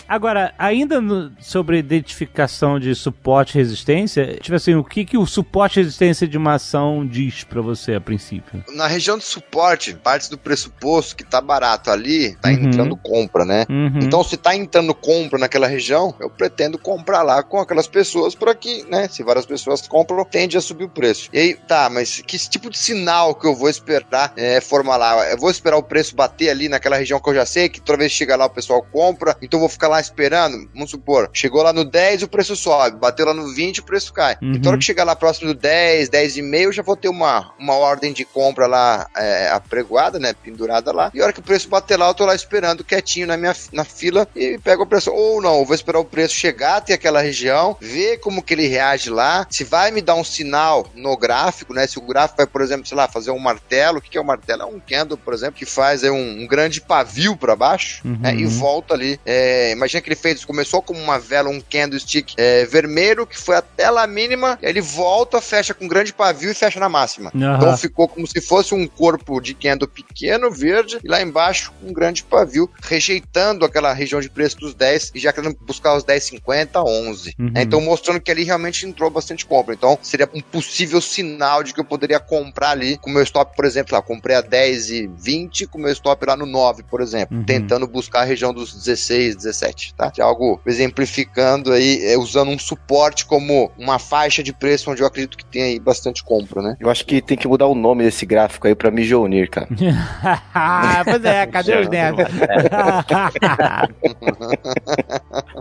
Agora, 0.08 0.54
ainda 0.58 1.00
no- 1.00 1.32
sobre 1.40 1.78
identificação 1.78 2.78
de 2.78 2.94
suporte 2.94 3.54
e 3.54 3.58
resistência, 3.58 4.36
tipo 4.40 4.54
assim, 4.54 4.74
o 4.74 4.84
que, 4.84 5.04
que 5.04 5.16
o 5.18 5.26
suporte 5.26 5.78
e 5.78 5.82
resistência 5.82 6.26
de 6.28 6.36
uma 6.38 6.54
ação 6.54 7.06
diz 7.06 7.44
pra 7.44 7.60
você 7.60 7.94
a 7.94 8.00
princípio? 8.00 8.64
Na 8.74 8.86
região 8.86 9.18
de 9.18 9.24
suporte, 9.24 9.94
partes 9.94 10.28
do 10.28 10.38
pressuposto 10.38 11.16
que 11.16 11.24
tá 11.24 11.40
barato 11.40 11.90
ali, 11.90 12.34
tá 12.36 12.48
Uhum. 12.48 12.54
entrando 12.54 12.96
compra, 12.96 13.44
né? 13.44 13.66
Uhum. 13.68 13.98
Então, 14.00 14.22
se 14.22 14.36
tá 14.36 14.54
entrando 14.54 14.94
compra 14.94 15.38
naquela 15.38 15.66
região, 15.66 16.14
eu 16.20 16.30
pretendo 16.30 16.78
comprar 16.78 17.22
lá 17.22 17.42
com 17.42 17.58
aquelas 17.58 17.86
pessoas 17.88 18.34
para 18.34 18.54
que, 18.54 18.84
né, 18.90 19.08
se 19.08 19.22
várias 19.22 19.46
pessoas 19.46 19.86
compram, 19.86 20.24
tende 20.24 20.56
a 20.56 20.60
subir 20.60 20.84
o 20.84 20.88
preço. 20.88 21.28
E 21.32 21.38
aí, 21.38 21.54
tá, 21.54 21.88
mas 21.90 22.20
que 22.20 22.38
tipo 22.38 22.70
de 22.70 22.78
sinal 22.78 23.34
que 23.34 23.46
eu 23.46 23.54
vou 23.54 23.68
esperar 23.68 24.32
é, 24.36 24.60
formar 24.60 24.96
lá? 24.96 25.30
Eu 25.30 25.38
vou 25.38 25.50
esperar 25.50 25.76
o 25.76 25.82
preço 25.82 26.14
bater 26.14 26.48
ali 26.50 26.68
naquela 26.68 26.96
região 26.96 27.18
que 27.20 27.28
eu 27.28 27.34
já 27.34 27.44
sei, 27.46 27.68
que 27.68 27.80
toda 27.80 27.98
vez 27.98 28.12
que 28.12 28.18
chega 28.18 28.36
lá 28.36 28.46
o 28.46 28.50
pessoal 28.50 28.82
compra, 28.92 29.36
então 29.42 29.58
eu 29.58 29.62
vou 29.62 29.68
ficar 29.68 29.88
lá 29.88 29.95
esperando? 30.00 30.68
Vamos 30.72 30.90
supor, 30.90 31.30
chegou 31.32 31.62
lá 31.62 31.72
no 31.72 31.84
10 31.84 32.22
o 32.22 32.28
preço 32.28 32.56
sobe, 32.56 32.98
bateu 32.98 33.26
lá 33.26 33.34
no 33.34 33.52
20 33.52 33.80
o 33.80 33.84
preço 33.84 34.12
cai. 34.12 34.36
Uhum. 34.42 34.52
Então, 34.54 34.70
hora 34.70 34.78
que 34.78 34.84
chegar 34.84 35.04
lá 35.04 35.16
próximo 35.16 35.52
do 35.52 35.58
10, 35.58 36.08
10 36.08 36.36
e 36.36 36.42
meio, 36.42 36.68
eu 36.68 36.72
já 36.72 36.82
vou 36.82 36.96
ter 36.96 37.08
uma, 37.08 37.52
uma 37.58 37.74
ordem 37.74 38.12
de 38.12 38.24
compra 38.24 38.66
lá 38.66 39.06
é, 39.16 39.50
apregoada, 39.50 40.18
né, 40.18 40.34
pendurada 40.34 40.92
lá. 40.92 41.10
E 41.14 41.20
a 41.20 41.24
hora 41.24 41.32
que 41.32 41.40
o 41.40 41.42
preço 41.42 41.68
bater 41.68 41.98
lá, 41.98 42.08
eu 42.08 42.14
tô 42.14 42.24
lá 42.24 42.34
esperando 42.34 42.84
quietinho 42.84 43.26
na 43.26 43.36
minha 43.36 43.54
na 43.72 43.84
fila 43.84 44.28
e 44.34 44.58
pego 44.58 44.82
o 44.82 44.86
preço. 44.86 45.10
Ou 45.10 45.40
não, 45.40 45.58
eu 45.58 45.64
vou 45.64 45.74
esperar 45.74 45.98
o 45.98 46.04
preço 46.04 46.34
chegar 46.34 46.76
até 46.76 46.94
aquela 46.94 47.20
região, 47.20 47.76
ver 47.80 48.18
como 48.18 48.42
que 48.42 48.54
ele 48.54 48.66
reage 48.66 49.10
lá, 49.10 49.46
se 49.50 49.64
vai 49.64 49.90
me 49.90 50.00
dar 50.00 50.14
um 50.14 50.24
sinal 50.24 50.86
no 50.94 51.16
gráfico, 51.16 51.72
né? 51.72 51.86
Se 51.86 51.98
o 51.98 52.02
gráfico 52.02 52.38
vai, 52.38 52.46
por 52.46 52.60
exemplo, 52.60 52.86
sei 52.86 52.96
lá, 52.96 53.08
fazer 53.08 53.30
um 53.30 53.38
martelo. 53.38 53.98
O 53.98 54.00
que 54.00 54.10
que 54.10 54.18
é 54.18 54.20
um 54.20 54.24
martelo? 54.24 54.62
É 54.62 54.66
um 54.66 54.80
candle, 54.80 55.16
por 55.16 55.34
exemplo, 55.34 55.54
que 55.54 55.66
faz 55.66 56.04
aí, 56.04 56.10
um, 56.10 56.42
um 56.42 56.46
grande 56.46 56.80
pavio 56.80 57.36
para 57.36 57.56
baixo 57.56 57.96
Uhum. 58.04 58.18
né, 58.20 58.34
e 58.34 58.46
volta 58.46 58.94
ali. 58.94 59.20
É, 59.24 59.74
imagina 59.86 60.00
que 60.02 60.08
ele 60.08 60.16
fez, 60.16 60.44
começou 60.44 60.82
como 60.82 61.00
uma 61.00 61.18
vela, 61.18 61.48
um 61.48 61.60
candlestick 61.60 62.34
é, 62.36 62.64
vermelho, 62.66 63.26
que 63.26 63.38
foi 63.38 63.56
até 63.56 63.88
lá 63.90 64.06
mínima, 64.06 64.58
aí 64.62 64.68
ele 64.68 64.80
volta, 64.80 65.40
fecha 65.40 65.72
com 65.72 65.86
grande 65.86 66.12
pavio 66.12 66.50
e 66.50 66.54
fecha 66.54 66.78
na 66.80 66.88
máxima. 66.88 67.30
Aham. 67.34 67.56
Então 67.56 67.76
ficou 67.76 68.08
como 68.08 68.26
se 68.26 68.40
fosse 68.40 68.74
um 68.74 68.86
corpo 68.86 69.40
de 69.40 69.54
candle 69.54 69.88
pequeno, 69.88 70.50
verde, 70.50 70.98
e 71.02 71.08
lá 71.08 71.22
embaixo 71.22 71.72
um 71.82 71.92
grande 71.92 72.24
pavio, 72.24 72.70
rejeitando 72.82 73.64
aquela 73.64 73.92
região 73.92 74.20
de 74.20 74.28
preço 74.28 74.58
dos 74.58 74.74
10 74.74 75.12
e 75.14 75.18
já 75.20 75.32
querendo 75.32 75.56
buscar 75.60 75.94
os 75.96 76.04
10,50, 76.04 76.82
11. 76.84 77.34
Uhum. 77.38 77.50
né? 77.52 77.62
Então 77.62 77.80
mostrando 77.80 78.20
que 78.20 78.30
ali 78.30 78.42
realmente 78.42 78.86
entrou 78.86 79.10
bastante 79.10 79.46
compra. 79.46 79.74
Então 79.74 79.98
seria 80.02 80.28
um 80.34 80.40
possível 80.40 81.00
sinal 81.00 81.62
de 81.62 81.72
que 81.72 81.80
eu 81.80 81.84
poderia 81.84 82.18
comprar 82.18 82.70
ali 82.70 82.98
com 82.98 83.10
o 83.10 83.12
meu 83.12 83.22
stop, 83.22 83.54
por 83.54 83.64
exemplo, 83.64 83.94
lá, 83.94 84.02
comprei 84.02 84.36
a 84.36 84.40
10 84.40 84.90
e 84.90 85.06
20, 85.06 85.66
com 85.66 85.78
o 85.78 85.80
meu 85.80 85.92
stop 85.92 86.24
lá 86.26 86.36
no 86.36 86.46
9, 86.46 86.82
por 86.84 87.00
exemplo, 87.00 87.36
Uhum. 87.36 87.44
tentando 87.44 87.86
buscar 87.86 88.20
a 88.20 88.24
região 88.24 88.52
dos 88.52 88.72
16, 88.72 89.36
17, 89.36 89.75
tá? 89.94 90.10
De 90.10 90.20
algo 90.20 90.60
exemplificando 90.66 91.72
aí, 91.72 92.04
é, 92.04 92.16
usando 92.16 92.50
um 92.50 92.58
suporte 92.58 93.24
como 93.24 93.70
uma 93.78 93.98
faixa 93.98 94.42
de 94.42 94.52
preço 94.52 94.90
onde 94.90 95.02
eu 95.02 95.06
acredito 95.06 95.36
que 95.36 95.44
tem 95.44 95.62
aí 95.62 95.80
bastante 95.80 96.24
compra, 96.24 96.62
né? 96.62 96.76
Eu 96.80 96.90
acho 96.90 97.04
que 97.04 97.20
tem 97.20 97.36
que 97.36 97.48
mudar 97.48 97.66
o 97.66 97.74
nome 97.74 98.04
desse 98.04 98.26
gráfico 98.26 98.66
aí 98.66 98.74
pra 98.74 98.90
Mijonir, 98.90 99.50
cara. 99.50 99.68
pois 101.04 101.24
é, 101.24 101.46
cadê 101.46 101.80
os 101.80 101.88
nerds? 101.88 102.26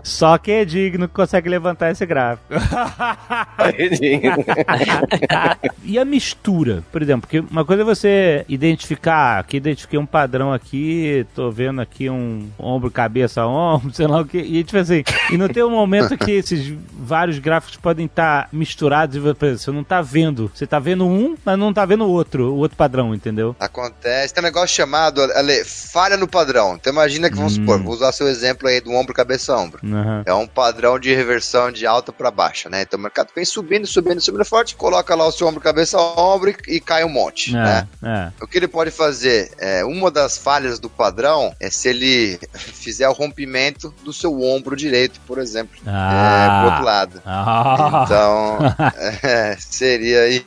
Só 0.02 0.38
quem 0.38 0.56
é 0.56 0.64
digno 0.64 1.08
consegue 1.08 1.48
levantar 1.48 1.90
esse 1.90 2.06
gráfico. 2.06 2.54
e 5.84 5.98
a 5.98 6.04
mistura, 6.04 6.82
por 6.92 7.02
exemplo, 7.02 7.22
porque 7.22 7.40
uma 7.40 7.64
coisa 7.64 7.82
é 7.82 7.84
você 7.84 8.44
identificar, 8.48 9.38
aqui 9.38 9.56
identifiquei 9.56 9.98
um 9.98 10.06
padrão 10.06 10.52
aqui, 10.52 11.26
tô 11.34 11.50
vendo 11.50 11.80
aqui 11.80 12.08
um 12.08 12.48
ombro, 12.58 12.90
cabeça, 12.90 13.46
ombro, 13.46 13.92
sei 14.06 14.14
lá 14.14 14.20
o 14.20 14.24
que, 14.26 14.38
e 14.38 14.64
tipo 14.64 14.78
assim, 14.78 15.02
e 15.32 15.36
não 15.36 15.48
tem 15.48 15.62
um 15.62 15.70
momento 15.70 16.16
que 16.16 16.30
esses 16.32 16.72
vários 16.92 17.38
gráficos 17.38 17.76
podem 17.76 18.06
estar 18.06 18.48
misturados 18.52 19.16
e 19.16 19.20
por 19.20 19.28
exemplo, 19.28 19.58
você 19.58 19.70
não 19.70 19.84
tá 19.84 20.00
vendo, 20.02 20.50
você 20.54 20.66
tá 20.66 20.78
vendo 20.78 21.06
um, 21.06 21.36
mas 21.44 21.58
não 21.58 21.72
tá 21.72 21.84
vendo 21.84 22.04
o 22.04 22.10
outro, 22.10 22.52
o 22.52 22.56
outro 22.56 22.76
padrão, 22.76 23.14
entendeu? 23.14 23.54
Acontece. 23.60 24.34
Tem 24.34 24.42
um 24.42 24.46
negócio 24.46 24.74
chamado, 24.74 25.22
Ale, 25.22 25.64
falha 25.64 26.16
no 26.16 26.26
padrão. 26.28 26.76
Então 26.76 26.92
imagina 26.92 27.30
que, 27.30 27.36
vamos 27.36 27.56
Hum. 27.56 27.60
supor, 27.62 27.82
vou 27.82 27.94
usar 27.94 28.12
seu 28.12 28.28
exemplo 28.28 28.68
aí 28.68 28.80
do 28.80 28.92
ombro, 28.92 29.14
cabeça, 29.14 29.56
ombro. 29.56 29.80
Aham. 29.84 30.22
É 30.26 30.34
um 30.34 30.46
padrão 30.46 30.98
de 30.98 31.14
reversão 31.14 31.70
de 31.70 31.86
alta 31.86 32.12
para 32.12 32.30
baixa, 32.30 32.68
né? 32.68 32.82
Então 32.82 32.98
o 32.98 33.02
mercado 33.02 33.28
vem 33.34 33.44
subindo, 33.44 33.86
subindo, 33.86 34.20
subindo 34.20 34.44
forte, 34.44 34.74
coloca 34.76 35.14
lá 35.14 35.26
o 35.26 35.32
seu 35.32 35.46
ombro, 35.46 35.60
cabeça, 35.60 35.98
ombro 35.98 36.50
e, 36.50 36.76
e 36.76 36.80
cai 36.80 37.04
um 37.04 37.08
monte, 37.08 37.52
né? 37.52 37.86
É, 38.02 38.08
é. 38.08 38.32
O 38.40 38.46
que 38.46 38.58
ele 38.58 38.68
pode 38.68 38.90
fazer? 38.90 39.50
É, 39.58 39.84
uma 39.84 40.10
das 40.10 40.36
falhas 40.36 40.78
do 40.78 40.88
padrão 40.90 41.54
é 41.60 41.70
se 41.70 41.88
ele 41.88 42.38
fizer 42.54 43.08
o 43.08 43.12
rompimento 43.12 43.94
do 44.02 44.12
seu 44.12 44.40
ombro 44.40 44.76
direito, 44.76 45.20
por 45.26 45.38
exemplo, 45.38 45.76
é, 45.86 46.60
pro 46.60 46.70
outro 46.70 46.84
lado. 46.84 47.22
Ah. 47.24 48.04
Então, 48.04 48.58
é, 49.22 49.56
seria 49.58 50.22
aí. 50.22 50.44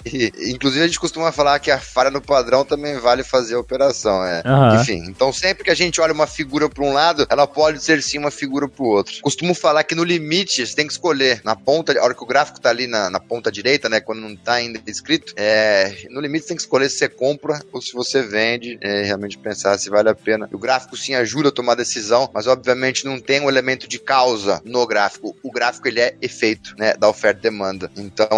Inclusive, 0.48 0.84
a 0.84 0.88
gente 0.88 1.00
costuma 1.00 1.32
falar 1.32 1.60
que 1.60 1.72
a 1.72 1.80
falha 1.80 2.10
no 2.10 2.22
padrão 2.22 2.64
também 2.64 2.98
vale 2.98 3.24
fazer 3.24 3.56
a 3.56 3.60
operação. 3.60 4.24
É. 4.24 4.42
Aham. 4.46 4.82
Enfim, 4.82 5.04
então 5.08 5.32
sempre 5.34 5.64
que 5.64 5.72
a 5.72 5.76
gente 5.76 6.00
olha 6.00 6.14
uma 6.14 6.28
figura 6.28 6.70
para 6.70 6.84
um 6.84 6.94
lado, 6.94 7.26
ela 7.30 7.46
pode 7.48 7.84
ser 7.84 8.02
sim 8.02 8.18
uma 8.18 8.32
figura 8.32 8.68
para 8.68 8.84
o 8.84 8.88
outro. 8.88 9.22
Costumo 9.22 9.54
falar 9.54 9.84
que 9.84 9.96
no 9.96 10.04
limite 10.04 10.66
você 10.66 10.76
tem 10.76 10.88
que 10.88 10.94
escolher 10.94 11.42
na 11.44 11.56
ponta, 11.56 11.98
a 11.98 12.04
hora 12.04 12.14
que 12.14 12.24
o 12.24 12.28
gráfico 12.28 12.60
tá 12.60 12.70
ali 12.70 12.88
na, 12.88 13.10
na 13.10 13.20
ponta 13.20 13.52
direita, 13.52 13.90
né? 13.90 14.00
Quando 14.00 14.20
não 14.22 14.36
tá 14.36 14.54
ainda 14.54 14.80
escrito, 14.88 15.34
é, 15.36 16.08
no 16.10 16.22
limite 16.22 16.44
você 16.44 16.48
tem 16.50 16.58
que 16.58 16.64
escolher 16.64 16.90
se 16.90 16.98
você 16.98 17.10
compra 17.10 17.62
ou 17.72 17.82
se 17.82 17.94
você 17.94 18.22
vende, 18.22 18.78
é, 18.82 19.04
realmente 19.04 19.38
pensar 19.38 19.78
se 19.78 19.90
vale 19.90 20.10
a 20.10 20.16
pena. 20.16 20.50
O 20.52 20.58
gráfico 20.58 20.96
sim 20.96 21.16
ajuda 21.16 21.50
a 21.50 21.52
tomar 21.52 21.76
decisão, 21.76 22.30
mas 22.34 22.48
obviamente 22.48 23.06
não 23.06 23.20
tem 23.20 23.38
um 23.39 23.49
elemento 23.49 23.88
de 23.88 23.99
causa 23.99 24.62
no 24.65 24.86
gráfico. 24.86 25.36
O 25.43 25.52
gráfico 25.52 25.88
ele 25.88 25.99
é 25.99 26.15
efeito, 26.21 26.73
né? 26.78 26.93
Da 26.93 27.08
oferta 27.10 27.39
e 27.39 27.43
demanda. 27.43 27.91
Então, 27.97 28.30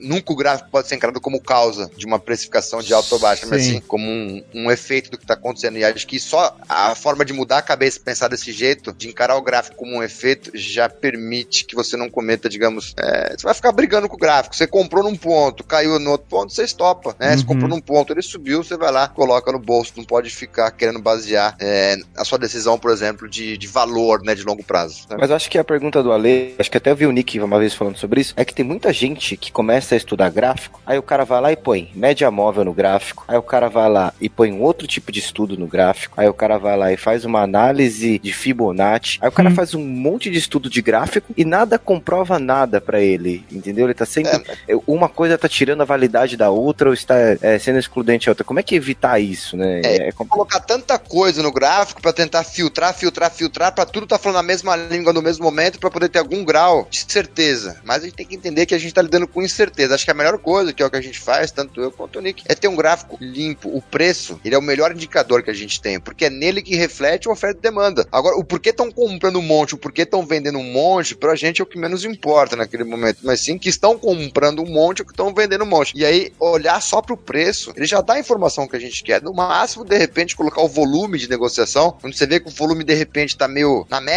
nunca 0.00 0.32
o 0.32 0.36
gráfico 0.36 0.70
pode 0.70 0.88
ser 0.88 0.94
encarado 0.96 1.20
como 1.20 1.40
causa 1.40 1.90
de 1.96 2.06
uma 2.06 2.18
precificação 2.18 2.80
de 2.82 2.92
alta 2.92 3.14
ou 3.14 3.20
baixa, 3.20 3.46
mas 3.46 3.62
Sim. 3.62 3.74
sim 3.74 3.80
como 3.86 4.04
um, 4.08 4.42
um 4.54 4.70
efeito 4.70 5.10
do 5.10 5.18
que 5.18 5.24
está 5.24 5.34
acontecendo. 5.34 5.78
E 5.78 5.84
acho 5.84 6.06
que 6.06 6.18
só 6.18 6.56
a 6.68 6.94
forma 6.94 7.24
de 7.24 7.32
mudar 7.32 7.58
a 7.58 7.62
cabeça 7.62 7.98
e 7.98 8.02
pensar 8.02 8.28
desse 8.28 8.52
jeito, 8.52 8.92
de 8.92 9.08
encarar 9.08 9.36
o 9.36 9.42
gráfico 9.42 9.76
como 9.76 9.96
um 9.96 10.02
efeito, 10.02 10.50
já 10.54 10.88
permite 10.88 11.64
que 11.64 11.74
você 11.74 11.96
não 11.96 12.08
cometa, 12.10 12.48
digamos, 12.48 12.94
é, 12.98 13.34
você 13.36 13.44
vai 13.44 13.54
ficar 13.54 13.72
brigando 13.72 14.08
com 14.08 14.16
o 14.16 14.18
gráfico. 14.18 14.54
Você 14.56 14.66
comprou 14.66 15.02
num 15.04 15.16
ponto, 15.16 15.64
caiu 15.64 15.98
no 15.98 16.10
outro 16.12 16.26
ponto, 16.28 16.52
você 16.52 16.64
estopa, 16.64 17.14
né? 17.18 17.36
Você 17.36 17.40
Uhum. 17.42 17.46
comprou 17.46 17.68
num 17.68 17.80
ponto, 17.80 18.12
ele 18.12 18.22
subiu, 18.22 18.62
você 18.62 18.76
vai 18.76 18.90
lá, 18.90 19.08
coloca 19.08 19.50
no 19.52 19.58
bolso, 19.58 19.92
não 19.96 20.04
pode 20.04 20.30
ficar 20.30 20.70
querendo 20.72 21.00
basear 21.00 21.56
é, 21.60 21.96
a 22.16 22.24
sua 22.24 22.38
decisão, 22.38 22.78
por 22.78 22.90
exemplo, 22.90 23.28
de, 23.28 23.56
de 23.56 23.66
valor, 23.66 24.22
né, 24.22 24.29
de 24.34 24.44
longo 24.44 24.62
prazo. 24.62 25.06
Né? 25.08 25.16
Mas 25.18 25.30
eu 25.30 25.36
acho 25.36 25.50
que 25.50 25.58
a 25.58 25.64
pergunta 25.64 26.02
do 26.02 26.12
Ale, 26.12 26.54
acho 26.58 26.70
que 26.70 26.76
até 26.76 26.90
eu 26.90 26.96
vi 26.96 27.06
o 27.06 27.12
Nick 27.12 27.38
uma 27.40 27.58
vez 27.58 27.74
falando 27.74 27.96
sobre 27.96 28.20
isso, 28.20 28.34
é 28.36 28.44
que 28.44 28.54
tem 28.54 28.64
muita 28.64 28.92
gente 28.92 29.36
que 29.36 29.52
começa 29.52 29.94
a 29.94 29.98
estudar 29.98 30.30
gráfico, 30.30 30.80
aí 30.86 30.98
o 30.98 31.02
cara 31.02 31.24
vai 31.24 31.40
lá 31.40 31.52
e 31.52 31.56
põe 31.56 31.90
média 31.94 32.30
móvel 32.30 32.64
no 32.64 32.72
gráfico, 32.72 33.24
aí 33.28 33.36
o 33.36 33.42
cara 33.42 33.68
vai 33.68 33.88
lá 33.88 34.12
e 34.20 34.28
põe 34.28 34.52
um 34.52 34.62
outro 34.62 34.86
tipo 34.86 35.12
de 35.12 35.18
estudo 35.18 35.56
no 35.56 35.66
gráfico, 35.66 36.20
aí 36.20 36.28
o 36.28 36.34
cara 36.34 36.58
vai 36.58 36.76
lá 36.76 36.92
e 36.92 36.96
faz 36.96 37.24
uma 37.24 37.42
análise 37.42 38.18
de 38.18 38.32
Fibonacci, 38.32 39.18
aí 39.20 39.28
o 39.28 39.32
cara 39.32 39.50
hum. 39.50 39.54
faz 39.54 39.74
um 39.74 39.84
monte 39.84 40.30
de 40.30 40.38
estudo 40.38 40.68
de 40.68 40.82
gráfico 40.82 41.32
e 41.36 41.44
nada 41.44 41.78
comprova 41.78 42.38
nada 42.38 42.80
para 42.80 43.00
ele, 43.00 43.44
entendeu? 43.50 43.86
Ele 43.86 43.94
tá 43.94 44.06
sempre. 44.06 44.42
É. 44.68 44.74
Uma 44.86 45.08
coisa 45.08 45.38
tá 45.38 45.48
tirando 45.48 45.80
a 45.82 45.84
validade 45.84 46.36
da 46.36 46.50
outra 46.50 46.88
ou 46.88 46.94
está 46.94 47.14
é, 47.40 47.58
sendo 47.58 47.78
excludente 47.78 48.28
a 48.28 48.32
outra. 48.32 48.44
Como 48.44 48.60
é 48.60 48.62
que 48.62 48.74
evitar 48.74 49.18
isso, 49.18 49.56
né? 49.56 49.80
É, 49.84 50.08
é 50.08 50.12
colocar 50.12 50.60
tanta 50.60 50.98
coisa 50.98 51.42
no 51.42 51.52
gráfico 51.52 52.00
para 52.00 52.12
tentar 52.12 52.44
filtrar, 52.44 52.94
filtrar, 52.94 53.30
filtrar, 53.30 53.74
para 53.74 53.86
tudo 53.86 54.06
tá 54.06 54.18
falando 54.20 54.38
a 54.38 54.42
mesma 54.42 54.76
língua 54.76 55.12
no 55.12 55.22
mesmo 55.22 55.44
momento 55.44 55.78
para 55.78 55.90
poder 55.90 56.08
ter 56.08 56.18
algum 56.18 56.44
grau 56.44 56.86
de 56.90 57.04
certeza. 57.08 57.80
Mas 57.84 58.02
a 58.02 58.04
gente 58.06 58.14
tem 58.14 58.26
que 58.26 58.36
entender 58.36 58.66
que 58.66 58.74
a 58.74 58.78
gente 58.78 58.94
tá 58.94 59.02
lidando 59.02 59.26
com 59.26 59.42
incerteza. 59.42 59.94
Acho 59.94 60.04
que 60.04 60.10
a 60.10 60.14
melhor 60.14 60.38
coisa, 60.38 60.72
que 60.72 60.82
é 60.82 60.86
o 60.86 60.90
que 60.90 60.96
a 60.96 61.00
gente 61.00 61.18
faz, 61.18 61.50
tanto 61.50 61.80
eu 61.80 61.90
quanto 61.90 62.18
o 62.18 62.22
Nick, 62.22 62.44
é 62.46 62.54
ter 62.54 62.68
um 62.68 62.76
gráfico 62.76 63.16
limpo. 63.20 63.68
O 63.68 63.82
preço, 63.82 64.40
ele 64.44 64.54
é 64.54 64.58
o 64.58 64.62
melhor 64.62 64.92
indicador 64.92 65.42
que 65.42 65.50
a 65.50 65.54
gente 65.54 65.80
tem, 65.80 65.98
porque 65.98 66.26
é 66.26 66.30
nele 66.30 66.62
que 66.62 66.76
reflete 66.76 67.28
a 67.28 67.32
oferta 67.32 67.58
e 67.58 67.62
demanda. 67.62 68.06
Agora, 68.12 68.36
o 68.36 68.44
porquê 68.44 68.70
estão 68.70 68.90
comprando 68.90 69.38
um 69.38 69.42
monte, 69.42 69.74
o 69.74 69.78
porquê 69.78 70.02
estão 70.02 70.24
vendendo 70.24 70.58
um 70.58 70.72
monte, 70.72 71.14
pra 71.14 71.34
gente 71.34 71.60
é 71.60 71.64
o 71.64 71.66
que 71.66 71.78
menos 71.78 72.04
importa 72.04 72.56
naquele 72.56 72.84
momento. 72.84 73.18
Mas 73.22 73.40
sim 73.40 73.58
que 73.58 73.68
estão 73.68 73.98
comprando 73.98 74.62
um 74.62 74.70
monte 74.70 75.02
ou 75.02 75.06
que 75.06 75.12
estão 75.12 75.32
vendendo 75.32 75.64
um 75.64 75.68
monte. 75.68 75.92
E 75.96 76.04
aí, 76.04 76.32
olhar 76.38 76.80
só 76.80 77.00
pro 77.00 77.16
preço, 77.16 77.72
ele 77.76 77.86
já 77.86 78.00
dá 78.00 78.14
a 78.14 78.20
informação 78.20 78.66
que 78.66 78.76
a 78.76 78.80
gente 78.80 79.02
quer. 79.02 79.22
No 79.22 79.32
máximo, 79.32 79.84
de 79.84 79.96
repente, 79.96 80.36
colocar 80.36 80.62
o 80.62 80.68
volume 80.68 81.18
de 81.18 81.28
negociação. 81.28 81.96
Quando 82.00 82.14
você 82.14 82.26
vê 82.26 82.40
que 82.40 82.48
o 82.48 82.52
volume, 82.52 82.84
de 82.84 82.94
repente, 82.94 83.36
tá 83.36 83.48
meio 83.48 83.86
na 83.88 84.00
média, 84.00 84.09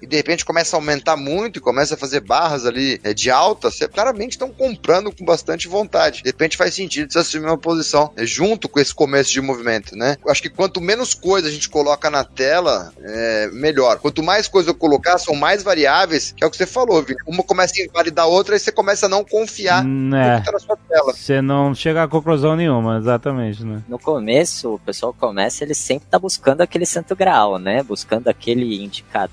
e 0.00 0.06
de 0.06 0.16
repente 0.16 0.44
começa 0.44 0.76
a 0.76 0.78
aumentar 0.78 1.16
muito 1.16 1.58
e 1.58 1.60
começa 1.60 1.94
a 1.94 1.98
fazer 1.98 2.20
barras 2.20 2.66
ali 2.66 3.00
é, 3.02 3.12
de 3.12 3.30
alta, 3.30 3.70
você 3.70 3.88
claramente 3.88 4.32
estão 4.32 4.50
comprando 4.50 5.14
com 5.14 5.24
bastante 5.24 5.68
vontade. 5.68 6.22
De 6.22 6.28
repente 6.28 6.56
faz 6.56 6.74
sentido 6.74 7.12
você 7.12 7.18
assumir 7.18 7.46
uma 7.46 7.58
posição 7.58 8.12
é, 8.16 8.24
junto 8.24 8.68
com 8.68 8.80
esse 8.80 8.94
começo 8.94 9.30
de 9.30 9.40
movimento, 9.40 9.96
né? 9.96 10.16
Eu 10.24 10.30
acho 10.30 10.42
que 10.42 10.50
quanto 10.50 10.80
menos 10.80 11.14
coisa 11.14 11.48
a 11.48 11.50
gente 11.50 11.68
coloca 11.68 12.10
na 12.10 12.24
tela, 12.24 12.92
é, 13.00 13.50
melhor. 13.52 13.98
Quanto 13.98 14.22
mais 14.22 14.48
coisa 14.48 14.70
eu 14.70 14.74
colocar, 14.74 15.18
são 15.18 15.34
mais 15.34 15.62
variáveis, 15.62 16.32
que 16.36 16.44
é 16.44 16.46
o 16.46 16.50
que 16.50 16.56
você 16.56 16.66
falou, 16.66 17.02
Vini. 17.02 17.18
Uma 17.26 17.42
começa 17.42 17.74
a 17.80 17.84
invalidar 17.84 18.24
a 18.24 18.28
outra 18.28 18.56
e 18.56 18.58
você 18.58 18.72
começa 18.72 19.06
a 19.06 19.08
não 19.08 19.24
confiar 19.24 19.84
né. 19.84 20.34
no 20.34 20.40
que 20.40 20.46
tá 20.46 20.52
na 20.52 20.58
sua 20.58 20.76
tela. 20.76 21.12
Você 21.12 21.42
não 21.42 21.74
chega 21.74 22.02
a 22.02 22.08
conclusão 22.08 22.56
nenhuma, 22.56 22.98
exatamente, 22.98 23.64
né? 23.64 23.82
No 23.88 23.98
começo, 23.98 24.74
o 24.74 24.78
pessoal 24.78 25.12
começa, 25.12 25.64
ele 25.64 25.74
sempre 25.74 26.08
tá 26.10 26.18
buscando 26.18 26.60
aquele 26.60 26.86
santo 26.86 27.14
grau, 27.14 27.58
né? 27.58 27.82
Buscando 27.82 28.28
aquele 28.28 28.82
indicador, 28.82 29.31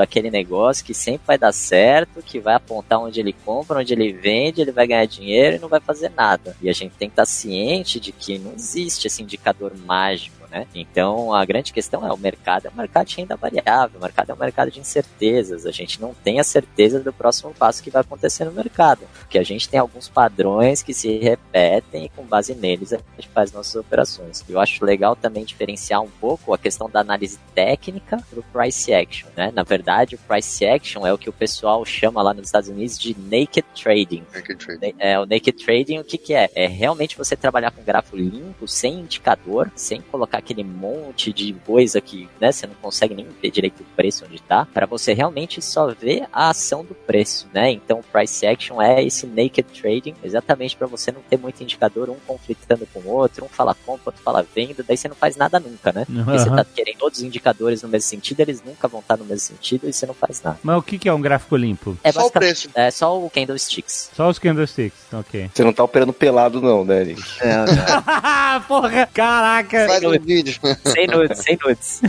aquele 0.00 0.30
negócio 0.30 0.84
que 0.84 0.94
sempre 0.94 1.22
vai 1.26 1.38
dar 1.38 1.52
certo, 1.52 2.22
que 2.22 2.38
vai 2.38 2.54
apontar 2.54 3.00
onde 3.00 3.20
ele 3.20 3.32
compra, 3.32 3.78
onde 3.78 3.92
ele 3.92 4.12
vende, 4.12 4.60
ele 4.60 4.72
vai 4.72 4.86
ganhar 4.86 5.06
dinheiro 5.06 5.56
e 5.56 5.58
não 5.58 5.68
vai 5.68 5.80
fazer 5.80 6.10
nada. 6.16 6.56
E 6.60 6.68
a 6.68 6.72
gente 6.72 6.92
tem 6.98 7.08
que 7.08 7.12
estar 7.12 7.26
ciente 7.26 7.98
de 7.98 8.12
que 8.12 8.38
não 8.38 8.52
existe 8.52 9.06
esse 9.06 9.22
indicador 9.22 9.72
mágico 9.86 10.37
né? 10.50 10.66
Então 10.74 11.32
a 11.32 11.44
grande 11.44 11.72
questão 11.72 12.06
é 12.06 12.12
o 12.12 12.16
mercado 12.16 12.66
é 12.66 12.70
um 12.70 12.76
mercado 12.76 13.06
de 13.06 13.16
renda 13.16 13.36
variável, 13.36 13.98
o 13.98 14.02
mercado 14.02 14.30
é 14.30 14.34
um 14.34 14.38
mercado 14.38 14.70
de 14.70 14.80
incertezas. 14.80 15.66
A 15.66 15.70
gente 15.70 16.00
não 16.00 16.14
tem 16.14 16.40
a 16.40 16.44
certeza 16.44 17.00
do 17.00 17.12
próximo 17.12 17.52
passo 17.54 17.82
que 17.82 17.90
vai 17.90 18.02
acontecer 18.02 18.44
no 18.44 18.52
mercado, 18.52 19.00
porque 19.18 19.38
a 19.38 19.42
gente 19.42 19.68
tem 19.68 19.78
alguns 19.78 20.08
padrões 20.08 20.82
que 20.82 20.94
se 20.94 21.18
repetem 21.18 22.06
e 22.06 22.08
com 22.08 22.24
base 22.24 22.54
neles 22.54 22.92
a 22.92 22.96
gente 22.96 23.28
faz 23.28 23.52
nossas 23.52 23.74
operações. 23.74 24.44
Eu 24.48 24.60
acho 24.60 24.84
legal 24.84 25.14
também 25.14 25.44
diferenciar 25.44 26.02
um 26.02 26.10
pouco 26.20 26.52
a 26.54 26.58
questão 26.58 26.88
da 26.88 27.00
análise 27.00 27.38
técnica 27.54 28.18
do 28.32 28.42
price 28.42 28.92
action, 28.92 29.28
né? 29.36 29.52
Na 29.54 29.62
verdade, 29.62 30.14
o 30.14 30.18
price 30.18 30.66
action 30.66 31.06
é 31.06 31.12
o 31.12 31.18
que 31.18 31.28
o 31.28 31.32
pessoal 31.32 31.84
chama 31.84 32.22
lá 32.22 32.32
nos 32.32 32.46
Estados 32.46 32.68
Unidos 32.68 32.98
de 32.98 33.16
naked 33.18 33.66
trading. 33.74 34.24
Naked 34.34 34.56
trading. 34.56 34.94
É, 34.98 35.18
o 35.18 35.26
naked 35.26 35.52
trading 35.64 35.98
o 35.98 36.04
que 36.04 36.18
que 36.18 36.34
é? 36.34 36.50
É 36.54 36.66
realmente 36.66 37.16
você 37.16 37.36
trabalhar 37.36 37.70
com 37.70 37.82
gráfico 37.82 38.16
limpo, 38.16 38.66
sem 38.66 39.00
indicador, 39.00 39.70
sem 39.74 40.00
colocar 40.00 40.37
aquele 40.38 40.62
monte 40.62 41.32
de 41.32 41.52
coisa 41.66 42.00
que 42.00 42.28
né, 42.40 42.52
você 42.52 42.66
não 42.66 42.74
consegue 42.80 43.14
nem 43.14 43.26
ver 43.42 43.50
direito 43.50 43.80
o 43.80 43.96
preço 43.96 44.24
onde 44.24 44.36
está, 44.36 44.64
para 44.64 44.86
você 44.86 45.12
realmente 45.12 45.60
só 45.60 45.88
ver 45.88 46.26
a 46.32 46.50
ação 46.50 46.84
do 46.84 46.94
preço, 46.94 47.46
né? 47.52 47.70
Então, 47.70 48.00
price 48.12 48.46
action 48.46 48.80
é 48.80 49.02
esse 49.02 49.26
naked 49.26 49.66
trading, 49.80 50.14
exatamente 50.22 50.76
para 50.76 50.86
você 50.86 51.10
não 51.10 51.20
ter 51.28 51.38
muito 51.38 51.62
indicador, 51.62 52.08
um 52.08 52.16
conflitando 52.26 52.86
com 52.92 53.00
o 53.00 53.08
outro, 53.08 53.44
um 53.44 53.48
fala 53.48 53.74
compra, 53.74 54.04
outro 54.06 54.22
fala 54.22 54.46
venda, 54.54 54.84
daí 54.86 54.96
você 54.96 55.08
não 55.08 55.16
faz 55.16 55.36
nada 55.36 55.58
nunca, 55.58 55.92
né? 55.92 56.06
Uhum. 56.08 56.24
Porque 56.24 56.38
você 56.38 56.50
tá 56.50 56.64
querendo 56.64 56.98
todos 56.98 57.18
os 57.18 57.24
indicadores 57.24 57.82
no 57.82 57.88
mesmo 57.88 58.08
sentido, 58.08 58.40
eles 58.40 58.62
nunca 58.62 58.86
vão 58.86 59.00
estar 59.00 59.16
no 59.16 59.24
mesmo 59.24 59.40
sentido 59.40 59.88
e 59.88 59.92
você 59.92 60.06
não 60.06 60.14
faz 60.14 60.40
nada. 60.42 60.58
Mas 60.62 60.78
o 60.78 60.82
que, 60.82 60.98
que 60.98 61.08
é 61.08 61.12
um 61.12 61.20
gráfico 61.20 61.56
limpo? 61.56 61.96
É 62.04 62.12
só 62.12 62.26
o 62.26 62.30
preço. 62.30 62.68
É 62.74 62.90
só 62.90 63.20
o 63.20 63.28
candlesticks. 63.28 64.10
Só 64.14 64.28
os 64.28 64.38
candlesticks, 64.38 64.98
ok. 65.12 65.50
Você 65.52 65.64
não 65.64 65.72
tá 65.72 65.82
operando 65.82 66.12
pelado 66.12 66.60
não, 66.60 66.84
né, 66.84 67.04
Nick? 67.04 67.22
É, 67.40 68.60
Porra, 68.68 69.08
caraca! 69.12 69.86
Faz 69.86 70.04
um 70.04 70.12
vídeo. 70.28 70.60
Sem 70.84 71.06
nudes, 71.06 71.38
sem 71.38 71.58
nudes. 71.64 72.00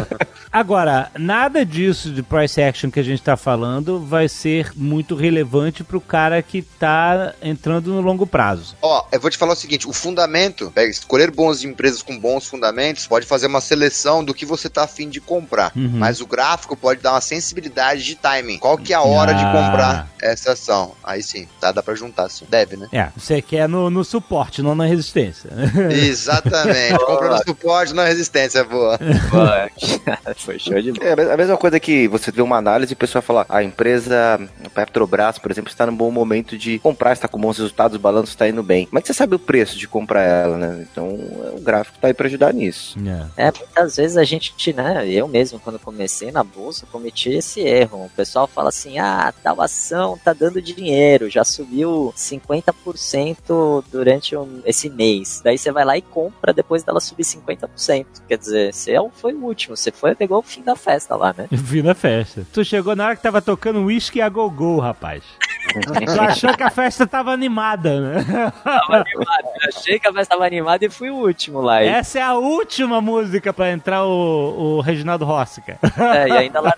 Agora, 0.50 1.10
nada 1.18 1.64
disso 1.64 2.10
de 2.10 2.22
price 2.22 2.60
action 2.60 2.90
que 2.90 2.98
a 2.98 3.02
gente 3.02 3.18
está 3.18 3.36
falando 3.36 4.00
vai 4.00 4.28
ser 4.28 4.72
muito 4.74 5.14
relevante 5.14 5.84
para 5.84 5.96
o 5.98 6.00
cara 6.00 6.40
que 6.42 6.58
está 6.58 7.34
entrando 7.42 7.92
no 7.92 8.00
longo 8.00 8.26
prazo. 8.26 8.74
Ó, 8.80 9.06
eu 9.12 9.20
vou 9.20 9.30
te 9.30 9.36
falar 9.36 9.52
o 9.52 9.56
seguinte: 9.56 9.86
o 9.86 9.92
fundamento, 9.92 10.72
é 10.74 10.86
escolher 10.86 11.30
boas 11.30 11.62
empresas 11.62 12.02
com 12.02 12.18
bons 12.18 12.46
fundamentos, 12.46 13.06
pode 13.06 13.26
fazer 13.26 13.46
uma 13.46 13.60
seleção 13.60 14.24
do 14.24 14.32
que 14.32 14.46
você 14.46 14.68
está 14.68 14.84
afim 14.84 15.08
de 15.08 15.20
comprar. 15.20 15.72
Uhum. 15.76 15.90
Mas 15.94 16.20
o 16.20 16.26
gráfico 16.26 16.74
pode 16.76 17.02
dar 17.02 17.12
uma 17.12 17.20
sensibilidade 17.20 18.02
de 18.02 18.14
timing. 18.14 18.58
Qual 18.58 18.78
que 18.78 18.92
é 18.94 18.96
a 18.96 19.02
hora 19.02 19.32
ah. 19.32 19.34
de 19.34 19.44
comprar 19.44 20.10
essa 20.22 20.52
ação? 20.52 20.92
Aí 21.04 21.22
sim, 21.22 21.46
tá, 21.60 21.72
dá 21.72 21.82
para 21.82 21.94
juntar, 21.94 22.30
sim. 22.30 22.46
Deve, 22.48 22.76
né? 22.76 22.88
É, 22.92 23.08
você 23.14 23.42
quer 23.42 23.68
no, 23.68 23.90
no 23.90 24.02
suporte, 24.02 24.62
não 24.62 24.74
na 24.74 24.86
resistência. 24.86 25.50
Exatamente. 25.90 26.98
Compra 27.04 27.28
no 27.28 27.38
suporte, 27.38 27.57
na 27.94 28.04
resistência, 28.04 28.64
boa. 28.64 28.98
boa. 29.30 29.70
Foi 30.36 30.58
show 30.58 30.80
de 30.80 30.92
bola. 30.92 31.08
É 31.08 31.32
a 31.32 31.36
mesma 31.36 31.56
coisa 31.56 31.80
que 31.80 32.08
você 32.08 32.30
vê 32.30 32.42
uma 32.42 32.56
análise 32.56 32.92
e 32.92 32.94
o 32.94 32.96
pessoal 32.96 33.22
fala, 33.22 33.46
a 33.48 33.62
empresa 33.62 34.38
Petrobras, 34.74 35.38
por 35.38 35.50
exemplo, 35.50 35.70
está 35.70 35.86
num 35.86 35.96
bom 35.96 36.10
momento 36.10 36.56
de 36.56 36.78
comprar, 36.78 37.12
está 37.12 37.28
com 37.28 37.38
bons 37.38 37.58
resultados, 37.58 37.96
o 37.96 38.00
balanço 38.00 38.30
está 38.30 38.48
indo 38.48 38.62
bem. 38.62 38.88
Mas 38.90 39.04
você 39.04 39.14
sabe 39.14 39.34
o 39.34 39.38
preço 39.38 39.76
de 39.76 39.88
comprar 39.88 40.22
ela, 40.22 40.56
né? 40.56 40.86
Então 40.90 41.08
o 41.08 41.60
gráfico 41.60 41.96
está 41.96 42.08
aí 42.08 42.14
para 42.14 42.26
ajudar 42.26 42.52
nisso. 42.52 42.98
Yeah. 42.98 43.30
É. 43.36 43.48
é, 43.48 43.52
muitas 43.52 43.96
vezes 43.96 44.16
a 44.16 44.24
gente, 44.24 44.72
né, 44.72 45.08
eu 45.08 45.26
mesmo, 45.28 45.58
quando 45.58 45.78
comecei 45.78 46.30
na 46.30 46.44
bolsa, 46.44 46.86
cometi 46.90 47.30
esse 47.30 47.60
erro. 47.60 48.06
O 48.06 48.10
pessoal 48.10 48.46
fala 48.46 48.68
assim, 48.68 48.98
ah, 48.98 49.32
tal 49.42 49.60
ação 49.60 50.18
tá 50.22 50.32
dando 50.32 50.62
dinheiro, 50.62 51.30
já 51.30 51.44
subiu 51.44 52.12
50% 52.16 53.84
durante 53.90 54.36
um, 54.36 54.62
esse 54.64 54.88
mês. 54.88 55.40
Daí 55.42 55.58
você 55.58 55.72
vai 55.72 55.84
lá 55.84 55.96
e 55.96 56.02
compra 56.02 56.52
depois 56.52 56.82
dela 56.82 57.00
subir 57.00 57.24
50%. 57.24 57.47
Quer 57.56 58.38
dizer, 58.38 58.74
você 58.74 58.92
é 58.92 59.08
foi 59.12 59.32
o 59.32 59.44
último, 59.44 59.76
você 59.76 59.90
foi 59.90 60.14
pegou 60.14 60.38
o 60.38 60.42
fim 60.42 60.62
da 60.62 60.76
festa 60.76 61.16
lá, 61.16 61.34
né? 61.36 61.46
O 61.50 61.56
fim 61.56 61.82
da 61.82 61.94
festa. 61.94 62.46
Tu 62.52 62.64
chegou 62.64 62.94
na 62.94 63.06
hora 63.06 63.16
que 63.16 63.22
tava 63.22 63.40
tocando 63.40 63.84
whisky 63.84 64.20
a 64.20 64.28
gogô, 64.28 64.78
rapaz. 64.78 65.22
tu 66.14 66.20
achou 66.20 66.56
que 66.56 66.62
a 66.62 66.70
festa 66.70 67.06
tava 67.06 67.32
animada, 67.32 68.00
né? 68.00 68.52
Tava 68.64 68.96
animada. 68.96 69.48
Eu 69.60 69.68
achei 69.68 69.98
que 69.98 70.08
a 70.08 70.12
festa 70.12 70.34
tava 70.34 70.46
animada 70.46 70.84
e 70.84 70.90
fui 70.90 71.10
o 71.10 71.16
último 71.16 71.60
lá. 71.60 71.82
Essa 71.82 72.18
é 72.18 72.22
a 72.22 72.34
última 72.34 73.00
música 73.00 73.52
pra 73.52 73.70
entrar 73.70 74.04
o, 74.04 74.78
o 74.78 74.80
Reginaldo 74.80 75.24
Rossi, 75.24 75.60
cara. 75.62 75.78
É, 75.98 76.28
e 76.28 76.32
ainda 76.32 76.60
lá 76.60 76.72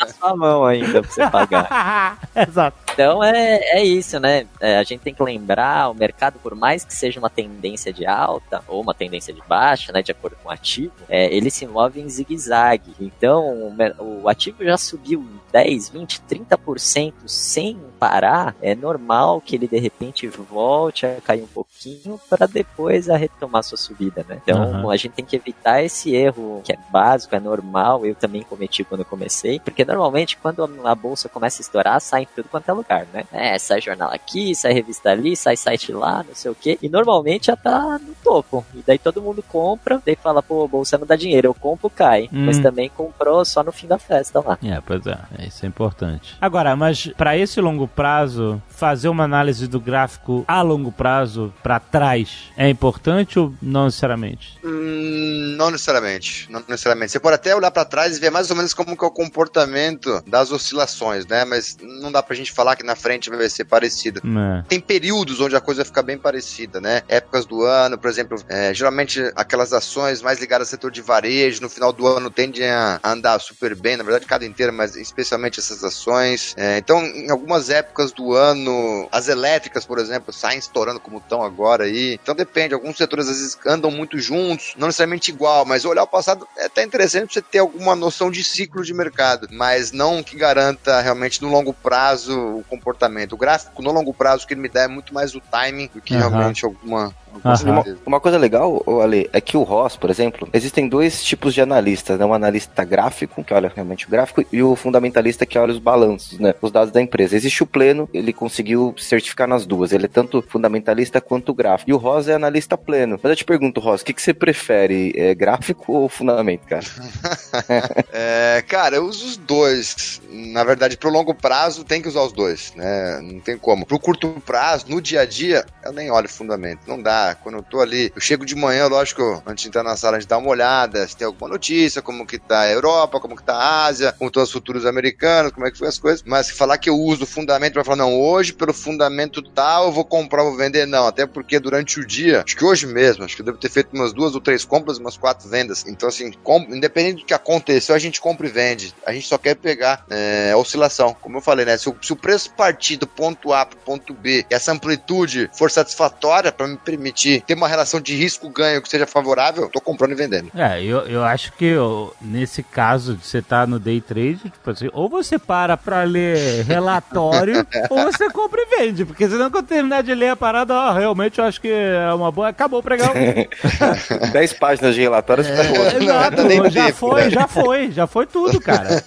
na 0.00 0.06
sua 0.08 0.36
mão 0.36 0.64
ainda 0.64 1.02
pra 1.02 1.10
você 1.10 1.30
pagar. 1.30 2.18
Exato. 2.34 2.76
Então 2.92 3.22
é, 3.22 3.58
é 3.78 3.84
isso, 3.84 4.18
né? 4.18 4.46
É, 4.60 4.78
a 4.78 4.82
gente 4.82 5.00
tem 5.00 5.14
que 5.14 5.22
lembrar, 5.22 5.90
o 5.90 5.94
mercado, 5.94 6.38
por 6.38 6.54
mais 6.54 6.84
que 6.84 6.94
seja 6.94 7.18
uma 7.18 7.30
tendência 7.30 7.92
de 7.92 8.06
alta 8.06 8.62
ou 8.66 8.80
uma 8.80 8.94
tendência 8.94 9.32
de 9.34 9.42
baixa, 9.46 9.85
né, 9.92 10.02
de 10.02 10.12
acordo 10.12 10.36
com 10.42 10.48
o 10.48 10.52
ativo, 10.52 10.92
é, 11.08 11.34
ele 11.34 11.50
se 11.50 11.66
move 11.66 12.00
em 12.00 12.08
zigue-zague. 12.08 12.94
Então 13.00 13.74
o, 13.98 14.22
o 14.22 14.28
ativo 14.28 14.64
já 14.64 14.76
subiu 14.76 15.26
10, 15.52 15.88
20, 15.90 16.22
30% 16.28 17.12
sem 17.26 17.78
parar, 17.98 18.54
é 18.60 18.74
normal 18.74 19.40
que 19.40 19.56
ele 19.56 19.66
de 19.66 19.78
repente 19.78 20.26
volte 20.28 21.06
a 21.06 21.20
cair 21.20 21.42
um 21.42 21.46
pouquinho 21.46 22.20
para 22.28 22.46
depois 22.46 23.08
a 23.08 23.16
retomar 23.16 23.62
sua 23.62 23.78
subida, 23.78 24.24
né? 24.28 24.40
Então 24.42 24.82
uhum. 24.82 24.90
a 24.90 24.96
gente 24.96 25.12
tem 25.12 25.24
que 25.24 25.36
evitar 25.36 25.82
esse 25.82 26.14
erro 26.14 26.60
que 26.62 26.72
é 26.72 26.78
básico, 26.90 27.34
é 27.34 27.40
normal, 27.40 28.04
eu 28.04 28.14
também 28.14 28.42
cometi 28.42 28.84
quando 28.84 29.00
eu 29.00 29.06
comecei, 29.06 29.58
porque 29.60 29.84
normalmente 29.84 30.36
quando 30.36 30.68
a 30.84 30.94
bolsa 30.94 31.28
começa 31.28 31.60
a 31.60 31.64
estourar, 31.64 32.00
sai 32.00 32.22
em 32.22 32.28
tudo 32.34 32.48
quanto 32.48 32.68
é 32.68 32.72
lugar, 32.72 33.06
né? 33.12 33.24
É, 33.32 33.58
sai 33.58 33.80
jornal 33.80 34.10
aqui, 34.12 34.54
sai 34.54 34.72
revista 34.72 35.10
ali, 35.10 35.36
sai 35.36 35.56
site 35.56 35.92
lá, 35.92 36.24
não 36.26 36.34
sei 36.34 36.50
o 36.50 36.54
que, 36.54 36.78
e 36.82 36.88
normalmente 36.88 37.46
já 37.46 37.56
tá 37.56 37.98
no 37.98 38.14
topo. 38.22 38.64
E 38.74 38.82
daí 38.86 38.98
todo 38.98 39.22
mundo 39.22 39.42
compra, 39.42 39.75
daí 40.04 40.16
fala, 40.16 40.42
pô, 40.42 40.66
bolsa 40.66 40.98
não 40.98 41.06
dá 41.06 41.16
dinheiro, 41.16 41.48
eu 41.48 41.54
compro, 41.54 41.90
cai. 41.90 42.28
Hum. 42.32 42.46
Mas 42.46 42.58
também 42.58 42.88
comprou 42.88 43.44
só 43.44 43.62
no 43.62 43.72
fim 43.72 43.86
da 43.86 43.98
festa 43.98 44.40
lá. 44.40 44.58
É, 44.62 44.80
pois 44.80 45.06
é, 45.06 45.18
isso 45.46 45.64
é 45.64 45.68
importante. 45.68 46.36
Agora, 46.40 46.74
mas 46.76 47.08
para 47.16 47.36
esse 47.36 47.60
longo 47.60 47.86
prazo, 47.86 48.60
fazer 48.76 49.08
uma 49.08 49.24
análise 49.24 49.66
do 49.66 49.80
gráfico 49.80 50.44
a 50.46 50.60
longo 50.60 50.92
prazo 50.92 51.52
para 51.62 51.80
trás 51.80 52.52
é 52.56 52.68
importante 52.68 53.38
ou 53.38 53.54
não 53.60 53.86
necessariamente? 53.86 54.58
Hum, 54.62 55.54
não 55.56 55.70
necessariamente. 55.70 56.46
Não 56.50 56.62
necessariamente. 56.68 57.12
Você 57.12 57.18
pode 57.20 57.34
até 57.34 57.56
olhar 57.56 57.70
para 57.70 57.84
trás 57.84 58.16
e 58.16 58.20
ver 58.20 58.30
mais 58.30 58.50
ou 58.50 58.56
menos 58.56 58.74
como 58.74 58.96
que 58.96 59.04
é 59.04 59.08
o 59.08 59.10
comportamento 59.10 60.22
das 60.26 60.52
oscilações, 60.52 61.26
né? 61.26 61.44
Mas 61.44 61.76
não 61.80 62.12
dá 62.12 62.22
pra 62.22 62.36
gente 62.36 62.52
falar 62.52 62.76
que 62.76 62.84
na 62.84 62.94
frente 62.94 63.30
vai 63.30 63.48
ser 63.48 63.64
parecido. 63.64 64.20
É. 64.20 64.62
Tem 64.68 64.78
períodos 64.78 65.40
onde 65.40 65.56
a 65.56 65.60
coisa 65.60 65.84
fica 65.84 66.02
bem 66.02 66.18
parecida, 66.18 66.80
né? 66.80 67.02
Épocas 67.08 67.46
do 67.46 67.62
ano, 67.62 67.96
por 67.96 68.10
exemplo, 68.10 68.38
é, 68.48 68.74
geralmente 68.74 69.20
aquelas 69.34 69.72
ações 69.72 70.20
mais 70.20 70.38
ligadas 70.38 70.68
ao 70.68 70.70
setor 70.70 70.90
de 70.90 71.00
varejo, 71.00 71.62
no 71.62 71.70
final 71.70 71.92
do 71.92 72.06
ano 72.06 72.30
tendem 72.30 72.68
a 72.68 73.00
andar 73.02 73.40
super 73.40 73.74
bem, 73.74 73.96
na 73.96 74.04
verdade, 74.04 74.26
cada 74.26 74.44
inteira, 74.44 74.70
mas 74.70 74.96
especialmente 74.96 75.60
essas 75.60 75.82
ações. 75.82 76.54
É, 76.56 76.78
então, 76.78 77.02
em 77.04 77.30
algumas 77.30 77.70
épocas 77.70 78.12
do 78.12 78.34
ano, 78.34 78.65
as 79.12 79.28
elétricas, 79.28 79.84
por 79.84 79.98
exemplo, 79.98 80.32
saem 80.32 80.58
estourando 80.58 81.00
como 81.00 81.18
estão 81.18 81.42
agora 81.42 81.84
aí. 81.84 82.18
Então 82.22 82.34
depende, 82.34 82.74
alguns 82.74 82.96
setores 82.96 83.28
às 83.28 83.38
vezes 83.38 83.58
andam 83.66 83.90
muito 83.90 84.18
juntos, 84.18 84.74
não 84.76 84.88
necessariamente 84.88 85.30
igual, 85.30 85.64
mas 85.64 85.84
olhar 85.84 86.02
o 86.02 86.06
passado 86.06 86.46
é 86.56 86.66
até 86.66 86.82
interessante 86.82 87.26
pra 87.26 87.34
você 87.34 87.42
ter 87.42 87.58
alguma 87.58 87.94
noção 87.94 88.30
de 88.30 88.42
ciclo 88.44 88.82
de 88.82 88.94
mercado, 88.94 89.48
mas 89.50 89.92
não 89.92 90.22
que 90.22 90.36
garanta 90.36 91.00
realmente 91.00 91.42
no 91.42 91.48
longo 91.48 91.72
prazo 91.72 92.38
o 92.38 92.64
comportamento. 92.64 93.32
O 93.34 93.38
gráfico 93.38 93.82
no 93.82 93.92
longo 93.92 94.14
prazo 94.14 94.46
que 94.46 94.54
ele 94.54 94.60
me 94.60 94.68
dá 94.68 94.82
é 94.82 94.88
muito 94.88 95.12
mais 95.14 95.34
o 95.34 95.40
timing 95.40 95.88
do 95.92 96.00
que 96.00 96.14
Aham. 96.14 96.28
realmente 96.28 96.64
alguma. 96.64 97.14
Uma, 97.44 97.84
uma 98.06 98.20
coisa 98.20 98.38
legal, 98.38 98.82
Ale, 99.02 99.28
é 99.32 99.40
que 99.40 99.56
o 99.56 99.62
Ross, 99.62 99.96
por 99.96 100.10
exemplo, 100.10 100.48
existem 100.52 100.88
dois 100.88 101.22
tipos 101.22 101.54
de 101.54 101.60
analistas, 101.60 102.18
né? 102.18 102.24
Um 102.24 102.34
analista 102.34 102.84
gráfico, 102.84 103.44
que 103.44 103.54
olha 103.54 103.70
realmente 103.74 104.06
o 104.06 104.10
gráfico, 104.10 104.44
e 104.52 104.62
o 104.62 104.76
fundamentalista 104.76 105.46
que 105.46 105.58
olha 105.58 105.72
os 105.72 105.78
balanços, 105.78 106.38
né? 106.38 106.54
Os 106.60 106.70
dados 106.70 106.92
da 106.92 107.00
empresa. 107.00 107.36
Existe 107.36 107.62
o 107.62 107.66
pleno, 107.66 108.08
ele 108.12 108.32
conseguiu 108.32 108.94
certificar 108.98 109.48
nas 109.48 109.66
duas. 109.66 109.92
Ele 109.92 110.06
é 110.06 110.08
tanto 110.08 110.42
fundamentalista 110.42 111.20
quanto 111.20 111.54
gráfico. 111.54 111.90
E 111.90 111.94
o 111.94 111.96
Ross 111.96 112.28
é 112.28 112.34
analista 112.34 112.76
pleno. 112.76 113.18
Mas 113.22 113.30
eu 113.30 113.36
te 113.36 113.44
pergunto, 113.44 113.80
Ross, 113.80 114.02
o 114.02 114.04
que, 114.04 114.12
que 114.12 114.22
você 114.22 114.34
prefere? 114.34 115.12
É 115.16 115.34
gráfico 115.34 115.92
ou 115.92 116.08
fundamento, 116.08 116.66
cara? 116.66 116.84
É, 118.12 118.62
cara, 118.66 118.96
eu 118.96 119.04
uso 119.04 119.26
os 119.26 119.36
dois. 119.36 120.20
Na 120.30 120.64
verdade, 120.64 120.96
pro 120.96 121.10
longo 121.10 121.34
prazo 121.34 121.84
tem 121.84 122.00
que 122.00 122.08
usar 122.08 122.22
os 122.22 122.32
dois, 122.32 122.72
né? 122.74 123.20
Não 123.22 123.40
tem 123.40 123.56
como. 123.56 123.84
Pro 123.84 123.98
curto 123.98 124.28
prazo, 124.44 124.86
no 124.88 125.00
dia 125.00 125.20
a 125.20 125.26
dia, 125.26 125.64
eu 125.84 125.92
nem 125.92 126.10
olho 126.10 126.28
fundamento. 126.28 126.80
Não 126.86 127.00
dá. 127.00 127.25
Quando 127.34 127.58
eu 127.58 127.62
tô 127.62 127.80
ali, 127.80 128.12
eu 128.14 128.20
chego 128.20 128.44
de 128.44 128.54
manhã, 128.54 128.86
lógico, 128.86 129.42
antes 129.46 129.62
de 129.62 129.68
entrar 129.68 129.82
na 129.82 129.96
sala, 129.96 130.16
a 130.16 130.20
gente 130.20 130.28
dá 130.28 130.38
uma 130.38 130.48
olhada, 130.48 131.06
se 131.06 131.16
tem 131.16 131.26
alguma 131.26 131.48
notícia, 131.48 132.02
como 132.02 132.26
que 132.26 132.38
tá 132.38 132.60
a 132.60 132.70
Europa, 132.70 133.20
como 133.20 133.36
que 133.36 133.42
tá 133.42 133.54
a 133.54 133.86
Ásia, 133.86 134.12
como 134.12 134.28
estão 134.28 134.42
os 134.42 134.52
futuros 134.52 134.86
americanos, 134.86 135.52
como 135.52 135.66
é 135.66 135.70
que 135.70 135.78
foi 135.78 135.88
as 135.88 135.98
coisas. 135.98 136.22
Mas 136.26 136.50
falar 136.50 136.78
que 136.78 136.88
eu 136.88 136.96
uso 136.96 137.24
o 137.24 137.26
fundamento 137.26 137.74
pra 137.74 137.84
falar, 137.84 137.96
não, 137.96 138.20
hoje, 138.20 138.52
pelo 138.52 138.72
fundamento 138.72 139.42
tal, 139.42 139.86
eu 139.86 139.92
vou 139.92 140.04
comprar, 140.04 140.42
vou 140.42 140.56
vender, 140.56 140.86
não. 140.86 141.06
Até 141.06 141.26
porque 141.26 141.58
durante 141.58 142.00
o 142.00 142.06
dia, 142.06 142.42
acho 142.44 142.56
que 142.56 142.64
hoje 142.64 142.86
mesmo, 142.86 143.24
acho 143.24 143.34
que 143.34 143.42
eu 143.42 143.46
devo 143.46 143.58
ter 143.58 143.70
feito 143.70 143.94
umas 143.94 144.12
duas 144.12 144.34
ou 144.34 144.40
três 144.40 144.64
compras, 144.64 144.98
umas 144.98 145.16
quatro 145.16 145.48
vendas. 145.48 145.84
Então, 145.86 146.08
assim, 146.08 146.32
independente 146.70 147.20
do 147.20 147.26
que 147.26 147.34
aconteceu, 147.34 147.94
a 147.94 147.98
gente 147.98 148.20
compra 148.20 148.46
e 148.46 148.50
vende. 148.50 148.94
A 149.04 149.12
gente 149.12 149.26
só 149.26 149.38
quer 149.38 149.54
pegar 149.54 150.04
é, 150.10 150.54
oscilação. 150.56 151.14
Como 151.14 151.38
eu 151.38 151.42
falei, 151.42 151.64
né? 151.64 151.76
Se 151.76 151.88
o, 151.88 151.96
se 152.02 152.12
o 152.12 152.16
preço 152.16 152.50
partir 152.50 152.96
do 152.96 153.06
ponto 153.06 153.52
A 153.52 153.64
pro 153.64 153.78
ponto 153.78 154.14
B 154.14 154.44
essa 154.50 154.72
amplitude 154.72 155.50
for 155.52 155.70
satisfatória 155.70 156.52
para 156.52 156.66
me 156.66 156.76
permitir 156.76 157.15
ter 157.46 157.54
uma 157.54 157.68
relação 157.68 158.00
de 158.00 158.14
risco-ganho 158.14 158.82
que 158.82 158.88
seja 158.88 159.06
favorável, 159.06 159.64
eu 159.64 159.68
tô 159.70 159.80
comprando 159.80 160.12
e 160.12 160.14
vendendo. 160.14 160.50
É, 160.54 160.82
eu, 160.82 161.00
eu 161.06 161.24
acho 161.24 161.52
que 161.52 161.76
ó, 161.76 162.10
nesse 162.20 162.62
caso 162.62 163.14
de 163.16 163.26
você 163.26 163.38
estar 163.38 163.66
no 163.66 163.78
day 163.78 164.00
trade, 164.00 164.36
tipo 164.36 164.70
assim, 164.70 164.88
ou 164.92 165.08
você 165.08 165.38
para 165.38 165.76
pra 165.76 166.02
ler 166.02 166.64
relatório, 166.64 167.66
ou 167.90 168.02
você 168.04 168.28
compra 168.30 168.60
e 168.62 168.76
vende. 168.76 169.04
Porque 169.04 169.28
senão 169.28 169.50
quando 169.50 169.66
terminar 169.66 170.02
de 170.02 170.14
ler 170.14 170.30
a 170.30 170.36
parada, 170.36 170.74
ó, 170.74 170.92
realmente 170.92 171.38
eu 171.38 171.44
acho 171.44 171.60
que 171.60 171.68
é 171.68 172.12
uma 172.14 172.30
boa. 172.30 172.48
Acabou 172.48 172.80
o 172.80 172.82
pregão. 172.82 173.12
Dez 174.32 174.52
páginas 174.52 174.94
de 174.94 175.00
relatórios 175.00 175.46
pra 175.48 175.64
Exato, 175.66 176.36
Não 176.36 176.42
dá 176.42 176.44
nem 176.44 176.70
já 176.70 176.86
tempo, 176.86 176.98
foi, 176.98 177.24
né? 177.24 177.30
já 177.30 177.48
foi, 177.48 177.90
já 177.92 178.06
foi 178.06 178.26
tudo, 178.26 178.60
cara. 178.60 179.02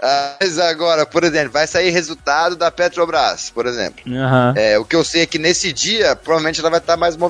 Ah, 0.00 0.36
Mas 0.40 0.58
agora, 0.58 1.04
por 1.04 1.24
exemplo, 1.24 1.50
vai 1.50 1.66
sair 1.66 1.90
resultado 1.90 2.56
da 2.56 2.70
Petrobras, 2.70 3.50
por 3.50 3.66
exemplo. 3.66 4.00
Aham. 4.06 4.54
É, 4.56 4.78
o 4.78 4.84
que 4.84 4.94
eu 4.94 5.04
sei 5.04 5.22
é 5.22 5.26
que 5.26 5.38
nesse 5.38 5.72
dia, 5.72 6.14
provavelmente 6.16 6.60
ela 6.60 6.70
vai 6.70 6.78
estar 6.78 6.96
mais 6.96 7.16
movimentada. 7.16 7.27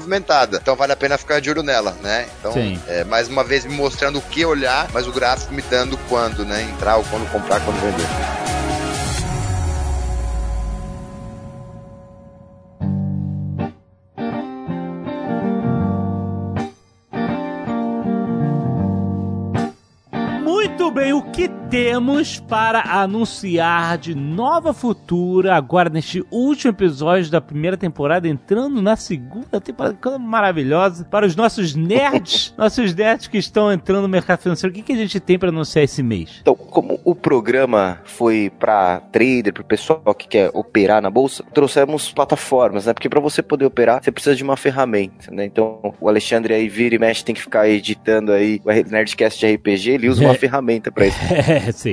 Então 0.61 0.77
vale 0.77 0.93
a 0.93 0.97
pena 0.97 1.19
ficar 1.19 1.41
de 1.41 1.51
olho 1.51 1.63
nela, 1.63 1.97
né? 2.03 2.27
Então, 2.39 2.53
é, 2.87 3.05
mais 3.05 3.29
uma 3.29 3.45
vez 3.45 3.65
me 3.65 3.75
mostrando 3.75 4.19
o 4.19 4.23
que 4.23 4.45
olhar, 4.45 4.89
mas 4.93 5.07
o 5.07 5.13
gráfico 5.13 5.53
me 5.55 5.63
dando 5.63 5.97
quando, 6.09 6.45
né? 6.45 6.63
Entrar 6.63 6.97
ou 6.97 7.05
quando 7.05 7.31
comprar, 7.31 7.61
quando 7.61 7.81
vender. 7.81 8.58
Bem, 20.99 21.13
o 21.13 21.23
que 21.23 21.49
temos 21.71 22.41
para 22.41 22.81
anunciar 22.81 23.99
de 23.99 24.15
nova 24.15 24.73
futura 24.73 25.55
agora 25.55 25.89
neste 25.89 26.25
último 26.31 26.73
episódio 26.73 27.31
da 27.31 27.41
primeira 27.41 27.77
temporada, 27.77 28.27
entrando 28.27 28.83
na 28.83 28.97
segunda 28.97 29.61
temporada, 29.61 29.97
coisa 30.01 30.19
maravilhosa. 30.19 31.05
Para 31.05 31.27
os 31.27 31.37
nossos 31.37 31.75
nerds, 31.77 32.53
nossos 32.59 32.95
nerds 32.95 33.29
que 33.29 33.39
estão 33.39 33.71
entrando 33.73 34.03
no 34.03 34.09
mercado 34.09 34.41
financeiro, 34.41 34.73
o 34.73 34.75
que, 34.75 34.83
que 34.83 34.93
a 34.93 34.97
gente 34.97 35.21
tem 35.21 35.39
para 35.39 35.51
anunciar 35.51 35.85
esse 35.85 36.03
mês? 36.03 36.39
Então, 36.41 36.55
como 36.55 36.99
o 37.05 37.15
programa 37.15 38.01
foi 38.05 38.51
para 38.59 39.01
trader, 39.13 39.53
para 39.53 39.63
o 39.63 39.67
pessoal 39.67 40.15
que 40.17 40.27
quer 40.27 40.51
operar 40.53 41.01
na 41.01 41.11
bolsa, 41.11 41.45
trouxemos 41.55 42.11
plataformas, 42.13 42.87
né? 42.87 42.93
Porque 42.95 43.09
para 43.09 43.21
você 43.21 43.41
poder 43.43 43.67
operar, 43.67 44.03
você 44.03 44.11
precisa 44.11 44.35
de 44.35 44.43
uma 44.43 44.57
ferramenta, 44.57 45.31
né? 45.31 45.45
Então, 45.45 45.95
o 46.01 46.09
Alexandre 46.09 46.55
aí 46.55 46.69
vira 46.69 46.95
e 46.95 46.99
mexe, 46.99 47.25
tem 47.25 47.35
que 47.35 47.43
ficar 47.43 47.69
editando 47.69 48.33
aí 48.33 48.61
o 48.65 48.91
Nerdcast 48.91 49.39
de 49.39 49.55
RPG, 49.55 49.91
ele 49.91 50.09
usa 50.09 50.25
uma 50.25 50.33
É. 50.33 50.39
ferramenta 50.49 50.88
para 50.91 51.07
isso. 51.07 51.19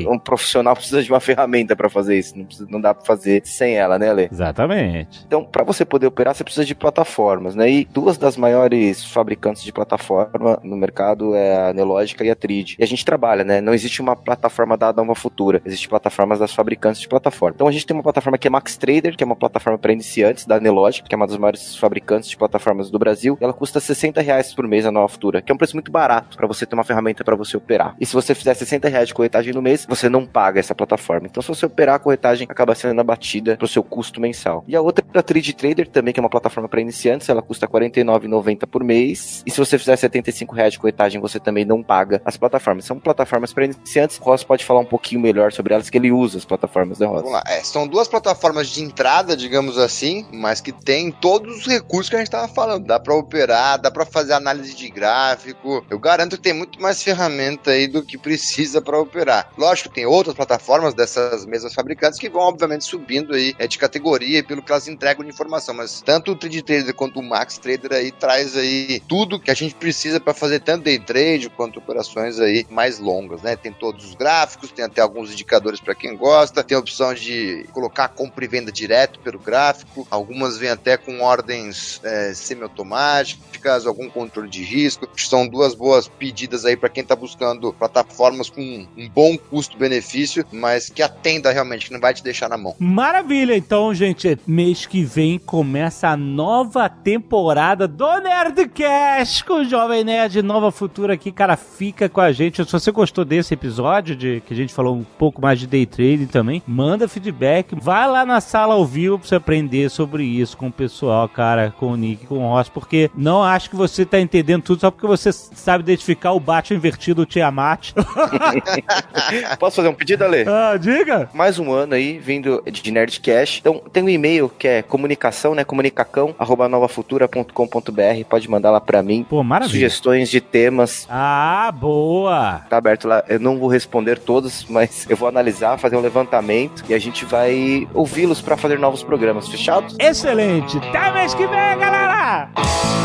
É. 0.05 0.09
Um 0.09 0.17
profissional 0.19 0.75
precisa 0.75 1.01
de 1.03 1.11
uma 1.11 1.19
ferramenta 1.19 1.75
para 1.75 1.89
fazer 1.89 2.17
isso, 2.17 2.37
não, 2.37 2.45
precisa- 2.45 2.67
não 2.69 2.79
dá 2.81 2.93
para 2.93 3.05
fazer 3.05 3.41
sem 3.45 3.75
ela, 3.75 3.97
né, 3.99 4.09
Ale? 4.09 4.29
Exatamente. 4.31 5.23
Então, 5.25 5.43
para 5.43 5.63
você 5.63 5.83
poder 5.85 6.07
operar, 6.07 6.33
você 6.35 6.43
precisa 6.43 6.65
de 6.65 6.73
plataformas, 6.75 7.55
né? 7.55 7.69
E 7.69 7.85
duas 7.85 8.17
das 8.17 8.37
maiores 8.37 9.03
fabricantes 9.05 9.63
de 9.63 9.71
plataforma 9.71 10.59
no 10.63 10.75
mercado 10.77 11.35
é 11.35 11.69
a 11.69 11.73
Nelogica 11.73 12.23
e 12.23 12.29
a 12.31 12.35
Trid. 12.35 12.75
E 12.79 12.83
a 12.83 12.87
gente 12.87 13.03
trabalha, 13.05 13.43
né? 13.43 13.61
Não 13.61 13.73
existe 13.73 14.01
uma 14.01 14.15
plataforma 14.15 14.77
dada 14.77 15.01
a 15.01 15.03
uma 15.03 15.15
futura. 15.15 15.61
Existem 15.65 15.89
plataformas 15.89 16.39
das 16.39 16.53
fabricantes 16.53 17.01
de 17.01 17.07
plataforma. 17.07 17.53
Então, 17.55 17.67
a 17.67 17.71
gente 17.71 17.85
tem 17.85 17.95
uma 17.95 18.03
plataforma 18.03 18.37
que 18.37 18.47
é 18.47 18.49
Max 18.49 18.77
Trader, 18.77 19.15
que 19.15 19.23
é 19.23 19.25
uma 19.25 19.35
plataforma 19.35 19.77
para 19.77 19.91
iniciantes 19.93 20.45
da 20.45 20.59
Nelogica, 20.59 21.07
que 21.07 21.13
é 21.15 21.17
uma 21.17 21.27
das 21.27 21.37
maiores 21.37 21.75
fabricantes 21.75 22.29
de 22.29 22.37
plataformas 22.37 22.89
do 22.89 22.97
Brasil. 22.99 23.37
E 23.39 23.43
ela 23.43 23.53
custa 23.53 23.79
60 23.79 24.21
reais 24.21 24.53
por 24.53 24.67
mês 24.67 24.85
a 24.85 24.91
nova 24.91 25.07
futura, 25.07 25.41
que 25.41 25.51
é 25.51 25.55
um 25.55 25.57
preço 25.57 25.75
muito 25.75 25.91
barato 25.91 26.35
para 26.37 26.47
você 26.47 26.65
ter 26.65 26.75
uma 26.75 26.83
ferramenta 26.83 27.23
para 27.23 27.35
você 27.35 27.55
operar. 27.57 27.95
E 27.99 28.05
se 28.05 28.13
você 28.13 28.33
fizer 28.35 28.53
60 28.53 28.74
reais 28.83 29.07
de 29.07 29.13
corretagem 29.13 29.53
no 29.53 29.61
mês, 29.61 29.85
você 29.87 30.09
não 30.09 30.25
paga 30.25 30.59
essa 30.59 30.75
plataforma. 30.75 31.27
Então, 31.27 31.41
se 31.41 31.49
você 31.49 31.65
operar, 31.65 31.95
a 31.95 31.99
corretagem 31.99 32.47
acaba 32.49 32.75
sendo 32.75 32.99
abatida 32.99 33.57
pro 33.57 33.67
seu 33.67 33.83
custo 33.83 34.19
mensal. 34.19 34.63
E 34.67 34.75
a 34.75 34.81
outra 34.81 35.05
é 35.13 35.19
a 35.19 35.23
Trade 35.23 35.53
Trader, 35.53 35.87
também, 35.87 36.13
que 36.13 36.19
é 36.19 36.23
uma 36.23 36.29
plataforma 36.29 36.67
para 36.67 36.81
iniciantes, 36.81 37.29
ela 37.29 37.41
custa 37.41 37.65
R$ 37.65 37.71
49,90 37.73 38.67
por 38.67 38.83
mês. 38.83 39.43
E 39.45 39.51
se 39.51 39.57
você 39.57 39.77
fizer 39.77 39.95
75 39.95 40.53
reais 40.53 40.73
de 40.73 40.79
corretagem, 40.79 41.21
você 41.21 41.39
também 41.39 41.65
não 41.65 41.81
paga 41.81 42.21
as 42.25 42.37
plataformas. 42.37 42.85
São 42.85 42.99
plataformas 42.99 43.53
para 43.53 43.65
iniciantes. 43.65 44.19
O 44.19 44.23
Ross 44.23 44.43
pode 44.43 44.65
falar 44.65 44.79
um 44.79 44.85
pouquinho 44.85 45.21
melhor 45.21 45.51
sobre 45.51 45.73
elas, 45.73 45.89
que 45.89 45.97
ele 45.97 46.11
usa 46.11 46.37
as 46.37 46.45
plataformas, 46.45 46.99
né, 46.99 47.05
Ross? 47.05 47.21
Vamos 47.21 47.33
lá. 47.33 47.43
É, 47.47 47.63
são 47.63 47.87
duas 47.87 48.07
plataformas 48.07 48.69
de 48.69 48.83
entrada, 48.83 49.35
digamos 49.35 49.77
assim, 49.77 50.25
mas 50.31 50.61
que 50.61 50.71
tem 50.71 51.11
todos 51.11 51.57
os 51.57 51.67
recursos 51.67 52.09
que 52.09 52.15
a 52.15 52.19
gente 52.19 52.27
estava 52.27 52.47
falando. 52.47 52.85
Dá 52.85 52.99
para 52.99 53.15
operar, 53.15 53.79
dá 53.79 53.89
para 53.89 54.05
fazer 54.05 54.33
análise 54.33 54.75
de 54.75 54.89
gráfico. 54.89 55.85
Eu 55.89 55.99
garanto 55.99 56.35
que 56.37 56.43
tem 56.43 56.53
muito 56.53 56.81
mais 56.81 57.01
ferramenta 57.01 57.71
aí 57.71 57.87
do 57.87 58.03
que 58.03 58.17
precisa 58.17 58.64
para 58.81 58.99
operar. 58.99 59.51
Lógico, 59.57 59.89
tem 59.89 60.05
outras 60.05 60.35
plataformas 60.35 60.93
dessas 60.93 61.45
mesmas 61.45 61.73
fabricantes 61.73 62.19
que 62.19 62.29
vão, 62.29 62.41
obviamente, 62.41 62.85
subindo 62.85 63.33
aí 63.33 63.55
é, 63.57 63.67
de 63.67 63.77
categoria 63.77 64.43
pelo 64.43 64.61
que 64.61 64.71
elas 64.71 64.87
entregam 64.87 65.23
de 65.23 65.31
informação. 65.31 65.75
Mas 65.75 66.01
tanto 66.01 66.31
o 66.31 66.35
Trade 66.35 66.61
Trader 66.61 66.93
quanto 66.93 67.19
o 67.19 67.23
Max 67.23 67.57
Trader 67.57 67.93
aí 67.93 68.11
traz 68.11 68.55
aí 68.55 69.01
tudo 69.07 69.39
que 69.39 69.51
a 69.51 69.53
gente 69.53 69.75
precisa 69.75 70.19
para 70.19 70.33
fazer 70.33 70.59
tanto 70.59 70.83
day 70.83 70.99
trade 70.99 71.49
quanto 71.49 71.79
operações 71.79 72.39
aí 72.39 72.65
mais 72.69 72.99
longas, 72.99 73.41
né? 73.41 73.55
Tem 73.55 73.71
todos 73.71 74.05
os 74.05 74.15
gráficos, 74.15 74.71
tem 74.71 74.85
até 74.85 75.01
alguns 75.01 75.31
indicadores 75.31 75.79
para 75.79 75.95
quem 75.95 76.15
gosta, 76.15 76.63
tem 76.63 76.75
a 76.75 76.79
opção 76.79 77.13
de 77.13 77.65
colocar 77.71 78.09
compra 78.09 78.45
e 78.45 78.47
venda 78.47 78.71
direto 78.71 79.19
pelo 79.19 79.39
gráfico. 79.39 80.07
Algumas 80.09 80.57
vêm 80.57 80.69
até 80.69 80.97
com 80.97 81.21
ordens 81.21 81.99
é, 82.03 82.33
semiautomáticas, 82.33 83.85
algum 83.85 84.09
controle 84.09 84.49
de 84.49 84.63
risco. 84.63 85.07
São 85.17 85.47
duas 85.47 85.73
boas 85.73 86.07
pedidas 86.07 86.65
aí 86.65 86.75
para 86.75 86.89
quem 86.89 87.03
está 87.03 87.15
buscando 87.15 87.73
plataformas 87.73 88.49
com 88.55 88.87
um 88.97 89.09
bom 89.09 89.37
custo-benefício, 89.37 90.45
mas 90.51 90.89
que 90.89 91.03
atenda 91.03 91.51
realmente, 91.51 91.87
que 91.87 91.93
não 91.93 91.99
vai 91.99 92.13
te 92.13 92.23
deixar 92.23 92.49
na 92.49 92.57
mão. 92.57 92.75
Maravilha! 92.79 93.55
Então, 93.55 93.93
gente, 93.93 94.37
mês 94.47 94.85
que 94.85 95.03
vem 95.03 95.37
começa 95.37 96.07
a 96.07 96.17
nova 96.17 96.87
temporada 96.89 97.87
do 97.87 98.19
Nerdcast 98.21 99.43
com 99.43 99.55
o 99.55 99.65
Jovem 99.65 100.03
Nerd 100.03 100.41
Nova 100.41 100.71
Futura 100.71 101.13
aqui. 101.13 101.31
Cara, 101.31 101.57
fica 101.57 102.07
com 102.07 102.21
a 102.21 102.31
gente. 102.31 102.63
Se 102.63 102.71
você 102.71 102.91
gostou 102.91 103.25
desse 103.25 103.53
episódio, 103.53 104.15
de 104.15 104.41
que 104.45 104.53
a 104.53 104.57
gente 104.57 104.73
falou 104.73 104.95
um 104.95 105.03
pouco 105.03 105.41
mais 105.41 105.59
de 105.59 105.67
day 105.67 105.85
trading 105.85 106.27
também, 106.27 106.63
manda 106.65 107.07
feedback. 107.07 107.75
Vai 107.75 108.07
lá 108.07 108.25
na 108.25 108.39
sala 108.39 108.75
ao 108.75 108.85
vivo 108.85 109.19
pra 109.19 109.27
você 109.27 109.35
aprender 109.35 109.89
sobre 109.89 110.23
isso 110.23 110.55
com 110.55 110.67
o 110.67 110.71
pessoal, 110.71 111.27
cara, 111.27 111.73
com 111.77 111.91
o 111.91 111.95
Nick, 111.95 112.25
com 112.27 112.39
o 112.39 112.49
Ross, 112.49 112.69
porque 112.69 113.09
não 113.15 113.43
acho 113.43 113.69
que 113.69 113.75
você 113.75 114.05
tá 114.05 114.19
entendendo 114.19 114.63
tudo 114.63 114.79
só 114.79 114.91
porque 114.91 115.07
você 115.07 115.31
sabe 115.31 115.83
identificar 115.83 116.31
o 116.31 116.39
Batman 116.39 116.77
invertido, 116.77 117.23
o 117.23 117.25
Tiamat. 117.25 117.93
Posso 119.59 119.77
fazer 119.77 119.87
um 119.89 119.93
pedido, 119.93 120.23
Ale? 120.23 120.45
ah, 120.47 120.77
diga! 120.77 121.29
Mais 121.33 121.59
um 121.59 121.71
ano 121.71 121.93
aí, 121.95 122.17
vindo 122.17 122.61
de 122.65 122.91
Nerdcast. 122.91 123.59
Então, 123.59 123.81
tem 123.91 124.03
um 124.03 124.09
e-mail 124.09 124.49
que 124.49 124.67
é 124.67 124.81
comunicação, 124.81 125.55
né? 125.55 125.63
Comunicacão, 125.63 126.35
arroba 126.37 126.67
novafutura.com.br. 126.67 128.25
Pode 128.29 128.49
mandar 128.49 128.71
lá 128.71 128.81
pra 128.81 129.01
mim. 129.01 129.25
Pô, 129.27 129.43
maravilha. 129.43 129.73
Sugestões 129.73 130.29
de 130.29 130.41
temas. 130.41 131.07
Ah, 131.09 131.71
boa! 131.73 132.61
Tá 132.69 132.77
aberto 132.77 133.07
lá. 133.07 133.23
Eu 133.27 133.39
não 133.39 133.57
vou 133.57 133.69
responder 133.69 134.19
todos, 134.19 134.65
mas 134.69 135.05
eu 135.09 135.17
vou 135.17 135.27
analisar, 135.27 135.77
fazer 135.77 135.95
um 135.95 136.01
levantamento 136.01 136.83
e 136.87 136.93
a 136.93 136.99
gente 136.99 137.25
vai 137.25 137.87
ouvi-los 137.93 138.41
pra 138.41 138.57
fazer 138.57 138.79
novos 138.79 139.03
programas. 139.03 139.47
Fechado? 139.47 139.95
Excelente! 139.99 140.77
Até 140.77 141.11
mês 141.11 141.33
que 141.33 141.45
vem, 141.45 141.77
galera! 141.77 143.04